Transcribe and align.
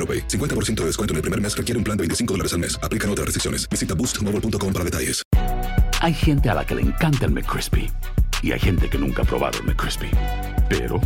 AroPay. 0.00 0.26
50% 0.26 0.80
de 0.80 0.86
descuento 0.86 1.12
en 1.12 1.16
el 1.16 1.22
primer 1.22 1.40
mes 1.40 1.54
requiere 1.54 1.76
un 1.76 1.84
plan 1.84 1.96
de 1.96 2.02
25 2.02 2.32
dólares 2.34 2.54
al 2.54 2.60
mes. 2.60 2.80
Aplican 2.82 3.10
otras 3.10 3.26
restricciones. 3.26 3.68
Visita 3.68 3.94
boostmobile.com 3.94 4.72
para 4.72 4.84
detalles. 4.84 5.22
Hay 6.00 6.14
gente 6.14 6.48
a 6.48 6.54
la 6.54 6.64
que 6.64 6.74
le 6.74 6.80
encanta 6.82 7.26
el 7.26 7.32
McCrispy 7.32 7.90
y 8.42 8.52
hay 8.52 8.58
gente 8.58 8.88
que 8.88 8.96
nunca 8.96 9.22
ha 9.22 9.24
probado 9.26 9.58
el 9.58 9.66
McCrispy. 9.66 10.10
Pero 10.68 10.98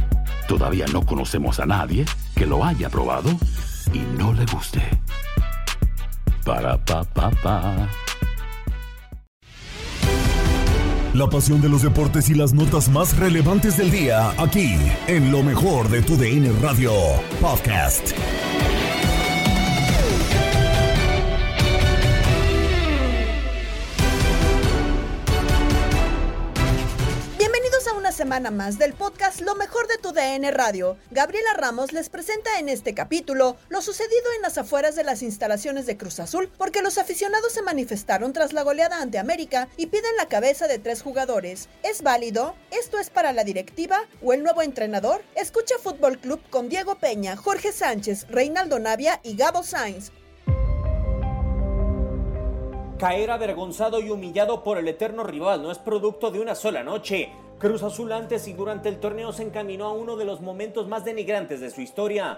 todavía 0.46 0.86
no 0.92 1.04
conocemos 1.04 1.58
a 1.58 1.66
nadie 1.66 2.04
que 2.36 2.46
lo 2.46 2.64
haya 2.64 2.88
probado 2.88 3.30
y 3.92 3.98
no 4.16 4.32
le 4.32 4.46
guste. 4.46 4.80
Para 6.44 6.78
pa 6.84 7.02
pa 7.02 7.30
pa. 7.30 7.88
La 11.14 11.28
pasión 11.28 11.60
de 11.60 11.68
los 11.68 11.82
deportes 11.82 12.28
y 12.28 12.34
las 12.34 12.52
notas 12.52 12.88
más 12.88 13.16
relevantes 13.16 13.76
del 13.76 13.90
día, 13.92 14.32
aquí, 14.36 14.76
en 15.06 15.30
lo 15.30 15.44
mejor 15.44 15.88
de 15.88 16.02
tu 16.02 16.16
DN 16.16 16.50
Radio 16.60 16.92
Podcast. 17.40 18.12
Semana 28.34 28.50
más 28.50 28.78
del 28.78 28.94
podcast 28.94 29.42
Lo 29.42 29.54
mejor 29.54 29.86
de 29.86 29.96
tu 29.98 30.10
DN 30.10 30.50
Radio. 30.50 30.96
Gabriela 31.12 31.54
Ramos 31.56 31.92
les 31.92 32.08
presenta 32.08 32.58
en 32.58 32.68
este 32.68 32.92
capítulo 32.92 33.56
lo 33.68 33.80
sucedido 33.80 34.24
en 34.34 34.42
las 34.42 34.58
afueras 34.58 34.96
de 34.96 35.04
las 35.04 35.22
instalaciones 35.22 35.86
de 35.86 35.96
Cruz 35.96 36.18
Azul 36.18 36.50
porque 36.58 36.82
los 36.82 36.98
aficionados 36.98 37.52
se 37.52 37.62
manifestaron 37.62 38.32
tras 38.32 38.52
la 38.52 38.62
goleada 38.62 39.00
ante 39.00 39.20
América 39.20 39.68
y 39.76 39.86
piden 39.86 40.16
la 40.16 40.26
cabeza 40.26 40.66
de 40.66 40.80
tres 40.80 41.00
jugadores. 41.00 41.68
¿Es 41.84 42.02
válido? 42.02 42.56
¿Esto 42.72 42.98
es 42.98 43.08
para 43.08 43.32
la 43.32 43.44
directiva 43.44 44.00
o 44.20 44.32
el 44.32 44.42
nuevo 44.42 44.62
entrenador? 44.62 45.22
Escucha 45.36 45.76
Fútbol 45.80 46.18
Club 46.18 46.40
con 46.50 46.68
Diego 46.68 46.96
Peña, 46.96 47.36
Jorge 47.36 47.70
Sánchez, 47.70 48.26
Reinaldo 48.30 48.80
Navia 48.80 49.20
y 49.22 49.36
Gabo 49.36 49.62
Sainz. 49.62 50.10
Caer 53.04 53.30
avergonzado 53.30 54.00
y 54.00 54.08
humillado 54.08 54.62
por 54.62 54.78
el 54.78 54.88
eterno 54.88 55.24
rival 55.24 55.62
no 55.62 55.70
es 55.70 55.76
producto 55.76 56.30
de 56.30 56.40
una 56.40 56.54
sola 56.54 56.82
noche. 56.82 57.28
Cruz 57.58 57.82
Azul 57.82 58.10
antes 58.12 58.48
y 58.48 58.54
durante 58.54 58.88
el 58.88 58.98
torneo 58.98 59.30
se 59.30 59.42
encaminó 59.42 59.84
a 59.84 59.92
uno 59.92 60.16
de 60.16 60.24
los 60.24 60.40
momentos 60.40 60.88
más 60.88 61.04
denigrantes 61.04 61.60
de 61.60 61.70
su 61.70 61.82
historia. 61.82 62.34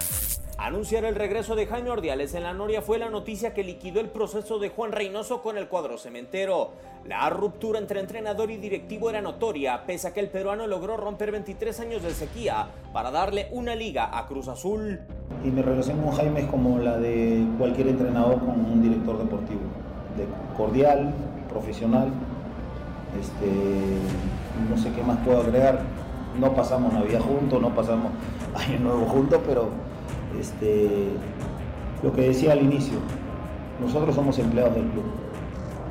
Anunciar 0.59 1.05
el 1.05 1.15
regreso 1.15 1.55
de 1.55 1.67
Jaime 1.67 1.91
Ordiales 1.91 2.35
en 2.35 2.43
la 2.43 2.53
Noria 2.53 2.83
fue 2.83 2.99
la 2.99 3.11
noticia 3.11 3.55
que 3.55 3.63
liquidó 3.63 4.01
el 4.01 4.09
proceso 4.09 4.59
de 4.59 4.71
Juan 4.71 4.91
Reynoso 4.91 5.41
con 5.41 5.57
el 5.57 5.69
cuadro 5.69 5.99
cementero. 5.99 6.73
La 7.07 7.31
ruptura 7.31 7.79
entre 7.79 8.01
entrenador 8.01 8.51
y 8.51 8.57
directivo 8.57 9.09
era 9.09 9.21
notoria, 9.21 9.85
pese 9.87 10.09
a 10.09 10.15
que 10.15 10.19
el 10.19 10.31
peruano 10.31 10.67
logró 10.67 10.97
romper 10.97 11.31
23 11.31 11.79
años 11.79 12.03
de 12.03 12.11
sequía 12.11 12.67
para 12.93 13.13
darle 13.13 13.47
una 13.53 13.77
liga 13.77 14.19
a 14.19 14.27
Cruz 14.27 14.49
Azul. 14.49 14.99
Y 15.45 15.49
mi 15.49 15.63
relación 15.63 16.03
con 16.03 16.11
Jaime 16.11 16.41
es 16.41 16.47
como 16.47 16.81
la 16.81 16.97
de 16.97 17.47
cualquier 17.57 17.87
entrenador 17.87 18.41
con 18.41 18.49
un 18.49 18.83
director 18.83 19.17
deportivo, 19.19 19.61
cordial, 20.57 21.15
profesional. 21.49 22.09
Este, 23.21 23.51
no 24.71 24.77
sé 24.77 24.93
qué 24.93 25.03
más 25.03 25.19
puedo 25.19 25.41
agregar. 25.41 25.81
No 26.39 26.53
pasamos 26.53 26.93
Navidad 26.93 27.21
juntos, 27.21 27.61
no 27.61 27.75
pasamos 27.75 28.13
Año 28.55 28.79
Nuevo 28.81 29.07
juntos, 29.07 29.41
pero 29.47 29.69
este, 30.39 31.09
lo 32.03 32.13
que 32.13 32.23
decía 32.23 32.53
al 32.53 32.63
inicio, 32.63 32.99
nosotros 33.81 34.15
somos 34.15 34.39
empleados 34.39 34.75
del 34.75 34.85
club. 34.85 35.05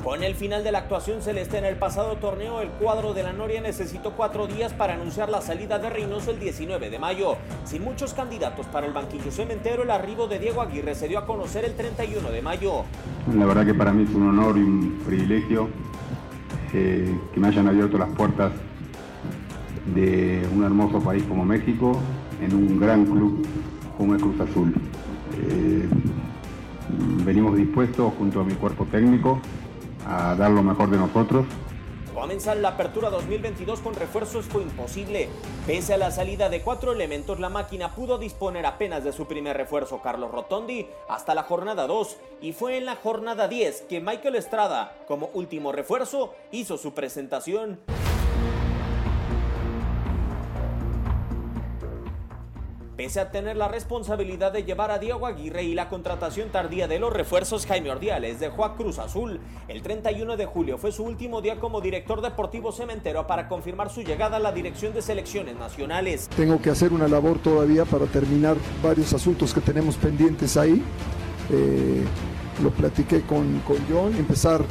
Con 0.06 0.22
el 0.22 0.36
final 0.36 0.62
de 0.62 0.70
la 0.70 0.78
actuación 0.78 1.20
celeste 1.20 1.58
en 1.58 1.64
el 1.64 1.74
pasado 1.74 2.14
torneo, 2.18 2.60
el 2.60 2.68
cuadro 2.68 3.12
de 3.12 3.24
la 3.24 3.32
Noria 3.32 3.60
necesitó 3.60 4.12
cuatro 4.12 4.46
días 4.46 4.72
para 4.72 4.94
anunciar 4.94 5.28
la 5.28 5.40
salida 5.40 5.80
de 5.80 5.90
Reynoso 5.90 6.30
el 6.30 6.38
19 6.38 6.90
de 6.90 6.98
mayo. 7.00 7.34
Sin 7.64 7.82
muchos 7.82 8.14
candidatos 8.14 8.66
para 8.66 8.86
el 8.86 8.92
banquillo 8.92 9.32
cementero, 9.32 9.82
el 9.82 9.90
arribo 9.90 10.28
de 10.28 10.38
Diego 10.38 10.62
Aguirre 10.62 10.94
se 10.94 11.08
dio 11.08 11.18
a 11.18 11.26
conocer 11.26 11.64
el 11.64 11.74
31 11.74 12.30
de 12.30 12.40
mayo. 12.40 12.84
La 13.36 13.46
verdad 13.46 13.66
que 13.66 13.74
para 13.74 13.92
mí 13.92 14.04
es 14.04 14.14
un 14.14 14.28
honor 14.28 14.56
y 14.56 14.60
un 14.60 15.02
privilegio 15.04 15.70
eh, 16.72 17.12
que 17.34 17.40
me 17.40 17.48
hayan 17.48 17.66
abierto 17.66 17.98
las 17.98 18.10
puertas 18.10 18.52
de 19.92 20.46
un 20.54 20.62
hermoso 20.62 21.00
país 21.00 21.24
como 21.24 21.44
México 21.44 21.98
en 22.40 22.54
un 22.54 22.78
gran 22.78 23.06
club 23.06 23.44
como 23.98 24.14
el 24.14 24.20
Cruz 24.20 24.38
Azul. 24.38 24.72
Eh, 25.36 25.88
venimos 27.24 27.56
dispuestos 27.56 28.12
junto 28.16 28.40
a 28.40 28.44
mi 28.44 28.54
cuerpo 28.54 28.84
técnico 28.84 29.40
a 30.06 30.34
dar 30.34 30.50
lo 30.50 30.62
mejor 30.62 30.90
de 30.90 30.98
nosotros. 30.98 31.46
Comenzar 32.14 32.56
la 32.56 32.68
apertura 32.68 33.10
2022 33.10 33.80
con 33.80 33.94
refuerzos 33.94 34.46
fue 34.46 34.62
imposible. 34.62 35.28
Pese 35.66 35.92
a 35.92 35.98
la 35.98 36.10
salida 36.10 36.48
de 36.48 36.62
cuatro 36.62 36.92
elementos, 36.92 37.38
la 37.40 37.50
máquina 37.50 37.94
pudo 37.94 38.16
disponer 38.16 38.64
apenas 38.64 39.04
de 39.04 39.12
su 39.12 39.26
primer 39.26 39.54
refuerzo, 39.56 40.00
Carlos 40.00 40.30
Rotondi, 40.30 40.86
hasta 41.10 41.34
la 41.34 41.42
jornada 41.42 41.86
2. 41.86 42.16
Y 42.40 42.52
fue 42.52 42.78
en 42.78 42.86
la 42.86 42.96
jornada 42.96 43.48
10 43.48 43.82
que 43.82 44.00
Michael 44.00 44.36
Estrada, 44.36 44.96
como 45.06 45.28
último 45.34 45.72
refuerzo, 45.72 46.34
hizo 46.52 46.78
su 46.78 46.94
presentación. 46.94 47.80
Pese 52.96 53.20
a 53.20 53.30
tener 53.30 53.58
la 53.58 53.68
responsabilidad 53.68 54.52
de 54.52 54.64
llevar 54.64 54.90
a 54.90 54.98
Diego 54.98 55.26
Aguirre 55.26 55.64
y 55.64 55.74
la 55.74 55.90
contratación 55.90 56.48
tardía 56.48 56.88
de 56.88 56.98
los 56.98 57.12
refuerzos, 57.12 57.66
Jaime 57.66 57.90
Ordiales 57.90 58.40
dejó 58.40 58.64
a 58.64 58.74
Cruz 58.74 58.98
Azul. 58.98 59.38
El 59.68 59.82
31 59.82 60.38
de 60.38 60.46
julio 60.46 60.78
fue 60.78 60.92
su 60.92 61.04
último 61.04 61.42
día 61.42 61.60
como 61.60 61.82
director 61.82 62.22
deportivo 62.22 62.72
cementero 62.72 63.26
para 63.26 63.48
confirmar 63.48 63.90
su 63.90 64.00
llegada 64.00 64.38
a 64.38 64.40
la 64.40 64.50
dirección 64.50 64.94
de 64.94 65.02
selecciones 65.02 65.56
nacionales. 65.56 66.30
Tengo 66.34 66.58
que 66.62 66.70
hacer 66.70 66.94
una 66.94 67.06
labor 67.06 67.38
todavía 67.38 67.84
para 67.84 68.06
terminar 68.06 68.56
varios 68.82 69.12
asuntos 69.12 69.52
que 69.52 69.60
tenemos 69.60 69.96
pendientes 69.96 70.56
ahí. 70.56 70.82
Eh, 71.50 72.02
lo 72.62 72.70
platiqué 72.70 73.20
con, 73.26 73.60
con 73.60 73.76
John, 73.90 74.16
empezar 74.16 74.64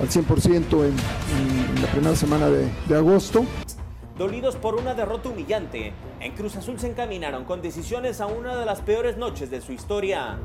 al 0.00 0.08
100% 0.08 0.86
en, 0.86 0.86
en, 0.86 1.82
la 1.82 1.88
primera 1.92 2.16
semana 2.16 2.48
de, 2.48 2.66
de 2.88 2.96
agosto. 2.96 3.44
Dolidos 4.18 4.56
por 4.56 4.74
una 4.74 4.94
derrota 4.94 5.28
humillante, 5.28 5.92
en 6.18 6.32
Cruz 6.32 6.56
Azul 6.56 6.80
se 6.80 6.88
encaminaron 6.88 7.44
con 7.44 7.62
decisiones 7.62 8.20
a 8.20 8.26
una 8.26 8.56
de 8.56 8.66
las 8.66 8.80
peores 8.80 9.16
noches 9.16 9.48
de 9.48 9.60
su 9.60 9.70
historia. 9.70 10.40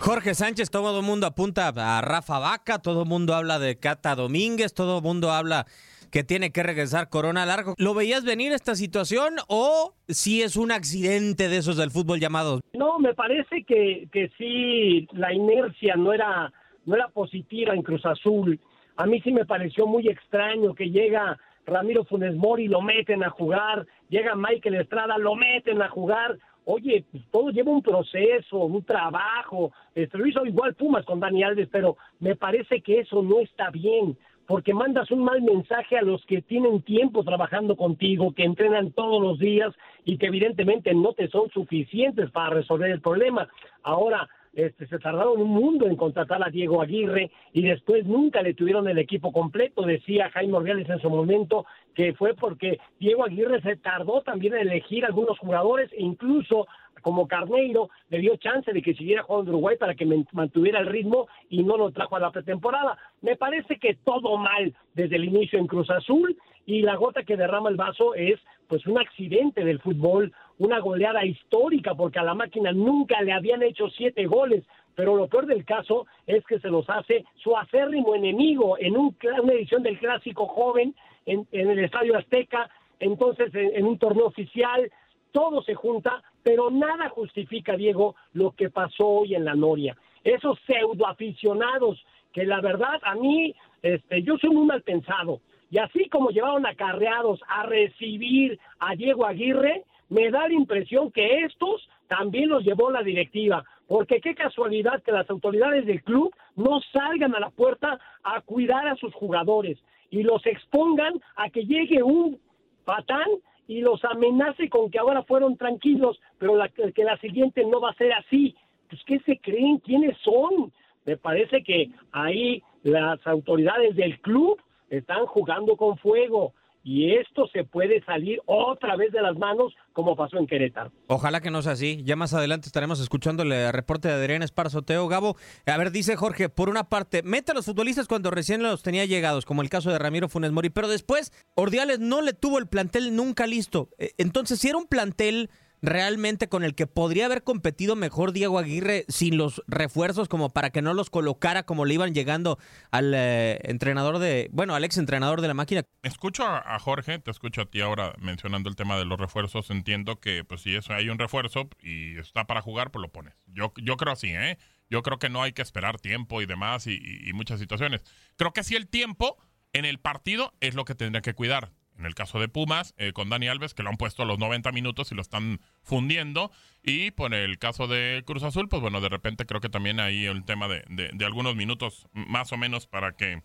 Jorge 0.00 0.34
Sánchez, 0.34 0.68
todo 0.68 1.00
el 1.00 1.06
mundo 1.06 1.26
apunta 1.26 1.68
a 1.68 2.00
Rafa 2.02 2.38
Vaca, 2.38 2.80
todo 2.80 3.04
el 3.04 3.08
mundo 3.08 3.34
habla 3.34 3.58
de 3.58 3.78
Cata 3.78 4.14
Domínguez, 4.14 4.74
todo 4.74 4.98
el 4.98 5.02
mundo 5.02 5.32
habla 5.32 5.66
que 6.12 6.22
tiene 6.22 6.52
que 6.52 6.62
regresar 6.62 7.08
Corona 7.08 7.46
Largo. 7.46 7.74
¿Lo 7.78 7.94
veías 7.94 8.24
venir 8.24 8.52
esta 8.52 8.74
situación 8.74 9.36
o 9.48 9.94
si 10.06 10.42
es 10.42 10.56
un 10.56 10.70
accidente 10.70 11.48
de 11.48 11.56
esos 11.56 11.78
del 11.78 11.90
fútbol 11.90 12.20
llamados? 12.20 12.60
No, 12.74 12.98
me 12.98 13.14
parece 13.14 13.64
que, 13.64 14.08
que 14.12 14.30
sí, 14.36 15.08
la 15.12 15.32
inercia 15.32 15.96
no 15.96 16.12
era, 16.12 16.52
no 16.84 16.94
era 16.94 17.08
positiva 17.08 17.74
en 17.74 17.82
Cruz 17.82 18.04
Azul. 18.04 18.60
A 18.96 19.06
mí 19.06 19.22
sí 19.22 19.32
me 19.32 19.46
pareció 19.46 19.86
muy 19.86 20.06
extraño 20.06 20.74
que 20.74 20.90
llega 20.90 21.38
Ramiro 21.64 22.04
Funes 22.04 22.36
Mori, 22.36 22.68
lo 22.68 22.82
meten 22.82 23.24
a 23.24 23.30
jugar, 23.30 23.86
llega 24.10 24.34
Michael 24.34 24.74
Estrada, 24.74 25.16
lo 25.16 25.34
meten 25.34 25.80
a 25.80 25.88
jugar. 25.88 26.38
Oye, 26.66 27.06
pues, 27.10 27.24
todo 27.30 27.50
lleva 27.50 27.72
un 27.72 27.82
proceso, 27.82 28.58
un 28.58 28.84
trabajo. 28.84 29.72
Este, 29.94 30.18
lo 30.18 30.26
hizo 30.26 30.44
igual 30.44 30.74
Pumas 30.74 31.06
con 31.06 31.20
Dani 31.20 31.42
Alves, 31.42 31.68
pero 31.72 31.96
me 32.20 32.36
parece 32.36 32.82
que 32.82 33.00
eso 33.00 33.22
no 33.22 33.40
está 33.40 33.70
bien 33.70 34.18
porque 34.46 34.74
mandas 34.74 35.10
un 35.10 35.24
mal 35.24 35.42
mensaje 35.42 35.96
a 35.96 36.02
los 36.02 36.24
que 36.26 36.42
tienen 36.42 36.82
tiempo 36.82 37.24
trabajando 37.24 37.76
contigo, 37.76 38.34
que 38.34 38.44
entrenan 38.44 38.92
todos 38.92 39.22
los 39.22 39.38
días 39.38 39.74
y 40.04 40.18
que 40.18 40.26
evidentemente 40.26 40.94
no 40.94 41.12
te 41.12 41.28
son 41.28 41.50
suficientes 41.50 42.30
para 42.30 42.50
resolver 42.50 42.90
el 42.90 43.00
problema. 43.00 43.48
Ahora, 43.82 44.28
este, 44.52 44.86
se 44.86 44.98
tardaron 44.98 45.40
un 45.40 45.48
mundo 45.48 45.86
en 45.86 45.96
contratar 45.96 46.46
a 46.46 46.50
Diego 46.50 46.82
Aguirre 46.82 47.30
y 47.54 47.62
después 47.62 48.04
nunca 48.04 48.42
le 48.42 48.52
tuvieron 48.52 48.86
el 48.86 48.98
equipo 48.98 49.32
completo. 49.32 49.82
Decía 49.82 50.30
Jaime 50.30 50.58
Orgales 50.58 50.88
en 50.90 51.00
su 51.00 51.08
momento 51.08 51.64
que 51.94 52.12
fue 52.12 52.34
porque 52.34 52.78
Diego 53.00 53.24
Aguirre 53.24 53.62
se 53.62 53.76
tardó 53.76 54.20
también 54.20 54.54
en 54.54 54.68
elegir 54.68 55.06
algunos 55.06 55.38
jugadores 55.38 55.90
e 55.92 56.02
incluso 56.02 56.66
como 57.00 57.26
Carneiro 57.26 57.90
le 58.10 58.18
dio 58.18 58.36
chance 58.36 58.72
de 58.72 58.82
que 58.82 58.94
siguiera 58.94 59.22
jugando 59.22 59.50
en 59.50 59.54
Uruguay 59.54 59.76
para 59.78 59.94
que 59.94 60.06
mantuviera 60.32 60.80
el 60.80 60.86
ritmo 60.86 61.26
y 61.48 61.62
no 61.62 61.76
lo 61.76 61.90
trajo 61.90 62.16
a 62.16 62.20
la 62.20 62.30
pretemporada. 62.30 62.96
Me 63.22 63.36
parece 63.36 63.78
que 63.78 63.94
todo 64.04 64.36
mal 64.36 64.74
desde 64.94 65.16
el 65.16 65.24
inicio 65.24 65.58
en 65.58 65.66
Cruz 65.66 65.90
Azul 65.90 66.36
y 66.66 66.82
la 66.82 66.96
gota 66.96 67.24
que 67.24 67.36
derrama 67.36 67.70
el 67.70 67.76
vaso 67.76 68.14
es 68.14 68.38
pues 68.68 68.86
un 68.86 68.98
accidente 68.98 69.64
del 69.64 69.80
fútbol, 69.80 70.32
una 70.58 70.78
goleada 70.78 71.24
histórica 71.24 71.94
porque 71.94 72.18
a 72.18 72.24
la 72.24 72.34
máquina 72.34 72.72
nunca 72.72 73.20
le 73.22 73.32
habían 73.32 73.62
hecho 73.62 73.88
siete 73.90 74.26
goles, 74.26 74.64
pero 74.94 75.16
lo 75.16 75.28
peor 75.28 75.46
del 75.46 75.64
caso 75.64 76.06
es 76.26 76.44
que 76.46 76.60
se 76.60 76.68
los 76.68 76.88
hace 76.88 77.24
su 77.36 77.56
acérrimo 77.56 78.14
enemigo 78.14 78.78
en 78.78 78.96
un, 78.96 79.16
una 79.42 79.52
edición 79.52 79.82
del 79.82 79.98
clásico 79.98 80.46
joven 80.46 80.94
en, 81.26 81.46
el 81.52 81.78
Estadio 81.78 82.16
Azteca, 82.16 82.70
entonces 82.98 83.50
en 83.54 83.84
un 83.84 83.98
torneo 83.98 84.26
oficial, 84.26 84.90
todo 85.32 85.62
se 85.62 85.74
junta, 85.74 86.22
pero 86.42 86.70
nada 86.70 87.08
justifica, 87.08 87.76
Diego, 87.76 88.14
lo 88.32 88.52
que 88.52 88.70
pasó 88.70 89.06
hoy 89.06 89.34
en 89.34 89.44
la 89.44 89.54
Noria. 89.54 89.96
Esos 90.24 90.58
pseudo 90.66 91.06
aficionados 91.06 92.04
que 92.32 92.44
la 92.44 92.60
verdad 92.60 93.00
a 93.02 93.14
mí, 93.14 93.54
este, 93.82 94.22
yo 94.22 94.36
soy 94.38 94.50
muy 94.50 94.66
mal 94.66 94.82
pensado. 94.82 95.40
Y 95.70 95.78
así 95.78 96.08
como 96.08 96.30
llevaron 96.30 96.66
acarreados 96.66 97.40
a 97.48 97.64
recibir 97.64 98.58
a 98.78 98.94
Diego 98.94 99.26
Aguirre, 99.26 99.84
me 100.08 100.30
da 100.30 100.46
la 100.48 100.54
impresión 100.54 101.10
que 101.10 101.44
estos 101.44 101.88
también 102.08 102.50
los 102.50 102.64
llevó 102.64 102.90
la 102.90 103.02
directiva. 103.02 103.64
Porque 103.88 104.20
qué 104.20 104.34
casualidad 104.34 105.02
que 105.02 105.12
las 105.12 105.28
autoridades 105.30 105.86
del 105.86 106.02
club 106.02 106.34
no 106.56 106.80
salgan 106.92 107.34
a 107.34 107.40
la 107.40 107.50
puerta 107.50 107.98
a 108.22 108.40
cuidar 108.42 108.86
a 108.88 108.96
sus 108.96 109.14
jugadores 109.14 109.78
y 110.10 110.22
los 110.22 110.44
expongan 110.46 111.14
a 111.36 111.48
que 111.48 111.64
llegue 111.64 112.02
un 112.02 112.38
patán 112.84 113.26
y 113.66 113.80
los 113.80 114.04
amenace 114.04 114.68
con 114.68 114.90
que 114.90 114.98
ahora 114.98 115.22
fueron 115.22 115.56
tranquilos, 115.56 116.20
pero 116.38 116.56
la, 116.56 116.68
que 116.68 117.04
la 117.04 117.16
siguiente 117.18 117.64
no 117.64 117.80
va 117.80 117.90
a 117.90 117.94
ser 117.94 118.12
así. 118.12 118.54
Pues, 118.88 119.02
¿qué 119.04 119.18
se 119.20 119.38
creen? 119.38 119.78
¿Quiénes 119.78 120.16
son? 120.18 120.72
Me 121.04 121.16
parece 121.16 121.62
que 121.62 121.90
ahí 122.12 122.62
las 122.82 123.24
autoridades 123.26 123.96
del 123.96 124.20
club 124.20 124.60
están 124.90 125.26
jugando 125.26 125.76
con 125.76 125.96
fuego 125.98 126.52
y 126.84 127.14
esto 127.14 127.46
se 127.52 127.64
puede 127.64 128.02
salir 128.04 128.40
otra 128.46 128.96
vez 128.96 129.12
de 129.12 129.22
las 129.22 129.36
manos 129.36 129.74
como 129.92 130.16
pasó 130.16 130.38
en 130.38 130.46
Querétaro. 130.46 130.90
Ojalá 131.06 131.40
que 131.40 131.50
no 131.50 131.62
sea 131.62 131.72
así. 131.72 132.02
Ya 132.04 132.16
más 132.16 132.34
adelante 132.34 132.66
estaremos 132.66 133.00
escuchando 133.00 133.42
el 133.42 133.72
reporte 133.72 134.08
de 134.08 134.14
Adrián 134.14 134.42
Esparzoteo. 134.42 135.06
Gabo, 135.08 135.36
a 135.66 135.76
ver, 135.76 135.90
dice 135.92 136.16
Jorge, 136.16 136.48
por 136.48 136.68
una 136.68 136.84
parte, 136.84 137.22
mete 137.22 137.52
a 137.52 137.54
los 137.54 137.66
futbolistas 137.66 138.08
cuando 138.08 138.30
recién 138.30 138.62
los 138.62 138.82
tenía 138.82 139.04
llegados, 139.04 139.44
como 139.44 139.62
el 139.62 139.68
caso 139.68 139.90
de 139.90 139.98
Ramiro 139.98 140.28
Funes 140.28 140.52
Mori, 140.52 140.70
pero 140.70 140.88
después 140.88 141.32
Ordiales 141.54 141.98
no 141.98 142.22
le 142.22 142.32
tuvo 142.32 142.58
el 142.58 142.66
plantel 142.66 143.14
nunca 143.14 143.46
listo. 143.46 143.90
E, 143.98 144.12
entonces, 144.18 144.58
si 144.58 144.68
era 144.68 144.78
un 144.78 144.86
plantel 144.86 145.50
realmente 145.82 146.48
con 146.48 146.62
el 146.62 146.74
que 146.74 146.86
podría 146.86 147.26
haber 147.26 147.42
competido 147.42 147.96
mejor 147.96 148.32
Diego 148.32 148.58
Aguirre 148.58 149.04
sin 149.08 149.36
los 149.36 149.62
refuerzos 149.66 150.28
como 150.28 150.50
para 150.50 150.70
que 150.70 150.80
no 150.80 150.94
los 150.94 151.10
colocara 151.10 151.64
como 151.64 151.84
le 151.84 151.94
iban 151.94 152.14
llegando 152.14 152.58
al 152.92 153.12
eh, 153.14 153.58
entrenador 153.64 154.18
de, 154.18 154.48
bueno, 154.52 154.74
al 154.74 154.84
ex 154.84 154.96
entrenador 154.96 155.40
de 155.40 155.48
la 155.48 155.54
máquina. 155.54 155.82
Escucho 156.02 156.46
a, 156.46 156.78
Jorge, 156.78 157.18
te 157.18 157.30
escucho 157.32 157.62
a 157.62 157.66
ti 157.66 157.80
ahora 157.80 158.14
mencionando 158.18 158.70
el 158.70 158.76
tema 158.76 158.96
de 158.96 159.04
los 159.04 159.18
refuerzos, 159.18 159.70
entiendo 159.70 160.20
que 160.20 160.44
pues 160.44 160.62
si 160.62 160.74
eso 160.74 160.94
hay 160.94 161.08
un 161.08 161.18
refuerzo 161.18 161.68
y 161.80 162.16
está 162.18 162.46
para 162.46 162.62
jugar, 162.62 162.92
pues 162.92 163.02
lo 163.02 163.08
pones. 163.10 163.34
Yo, 163.46 163.72
yo 163.82 163.96
creo 163.96 164.12
así, 164.12 164.28
¿eh? 164.28 164.58
Yo 164.88 165.02
creo 165.02 165.18
que 165.18 165.30
no 165.30 165.42
hay 165.42 165.52
que 165.52 165.62
esperar 165.62 165.98
tiempo 166.00 166.42
y 166.42 166.46
demás 166.46 166.86
y, 166.86 167.00
y 167.00 167.32
muchas 167.32 167.58
situaciones. 167.58 168.02
Creo 168.36 168.52
que 168.52 168.62
sí 168.62 168.76
el 168.76 168.88
tiempo 168.88 169.38
en 169.72 169.84
el 169.84 169.98
partido 169.98 170.52
es 170.60 170.74
lo 170.74 170.84
que 170.84 170.94
tendría 170.94 171.22
que 171.22 171.34
cuidar 171.34 171.72
en 171.98 172.06
el 172.06 172.14
caso 172.14 172.40
de 172.40 172.48
Pumas, 172.48 172.94
eh, 172.96 173.12
con 173.12 173.28
Dani 173.28 173.48
Alves, 173.48 173.74
que 173.74 173.82
lo 173.82 173.90
han 173.90 173.96
puesto 173.96 174.22
a 174.22 174.26
los 174.26 174.38
90 174.38 174.72
minutos 174.72 175.12
y 175.12 175.14
lo 175.14 175.22
están 175.22 175.60
fundiendo. 175.82 176.50
Y 176.82 177.10
por 177.12 177.34
el 177.34 177.58
caso 177.58 177.86
de 177.86 178.22
Cruz 178.26 178.42
Azul, 178.42 178.68
pues 178.68 178.82
bueno, 178.82 179.00
de 179.00 179.08
repente 179.08 179.46
creo 179.46 179.60
que 179.60 179.68
también 179.68 180.00
hay 180.00 180.26
el 180.26 180.44
tema 180.44 180.68
de, 180.68 180.84
algunos 181.24 181.54
minutos 181.54 182.08
más 182.12 182.52
o 182.52 182.56
menos 182.56 182.86
para 182.86 183.12
que 183.12 183.42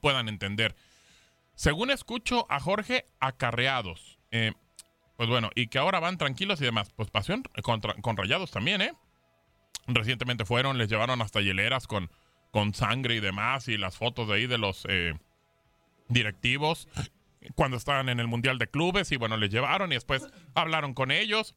puedan 0.00 0.28
entender. 0.28 0.74
Según 1.54 1.90
escucho 1.90 2.46
a 2.50 2.60
Jorge, 2.60 3.06
acarreados. 3.18 4.18
Eh, 4.30 4.52
pues 5.16 5.28
bueno, 5.28 5.50
y 5.54 5.66
que 5.66 5.78
ahora 5.78 6.00
van 6.00 6.18
tranquilos 6.18 6.60
y 6.60 6.64
demás. 6.64 6.90
Pues 6.94 7.10
pasión 7.10 7.42
con 7.62 8.16
rayados 8.16 8.50
también, 8.50 8.80
¿eh? 8.82 8.92
Recientemente 9.86 10.44
fueron, 10.44 10.78
les 10.78 10.88
llevaron 10.88 11.20
hasta 11.22 11.40
hieleras 11.40 11.86
con, 11.86 12.10
con 12.50 12.74
sangre 12.74 13.16
y 13.16 13.20
demás, 13.20 13.68
y 13.68 13.76
las 13.76 13.96
fotos 13.96 14.28
de 14.28 14.34
ahí 14.34 14.46
de 14.46 14.58
los 14.58 14.86
eh, 14.88 15.14
directivos 16.08 16.88
cuando 17.54 17.76
estaban 17.76 18.08
en 18.08 18.20
el 18.20 18.26
Mundial 18.26 18.58
de 18.58 18.68
Clubes 18.68 19.12
y 19.12 19.16
bueno, 19.16 19.36
les 19.36 19.50
llevaron 19.50 19.90
y 19.92 19.94
después 19.94 20.26
hablaron 20.54 20.94
con 20.94 21.10
ellos 21.10 21.54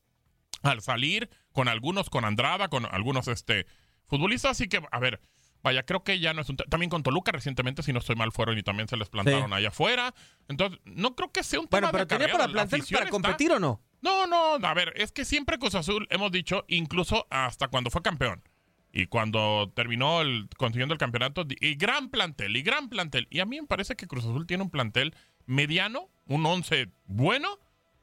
al 0.62 0.82
salir, 0.82 1.30
con 1.52 1.68
algunos, 1.68 2.10
con 2.10 2.26
Andrada, 2.26 2.70
con 2.70 2.86
algunos 2.86 3.28
este, 3.28 3.66
futbolistas. 4.06 4.52
Así 4.52 4.68
que, 4.68 4.82
a 4.92 5.00
ver, 5.00 5.22
vaya, 5.62 5.84
creo 5.84 6.04
que 6.04 6.20
ya 6.20 6.34
no 6.34 6.42
es 6.42 6.50
un... 6.50 6.58
También 6.58 6.90
con 6.90 7.04
Toluca 7.04 7.32
recientemente, 7.32 7.84
si 7.84 7.92
no 7.94 8.00
estoy 8.00 8.16
mal, 8.16 8.32
fueron 8.32 8.58
y 8.58 8.64
también 8.64 8.88
se 8.88 8.98
les 8.98 9.10
plantaron 9.10 9.54
allá 9.54 9.70
afuera. 9.70 10.14
Entonces, 10.48 10.80
no 10.86 11.16
creo 11.16 11.32
que 11.32 11.44
sea 11.44 11.60
un 11.60 11.68
tema 11.68 11.92
bueno, 11.92 12.08
pero 12.08 12.08
tenía 12.08 12.32
para 12.32 12.48
plantar 12.48 12.82
para 12.92 13.10
competir 13.10 13.52
o 13.52 13.60
no? 13.60 13.82
No, 14.02 14.28
no, 14.28 14.56
a 14.56 14.74
ver, 14.74 14.94
es 14.98 15.12
que 15.12 15.24
siempre 15.24 15.58
Cruz 15.58 15.76
Azul, 15.76 16.08
hemos 16.10 16.32
dicho, 16.32 16.66
incluso 16.68 17.26
hasta 17.30 17.70
cuando 17.70 17.90
fue 17.90 18.02
campeón. 18.02 18.44
Y 18.96 19.08
cuando 19.08 19.72
terminó 19.76 20.22
el, 20.22 20.48
consiguiendo 20.56 20.94
el 20.94 21.00
campeonato, 21.00 21.48
y 21.60 21.76
gran 21.76 22.10
plantel, 22.10 22.56
y 22.56 22.62
gran 22.62 22.90
plantel. 22.90 23.28
Y 23.32 23.40
a 23.40 23.46
mí 23.46 23.60
me 23.60 23.66
parece 23.66 23.96
que 23.96 24.06
Cruz 24.06 24.24
Azul 24.24 24.46
tiene 24.46 24.62
un 24.62 24.70
plantel 24.70 25.16
mediano, 25.46 26.10
un 26.26 26.46
11 26.46 26.90
bueno, 27.06 27.60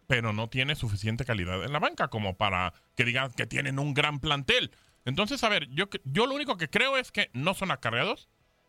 pero 0.06 0.32
no 0.32 0.48
tiene 0.48 0.74
suficiente 0.74 1.24
calidad 1.24 1.64
en 1.64 1.72
la 1.72 1.78
banca 1.78 2.08
como 2.08 2.36
para 2.36 2.74
que 2.96 3.04
digan 3.04 3.32
que 3.32 3.46
tienen 3.46 3.78
un 3.78 3.94
gran 3.94 4.18
plantel. 4.18 4.72
Entonces, 5.04 5.42
a 5.44 5.48
ver, 5.48 5.68
yo, 5.70 5.86
yo 6.04 6.26
lo 6.26 6.34
único 6.34 6.56
que 6.56 6.68
creo 6.68 6.96
es 6.96 7.12
que 7.12 7.30
no 7.32 7.54
son 7.54 7.70
acarreados. 7.70 8.28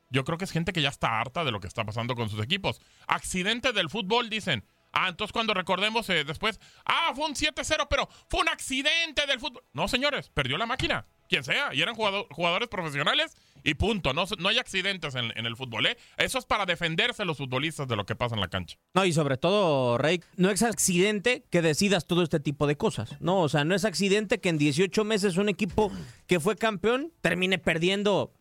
Yo 0.09 0.23
creo 0.23 0.37
que 0.37 0.45
es 0.45 0.51
gente 0.51 0.73
que 0.73 0.81
ya 0.81 0.89
está 0.89 1.19
harta 1.19 1.43
de 1.43 1.51
lo 1.51 1.59
que 1.59 1.67
está 1.67 1.85
pasando 1.85 2.15
con 2.15 2.29
sus 2.29 2.43
equipos. 2.43 2.81
Accidente 3.07 3.71
del 3.71 3.89
fútbol, 3.89 4.29
dicen. 4.29 4.65
Ah, 4.93 5.07
entonces 5.07 5.31
cuando 5.31 5.53
recordemos 5.53 6.09
eh, 6.09 6.25
después, 6.25 6.59
ah, 6.85 7.13
fue 7.15 7.25
un 7.25 7.33
7-0, 7.33 7.87
pero 7.89 8.09
fue 8.29 8.41
un 8.41 8.49
accidente 8.49 9.25
del 9.25 9.39
fútbol. 9.39 9.63
No, 9.73 9.87
señores, 9.87 10.29
perdió 10.29 10.57
la 10.57 10.65
máquina 10.65 11.05
quien 11.31 11.45
sea, 11.45 11.73
y 11.73 11.81
eran 11.81 11.95
jugadores 11.95 12.67
profesionales 12.67 13.37
y 13.63 13.75
punto. 13.75 14.11
No, 14.11 14.25
no 14.37 14.49
hay 14.49 14.57
accidentes 14.57 15.15
en, 15.15 15.31
el 15.45 15.55
fútbol, 15.55 15.85
¿eh? 15.85 15.97
Eso 16.17 16.37
es 16.37 16.45
para 16.45 16.65
defenderse 16.65 17.23
los 17.23 17.37
futbolistas 17.37 17.87
de 17.87 17.95
lo 17.95 18.05
que 18.05 18.17
pasa 18.17 18.35
en 18.35 18.41
la 18.41 18.49
cancha. 18.49 18.77
No, 18.93 19.05
y 19.05 19.13
sobre 19.13 19.37
todo, 19.37 19.97
Rey, 19.97 20.21
no 20.35 20.49
es 20.49 20.61
accidente 20.61 21.45
que 21.49 21.61
decidas 21.61 22.05
todo 22.05 22.21
este 22.21 22.41
tipo 22.41 22.67
de 22.67 22.75
cosas, 22.75 23.15
¿no? 23.21 23.39
O 23.39 23.47
sea, 23.47 23.63
no 23.63 23.75
es 23.75 23.85
accidente 23.85 24.41
que 24.41 24.49
en 24.49 24.57
18 24.57 25.05
meses 25.05 25.37
un 25.37 25.47
equipo 25.47 25.89
que 26.27 26.41
fue 26.41 26.57
campeón 26.57 27.13
termine 27.21 27.59
perdiendo 27.59 28.33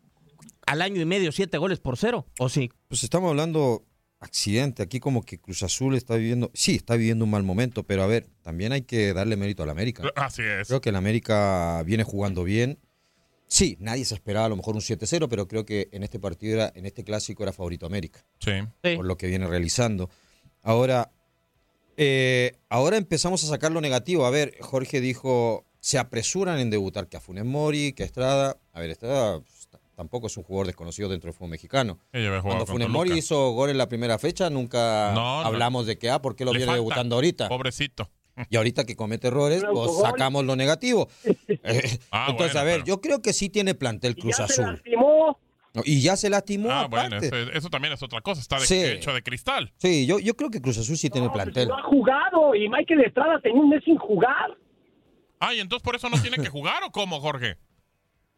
al 0.67 0.83
año 0.83 1.01
y 1.01 1.05
medio 1.05 1.31
siete 1.31 1.59
goles 1.59 1.79
por 1.79 1.97
cero, 1.97 2.27
¿o 2.41 2.49
sí? 2.49 2.73
Pues 2.89 3.05
estamos 3.05 3.31
hablando 3.31 3.85
accidente. 4.21 4.83
Aquí 4.83 5.01
como 5.01 5.25
que 5.25 5.39
Cruz 5.39 5.63
Azul 5.63 5.97
está 5.97 6.15
viviendo, 6.17 6.51
sí, 6.55 6.77
está 6.77 6.95
viviendo 6.95 7.25
un 7.25 7.31
mal 7.31 7.43
momento, 7.43 7.83
pero 7.83 8.03
a 8.03 8.07
ver, 8.07 8.27
también 8.43 8.73
hay 8.73 8.83
que 8.83 9.13
darle 9.13 9.37
mérito 9.37 9.63
al 9.63 9.71
América. 9.71 10.05
Así 10.15 10.43
es. 10.43 10.69
Creo 10.69 10.81
que 10.81 10.91
el 10.91 10.97
América 10.97 11.83
viene 11.85 12.05
jugando 12.05 12.45
bien. 12.45 12.79
Sí, 13.49 13.77
nadie 13.81 14.05
se 14.05 14.15
esperaba 14.15 14.47
a 14.47 14.49
lo 14.49 14.57
mejor 14.57 14.77
un 14.77 14.81
7-0, 14.81 15.27
pero 15.29 15.49
creo 15.49 15.67
que 15.67 15.89
en 15.91 16.05
este 16.05 16.21
partido, 16.21 16.55
era, 16.55 16.73
en 16.77 16.87
este 16.87 17.03
clásico 17.03 17.43
era 17.43 17.53
favorito 17.53 17.85
América. 17.85 18.25
Sí. 18.39 18.53
Por 18.95 19.05
lo 19.05 19.17
que 19.17 19.27
viene 19.27 19.49
realizando. 19.49 20.09
Ahora, 20.63 21.11
eh, 21.97 22.53
ahora 22.69 22.97
empezamos 22.97 23.43
a 23.43 23.49
sacar 23.49 23.73
lo 23.73 23.81
negativo. 23.81 24.25
A 24.25 24.31
ver, 24.31 24.57
Jorge 24.61 25.01
dijo, 25.01 25.67
se 25.81 25.99
apresuran 25.99 26.61
en 26.61 26.71
debutar 26.71 27.09
que 27.09 27.17
a 27.17 27.21
Funes 27.21 27.45
Mori, 27.45 27.93
que 27.93 28.05
a 28.05 28.07
Estrada. 28.07 28.57
A 28.73 28.81
ver, 28.81 28.91
Estrada 28.91 29.43
tampoco 30.01 30.29
es 30.29 30.37
un 30.39 30.45
jugador 30.45 30.67
desconocido 30.67 31.11
dentro 31.11 31.29
del 31.29 31.35
fútbol 31.35 31.51
mexicano. 31.51 31.99
Cuando 32.43 32.65
Funes 32.65 32.89
Mori 32.89 33.13
hizo 33.19 33.51
gol 33.51 33.69
en 33.69 33.77
la 33.77 33.87
primera 33.87 34.19
fecha, 34.19 34.49
nunca 34.49 35.13
No, 35.15 35.43
no. 35.43 35.47
hablamos 35.47 35.85
de 35.87 35.99
que, 35.99 36.09
ah, 36.09 36.23
¿por 36.23 36.35
qué 36.35 36.47
lo 36.47 36.53
Le 36.53 36.61
viene 36.61 36.71
falta. 36.71 36.77
debutando 36.79 37.17
ahorita? 37.17 37.49
Pobrecito. 37.51 38.09
Y 38.49 38.57
ahorita 38.57 38.85
que 38.87 38.97
comete 38.97 39.29
errores, 39.29 39.63
pues 39.71 39.99
sacamos 40.01 40.47
lo 40.47 40.57
negativo. 40.57 41.07
Eh, 41.65 41.99
Ah, 42.11 42.29
Entonces, 42.31 42.55
bueno, 42.55 42.61
a 42.61 42.65
ver, 42.65 42.75
pero- 42.77 42.87
yo 42.87 43.01
creo 43.03 43.21
que 43.21 43.35
sí 43.35 43.51
tiene 43.51 43.75
plantel 43.75 44.17
Cruz 44.17 44.39
ya 44.39 44.47
se 44.47 44.63
Azul. 44.63 44.73
lastimó. 44.73 45.39
No, 45.75 45.83
Y 45.85 46.01
ya 46.01 46.17
se 46.17 46.31
lastimó 46.31 46.71
Ah, 46.71 46.87
bueno, 46.89 47.19
eso, 47.19 47.37
eso 47.37 47.69
también 47.69 47.93
es 47.93 48.03
otra 48.03 48.23
cosa. 48.23 48.41
Está 48.41 48.59
de- 48.59 48.65
Sí. 48.67 48.83
hecho 48.83 49.13
de 49.13 49.23
cristal. 49.23 49.71
Sí, 49.77 50.07
yo, 50.07 50.19
yo 50.19 50.35
creo 50.35 50.49
que 50.51 50.63
Cruz 50.63 50.79
Azul 50.79 50.97
sí 50.97 51.11
tiene 51.11 51.27
No, 51.27 51.33
pues, 51.35 51.43
plantel. 51.45 51.69
no 51.69 51.77
ha 51.77 51.83
jugado 51.83 52.55
y 52.55 52.71
Michael 52.71 53.03
Estrada 53.03 53.39
tenía 53.43 53.61
un 53.61 53.69
mes 53.69 53.85
sin 53.85 53.99
jugar. 53.99 54.57
Ah, 55.41 55.53
y 55.55 55.61
entonces 55.61 55.83
por 55.85 55.95
eso 55.95 56.09
no 56.09 56.19
tiene 56.23 56.39
que 56.39 56.49
jugar 56.49 56.83
o 56.85 56.91
cómo, 56.91 57.21
Jorge. 57.21 57.57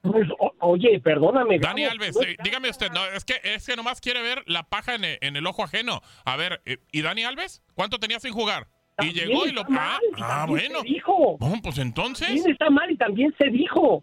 Pues, 0.02 0.28
o- 0.38 0.52
oye, 0.60 0.98
perdóname. 1.00 1.58
Dani 1.60 1.84
Alves, 1.84 2.16
no 2.16 2.22
eh, 2.22 2.36
dígame 2.42 2.68
usted, 2.68 2.90
no, 2.90 3.04
es 3.06 3.24
que 3.24 3.34
es 3.44 3.66
que 3.66 3.76
nomás 3.76 4.00
quiere 4.00 4.20
ver 4.20 4.42
la 4.46 4.64
paja 4.64 4.96
en 4.96 5.04
el, 5.04 5.18
en 5.20 5.36
el 5.36 5.46
ojo 5.46 5.62
ajeno. 5.62 6.00
A 6.24 6.36
ver, 6.36 6.60
eh, 6.66 6.78
¿y 6.90 7.02
Dani 7.02 7.22
Alves? 7.24 7.62
¿Cuánto 7.74 7.98
tenía 7.98 8.18
sin 8.18 8.32
jugar? 8.32 8.66
Y 9.00 9.12
llegó 9.12 9.46
y 9.46 9.52
lo. 9.52 9.62
Ah, 9.62 9.66
mal, 9.68 10.00
ah, 10.14 10.28
también 10.46 10.68
bueno. 10.72 10.82
se 10.82 10.88
dijo. 10.88 11.36
Bueno, 11.38 11.56
pues 11.62 11.78
entonces. 11.78 12.26
También 12.26 12.50
está 12.50 12.68
mal 12.70 12.90
y 12.90 12.96
también 12.96 13.34
se 13.38 13.48
dijo. 13.48 14.02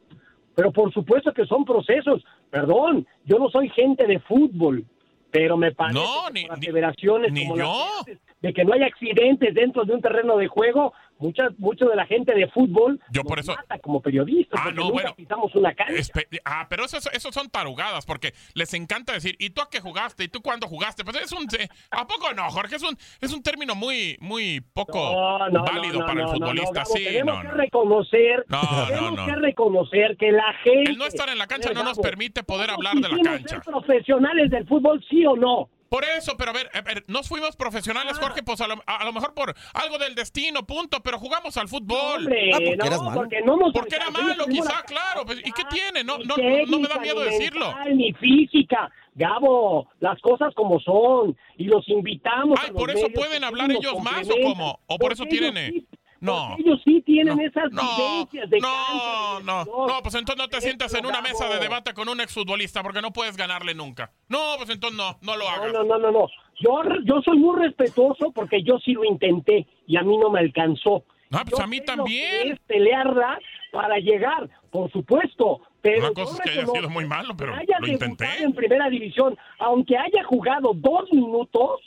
Pero 0.55 0.71
por 0.71 0.91
supuesto 0.93 1.33
que 1.33 1.45
son 1.45 1.63
procesos. 1.65 2.23
Perdón, 2.49 3.05
yo 3.25 3.37
no 3.37 3.49
soy 3.49 3.69
gente 3.69 4.07
de 4.07 4.19
fútbol, 4.21 4.85
pero 5.31 5.55
me 5.57 5.71
parece 5.73 5.99
No, 5.99 6.27
que 6.27 6.33
ni- 6.33 6.43
ni- 6.43 6.49
aseveraciones 6.49 7.31
ni 7.31 7.43
como 7.43 7.57
las 7.57 7.67
yo. 7.67 7.85
que 8.05 8.11
haces, 8.13 8.19
de 8.41 8.53
que 8.53 8.63
no 8.63 8.73
hay 8.73 8.83
accidentes 8.83 9.53
dentro 9.53 9.83
de 9.83 9.93
un 9.93 10.01
terreno 10.01 10.37
de 10.37 10.47
juego, 10.47 10.93
mucha, 11.17 11.49
mucho 11.57 11.85
de 11.87 11.95
la 11.97 12.05
gente 12.05 12.33
de 12.33 12.47
fútbol 12.47 12.97
Yo 13.11 13.23
por 13.23 13.37
nos 13.37 13.45
eso- 13.49 13.55
mata 13.57 13.77
como 13.79 14.01
periodistas 14.01 14.57
Ah, 14.57 14.63
porque 14.65 14.75
no, 14.77 14.83
nunca 14.83 14.93
bueno. 14.93 15.15
pisamos 15.15 15.53
una 15.55 15.73
cancha. 15.73 15.93
Espe- 15.93 16.39
ah, 16.45 16.65
pero 16.69 16.85
eso, 16.85 16.97
eso 17.11 17.31
son 17.33 17.49
tarugadas, 17.49 18.05
porque 18.05 18.33
les 18.53 18.73
encanta 18.73 19.11
decir, 19.11 19.35
¿y 19.39 19.49
tú 19.49 19.61
a 19.61 19.69
qué 19.69 19.81
jugaste? 19.81 20.23
¿Y 20.23 20.27
tú 20.29 20.41
cuándo 20.41 20.67
jugaste? 20.67 21.03
Pues 21.03 21.17
es 21.21 21.31
un... 21.33 21.43
eh, 21.59 21.67
¿A 21.91 22.07
poco 22.07 22.33
no, 22.33 22.49
Jorge? 22.49 22.77
Es 22.77 22.83
un, 22.83 22.95
es 23.19 23.33
un 23.33 23.43
término 23.43 23.75
muy, 23.75 24.15
muy 24.21 24.61
poco 24.61 24.97
No, 24.97 25.49
no, 25.49 25.63
válido 25.65 25.99
para 26.05 26.21
el 26.21 26.27
futbolista. 26.29 26.67
no, 26.69 26.73
Gabo, 26.85 26.95
sí, 26.95 27.03
tenemos 27.03 27.35
no, 27.35 27.41
que 27.41 27.47
no. 27.49 27.53
reconocer, 27.55 28.45
No, 28.47 28.61
no, 28.61 28.87
tenemos 28.87 29.25
que 29.25 29.35
reconocer 29.35 30.17
que 30.17 30.31
la 30.31 30.53
gente. 30.63 30.91
El 30.91 30.97
no 30.97 31.05
estar 31.05 31.27
en 31.27 31.37
la 31.37 31.47
cancha 31.47 31.73
no 31.73 31.83
nos 31.83 31.99
permite 31.99 32.43
poder 32.43 32.67
¿todos 32.67 32.77
hablar 32.77 32.95
de 32.95 33.17
la 33.17 33.21
cancha. 33.23 33.55
ser 33.57 33.61
profesionales 33.63 34.49
del 34.49 34.65
fútbol, 34.65 35.03
sí 35.09 35.25
o 35.25 35.35
no? 35.35 35.69
Por 35.89 36.05
eso, 36.05 36.35
pero 36.37 36.51
a 36.51 36.53
ver, 36.53 36.69
a 36.73 36.81
ver, 36.81 37.03
nos 37.07 37.27
fuimos 37.27 37.55
profesionales, 37.55 38.15
Ah. 38.17 38.21
Jorge, 38.21 38.43
pues 38.43 38.61
a 38.61 38.67
lo, 38.67 38.75
a- 38.85 38.97
a 38.97 39.05
lo 39.05 39.11
mejor 39.13 39.33
por 39.33 39.55
algo 39.73 39.97
del 39.97 40.13
destino, 40.15 40.65
punto, 40.65 40.99
pero 41.01 41.17
jugamos 41.19 41.57
al 41.57 41.67
fútbol. 41.67 42.19
Hombre, 42.25 42.51
Ah, 42.53 42.57
porque 42.59 42.77
no, 42.77 42.85
eras 42.85 43.01
malo. 43.01 43.15
porque 43.21 43.41
no 43.41 43.57
nos 43.57 43.73
Porque 43.73 43.95
era 43.95 44.09
malo, 44.11 44.45
quizá, 44.45 44.73
la 44.75 44.81
claro. 44.83 45.25
pues, 45.25 45.39
¿Y 45.39 45.51
qué 45.51 45.63
tiene? 45.71 46.03
No, 46.03 46.17
no, 46.19 46.35
no 46.67 46.79
me 46.79 46.87
da 46.87 46.99
miedo 46.99 47.23
ni 47.25 47.31
decirlo. 47.31 47.67
mental, 47.67 47.97
Ni 47.97 48.13
física. 48.13 48.89
Gabo, 49.15 49.89
las 49.99 50.17
cosas 50.21 50.53
como 50.55 50.79
son. 50.79 51.35
Y 51.57 51.65
los 51.65 51.85
invitamos. 51.89 52.57
Ay, 52.61 52.69
a 52.69 52.71
los 52.71 52.79
por 52.79 52.89
eso 52.89 53.07
medios 53.07 53.13
pueden 53.19 53.43
hablar 53.43 53.69
ellos 53.71 54.01
más, 54.01 54.29
¿o 54.29 54.35
cómo? 54.41 54.79
¿O 54.87 54.97
por 54.97 55.11
eso 55.11 55.23
Porque 55.23 55.35
ellos 55.35 55.51
tienen, 55.53 55.57
eh? 55.57 55.71
sí- 55.73 55.87
No. 56.21 56.49
porque 56.49 56.63
Ellos 56.69 56.81
sí 56.85 57.01
tienen 57.01 57.37
No, 57.37 57.41
esas 57.43 57.69
vivencias 57.71 58.49
de 58.49 58.59
no, 58.59 59.39
no, 59.41 59.63
no, 59.65 60.01
pues 60.01 60.15
entonces 60.15 60.37
no 60.37 60.49
te 60.49 60.61
sientas 60.61 60.93
en 60.93 61.05
una 61.05 61.21
mesa 61.21 61.47
de 61.47 61.59
debate 61.59 61.93
con 61.93 62.09
un 62.09 62.19
exfutbolista 62.21 62.83
porque 62.83 63.01
no 63.01 63.11
puedes 63.11 63.37
ganarle 63.37 63.73
nunca. 63.73 64.11
No, 64.27 64.55
pues 64.57 64.69
entonces 64.69 64.97
no, 64.97 65.17
no 65.21 65.37
lo 65.37 65.47
hagas. 65.47 65.71
No, 65.73 65.83
no, 65.83 65.97
no, 65.97 65.99
no, 65.99 66.11
no. 66.11 66.27
Yo, 66.59 66.81
yo 67.05 67.21
soy 67.23 67.37
muy 67.37 67.57
respetuoso 67.59 68.31
porque 68.33 68.61
yo 68.63 68.77
sí 68.79 68.91
lo 68.93 69.05
intenté 69.05 69.65
y 69.87 69.95
a 69.97 70.01
mí 70.03 70.17
no 70.17 70.29
me 70.29 70.39
alcanzó. 70.41 71.03
Ah, 71.31 71.43
pues 71.45 71.57
Yo 71.57 71.63
a 71.63 71.67
mí 71.67 71.79
también. 71.81 72.53
Es 72.53 72.59
pelearla 72.67 73.39
para 73.71 73.97
llegar, 73.99 74.49
por 74.71 74.91
supuesto. 74.91 75.61
Pero 75.81 76.07
Una 76.07 76.13
cosa 76.13 76.33
es 76.43 76.51
que 76.51 76.59
haya 76.59 76.67
sido 76.67 76.89
muy 76.89 77.05
malo, 77.05 77.37
pero 77.37 77.53
haya 77.55 77.77
lo 77.79 77.87
intenté. 77.87 78.43
en 78.43 78.51
primera 78.53 78.89
división, 78.89 79.37
aunque 79.59 79.95
haya 79.95 80.23
jugado 80.25 80.71
dos 80.75 81.03
minutos, 81.13 81.79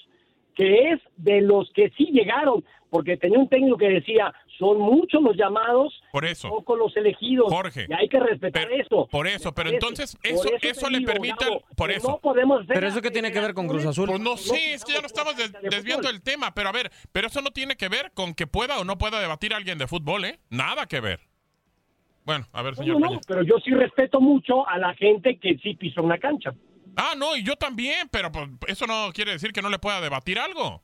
que 0.55 0.91
es 0.93 1.01
de 1.17 1.41
los 1.41 1.71
que 1.73 1.91
sí 1.97 2.07
llegaron, 2.13 2.65
porque 2.91 3.17
tenía 3.17 3.39
un 3.39 3.49
técnico 3.49 3.79
que 3.79 3.89
decía, 3.89 4.33
son 4.59 4.79
muchos 4.79 5.23
los 5.23 5.35
llamados, 5.37 6.03
Por 6.13 6.25
eso. 6.27 6.51
pocos 6.51 6.79
los 6.79 6.95
elegidos, 6.97 7.47
Jorge, 7.49 7.87
y 7.89 7.93
hay 7.95 8.07
que 8.09 8.21
respetar 8.21 8.69
pero- 8.69 8.83
eso. 8.83 9.09
por 9.11 9.27
eso, 9.27 9.53
pero 9.55 9.71
entonces 9.71 10.15
Por 10.17 10.31
eso- 10.31 10.49
eso 10.61 10.91
le 10.91 10.99
digo, 10.99 11.11
permite 11.13 11.47
por 11.77 11.89
que 11.91 11.97
eso. 11.97 12.11
No 12.11 12.19
podemos 12.19 12.61
hacer 12.63 12.75
Pero 12.75 12.87
eso 12.89 13.01
qué 13.01 13.11
tiene 13.11 13.33
que 13.33 13.41
ver 13.41 13.55
con 13.55 13.67
Cruz 13.67 13.87
Azul. 13.87 14.09
Pues 14.09 14.21
no 14.21 14.33
No 14.33 14.37
sé, 14.37 14.75
es 14.75 14.85
que 14.85 14.93
ya 14.93 15.01
no 15.01 15.07
estamos 15.07 15.37
des- 15.37 15.53
de 15.53 15.69
desviando 15.71 16.09
el 16.11 16.21
tema, 16.23 16.53
pero 16.55 16.69
a 16.69 16.73
ver, 16.73 16.91
pero 17.13 17.27
eso 17.29 17.41
no 17.41 17.51
tiene 17.51 17.77
que 17.77 17.89
ver 17.89 18.13
con 18.13 18.35
que 18.35 18.47
pueda 18.47 18.79
o 18.79 18.85
no 18.85 18.99
pueda 18.99 19.21
debatir 19.21 19.55
alguien 19.55 19.79
de 19.79 19.87
fútbol, 19.87 20.25
¿eh? 20.27 20.39
Nada 20.51 20.87
que 20.87 21.01
ver. 21.01 21.21
Bueno, 22.25 22.47
a 22.53 22.63
ver, 22.63 22.77
señor 22.77 23.01
No, 23.01 23.11
no, 23.15 23.21
pero 23.27 23.43
yo 23.43 23.57
sí 23.65 23.71
respeto 23.73 24.21
mucho 24.21 24.69
a 24.69 24.79
la 24.79 24.95
gente 24.95 25.39
que 25.39 25.57
sí 25.59 25.75
pisó 25.75 26.03
una 26.03 26.19
cancha. 26.19 26.53
Ah, 26.97 27.15
no, 27.17 27.37
y 27.37 27.43
yo 27.43 27.57
también, 27.57 28.09
pero 28.11 28.31
pues, 28.31 28.49
eso 28.67 28.87
no 28.87 29.13
quiere 29.13 29.33
decir 29.33 29.53
que 29.53 29.63
no 29.63 29.71
le 29.71 29.79
pueda 29.79 30.01
debatir 30.01 30.39
algo. 30.39 30.83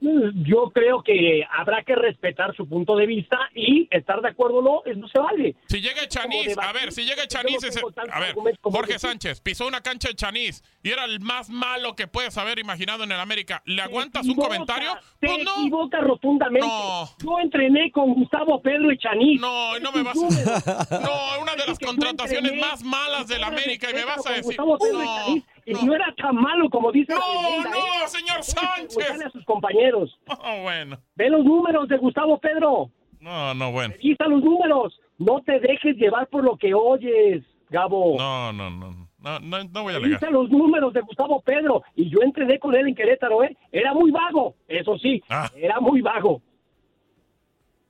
Yo 0.00 0.70
creo 0.72 1.02
que 1.02 1.44
habrá 1.50 1.82
que 1.82 1.94
respetar 1.96 2.54
su 2.54 2.68
punto 2.68 2.96
de 2.96 3.06
vista 3.06 3.36
y 3.54 3.88
estar 3.90 4.20
de 4.20 4.28
acuerdo 4.28 4.58
o 4.58 4.62
no, 4.62 4.82
eso 4.84 4.98
no 5.00 5.08
se 5.08 5.18
vale. 5.18 5.56
Si 5.66 5.80
llega 5.80 6.06
Chanís, 6.06 6.56
a 6.56 6.72
ver, 6.72 6.92
si 6.92 7.04
llega 7.04 7.26
Chanís, 7.26 7.62
ese- 7.64 7.80
a 8.12 8.20
ver, 8.20 8.34
Jorge. 8.62 8.98
Sánchez 8.98 9.40
pisó 9.40 9.66
una 9.66 9.80
cancha 9.80 10.08
de 10.08 10.14
Chanís 10.14 10.62
y 10.82 10.90
era 10.90 11.04
el 11.04 11.20
más 11.20 11.50
malo 11.50 11.94
que 11.96 12.06
puedes 12.06 12.36
haber 12.38 12.58
imaginado 12.58 13.04
en 13.04 13.12
el 13.12 13.20
América. 13.20 13.62
¿Le 13.64 13.82
aguantas 13.82 14.26
un 14.26 14.34
comentario? 14.36 14.90
Te 15.20 15.26
Pues 15.28 15.44
no. 15.44 15.52
equivoca 15.60 16.00
rotundamente. 16.00 16.66
No. 16.66 17.08
Yo 17.22 17.38
entrené 17.40 17.90
con 17.92 18.14
Gustavo 18.14 18.60
Pedro 18.62 18.92
y 18.92 18.98
Chanís. 18.98 19.40
No, 19.40 19.78
no 19.80 19.92
me 19.92 20.02
vas 20.02 20.16
a... 20.16 21.00
No, 21.00 21.42
una 21.42 21.54
de 21.56 21.66
las 21.66 21.78
contrataciones 21.78 22.54
más 22.60 22.82
malas 22.82 23.26
del 23.28 23.42
América 23.44 23.90
y 23.90 23.94
me 23.94 24.04
vas 24.04 24.24
a 24.26 24.30
decir... 24.30 24.44
Gustavo 24.44 24.78
Pedro 24.78 25.02
y 25.02 25.06
No, 25.06 25.16
Chanís, 25.26 25.44
y 25.66 25.72
no. 25.72 25.82
no 25.82 25.94
era 25.94 26.14
tan 26.16 26.34
malo 26.36 26.68
como 26.70 26.90
dice 26.92 27.12
la 27.12 27.18
No, 27.20 27.42
leyenda, 27.42 27.70
no, 27.70 27.76
¿eh? 28.04 28.08
señor 28.08 28.42
Sánchez. 28.42 28.94
preguntarle 28.96 29.24
a 29.26 29.30
sus 29.30 29.44
compañeros. 29.44 29.87
Oh, 30.28 30.62
bueno. 30.62 30.98
Ve 31.16 31.30
los 31.30 31.44
números 31.44 31.88
de 31.88 31.98
Gustavo 31.98 32.38
Pedro. 32.38 32.90
No, 33.20 33.54
no, 33.54 33.72
bueno. 33.72 33.94
Revisa 33.94 34.26
los 34.26 34.42
números. 34.42 35.00
No 35.18 35.42
te 35.42 35.58
dejes 35.58 35.96
llevar 35.96 36.28
por 36.28 36.44
lo 36.44 36.56
que 36.56 36.72
oyes, 36.74 37.44
Gabo. 37.70 38.16
No, 38.16 38.52
no, 38.52 38.70
no. 38.70 39.08
No, 39.18 39.40
no, 39.40 39.64
no 39.64 39.82
voy 39.82 39.94
a 39.94 39.96
alegar. 39.96 40.20
Revisa 40.20 40.30
los 40.30 40.48
números 40.48 40.92
de 40.92 41.00
Gustavo 41.00 41.40
Pedro. 41.42 41.82
Y 41.96 42.08
yo 42.08 42.20
entrené 42.22 42.58
con 42.58 42.74
él 42.74 42.88
en 42.88 42.94
Querétaro, 42.94 43.42
¿eh? 43.42 43.56
Era 43.72 43.92
muy 43.92 44.10
vago, 44.10 44.54
eso 44.68 44.96
sí. 44.98 45.22
Ah. 45.28 45.50
Era 45.56 45.80
muy 45.80 46.00
vago. 46.00 46.40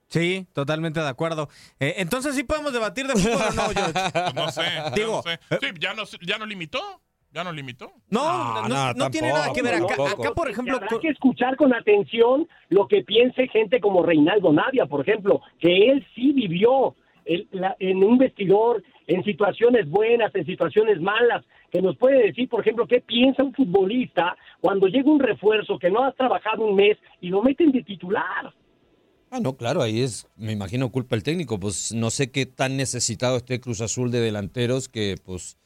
Sí, 0.09 0.47
totalmente 0.55 1.01
de 1.01 1.09
acuerdo. 1.09 1.49
Eh, 1.79 1.97
entonces 1.99 2.35
sí 2.35 2.43
podemos 2.43 2.73
debatir 2.73 3.07
de 3.07 3.15
fútbol 3.15 3.43
o 3.51 3.53
no, 3.53 3.69
George? 3.75 4.33
No 4.35 4.51
sé. 4.51 4.63
ya 4.63 4.91
Digo, 4.91 5.17
no 5.17 5.23
sé. 5.23 5.39
Sí, 5.61 5.67
ya 5.79 5.93
nos, 5.93 6.19
ya 6.21 6.39
nos 6.39 6.49
limitó. 6.49 6.81
Ya 7.39 7.45
nos 7.45 7.55
limitó. 7.55 7.93
No, 8.11 8.63
no, 8.63 8.69
No, 8.69 8.93
no 8.95 9.11
tiene 9.13 9.29
nada 9.33 9.53
que 9.55 9.63
ver. 9.63 9.75
Acá, 9.77 10.33
por 10.35 10.51
ejemplo, 10.51 10.75
Habrá 10.75 10.89
con- 10.89 10.99
que 11.01 11.09
escuchar 11.11 11.55
con 11.57 11.73
atención 11.73 12.49
lo 12.69 12.89
que 12.89 13.05
piense 13.05 13.47
gente 13.47 13.79
como 13.79 14.03
Reinaldo 14.03 14.53
Navia, 14.53 14.87
por 14.87 15.03
ejemplo, 15.03 15.41
que 15.61 15.89
él 15.89 16.05
sí 16.17 16.33
vivió 16.33 16.97
el- 17.27 17.47
la- 17.53 17.77
en 17.79 18.03
un 18.03 18.19
vestidor, 18.19 18.83
en 19.07 19.23
situaciones 19.23 19.89
buenas, 19.89 20.35
en 20.35 20.47
situaciones 20.47 21.01
malas, 21.01 21.45
que 21.71 21.81
nos 21.81 21.97
puede 21.97 22.25
decir, 22.27 22.49
por 22.49 22.63
ejemplo, 22.63 22.89
qué 22.89 23.01
piensa 23.03 23.45
un 23.45 23.55
futbolista 23.55 24.37
cuando 24.61 24.89
llega 24.89 25.09
un 25.09 25.21
refuerzo 25.21 25.79
que 25.79 25.91
no 25.93 26.03
has 26.03 26.17
trabajado 26.17 26.65
un 26.65 26.75
mes 26.75 26.99
y 27.21 27.29
lo 27.29 27.41
meten 27.41 27.71
de 27.71 27.85
titular. 27.85 28.53
Ah, 29.31 29.39
no, 29.41 29.57
claro, 29.57 29.81
ahí 29.81 30.01
es, 30.01 30.27
me 30.37 30.51
imagino, 30.51 30.91
culpa 30.91 31.15
el 31.15 31.23
técnico. 31.23 31.61
Pues 31.61 31.93
no 31.95 32.11
sé 32.11 32.33
qué 32.33 32.47
tan 32.47 32.77
necesitado 32.77 33.37
esté 33.37 33.61
Cruz 33.61 33.81
Azul 33.81 34.11
de 34.11 34.19
delanteros 34.19 34.89
que 34.89 35.15
pues 35.25 35.57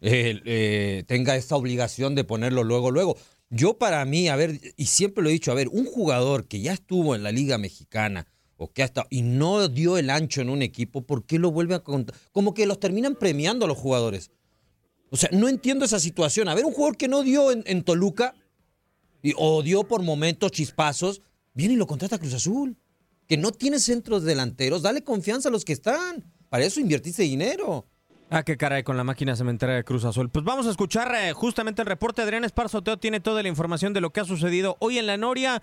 eh, 0.00 1.04
tenga 1.06 1.36
esta 1.36 1.56
obligación 1.56 2.14
de 2.14 2.24
ponerlo 2.24 2.64
luego, 2.64 2.90
luego. 2.90 3.16
Yo 3.50 3.78
para 3.78 4.04
mí, 4.04 4.28
a 4.28 4.36
ver, 4.36 4.60
y 4.76 4.86
siempre 4.86 5.22
lo 5.22 5.30
he 5.30 5.32
dicho, 5.32 5.52
a 5.52 5.54
ver, 5.54 5.68
un 5.68 5.86
jugador 5.86 6.46
que 6.46 6.60
ya 6.60 6.72
estuvo 6.72 7.14
en 7.14 7.22
la 7.22 7.32
Liga 7.32 7.58
Mexicana 7.58 8.26
o 8.56 8.72
que 8.72 8.82
ha 8.82 8.86
estado 8.86 9.06
y 9.10 9.22
no 9.22 9.68
dio 9.68 9.98
el 9.98 10.10
ancho 10.10 10.40
en 10.40 10.50
un 10.50 10.62
equipo, 10.62 11.02
¿por 11.02 11.24
qué 11.24 11.38
lo 11.38 11.50
vuelve 11.50 11.74
a 11.74 11.80
contar? 11.80 12.16
Como 12.32 12.54
que 12.54 12.66
los 12.66 12.80
terminan 12.80 13.14
premiando 13.14 13.64
a 13.64 13.68
los 13.68 13.78
jugadores. 13.78 14.30
O 15.10 15.16
sea, 15.16 15.30
no 15.32 15.48
entiendo 15.48 15.84
esa 15.84 16.00
situación. 16.00 16.48
A 16.48 16.54
ver, 16.54 16.64
un 16.64 16.72
jugador 16.72 16.96
que 16.96 17.08
no 17.08 17.22
dio 17.22 17.52
en, 17.52 17.82
Toluca 17.84 18.34
y, 19.22 19.32
o 19.36 19.62
dio 19.62 19.84
por 19.84 20.02
momentos 20.02 20.50
chispazos, 20.50 21.22
viene 21.54 21.74
y 21.74 21.76
lo 21.76 21.86
contrata 21.86 22.18
Cruz 22.18 22.34
Azul. 22.34 22.76
Que 23.28 23.36
no 23.36 23.50
tiene 23.50 23.80
centros 23.80 24.22
delanteros, 24.22 24.82
dale 24.82 25.02
confianza 25.02 25.48
a 25.48 25.52
los 25.52 25.64
que 25.64 25.72
están. 25.72 26.24
Para 26.48 26.64
eso 26.64 26.80
invertiste 26.80 27.22
dinero. 27.22 27.86
Ah, 28.28 28.42
qué 28.42 28.56
caray 28.56 28.82
con 28.82 28.96
la 28.96 29.04
máquina 29.04 29.36
cementera 29.36 29.74
de 29.74 29.84
Cruz 29.84 30.04
Azul. 30.04 30.30
Pues 30.30 30.44
vamos 30.44 30.66
a 30.66 30.70
escuchar 30.70 31.14
eh, 31.14 31.32
justamente 31.32 31.82
el 31.82 31.86
reporte. 31.86 32.22
Adrián 32.22 32.42
Esparzo 32.42 32.82
Teo 32.82 32.96
tiene 32.96 33.20
toda 33.20 33.40
la 33.40 33.48
información 33.48 33.92
de 33.92 34.00
lo 34.00 34.10
que 34.10 34.18
ha 34.18 34.24
sucedido 34.24 34.76
hoy 34.80 34.98
en 34.98 35.06
la 35.06 35.16
Noria 35.16 35.62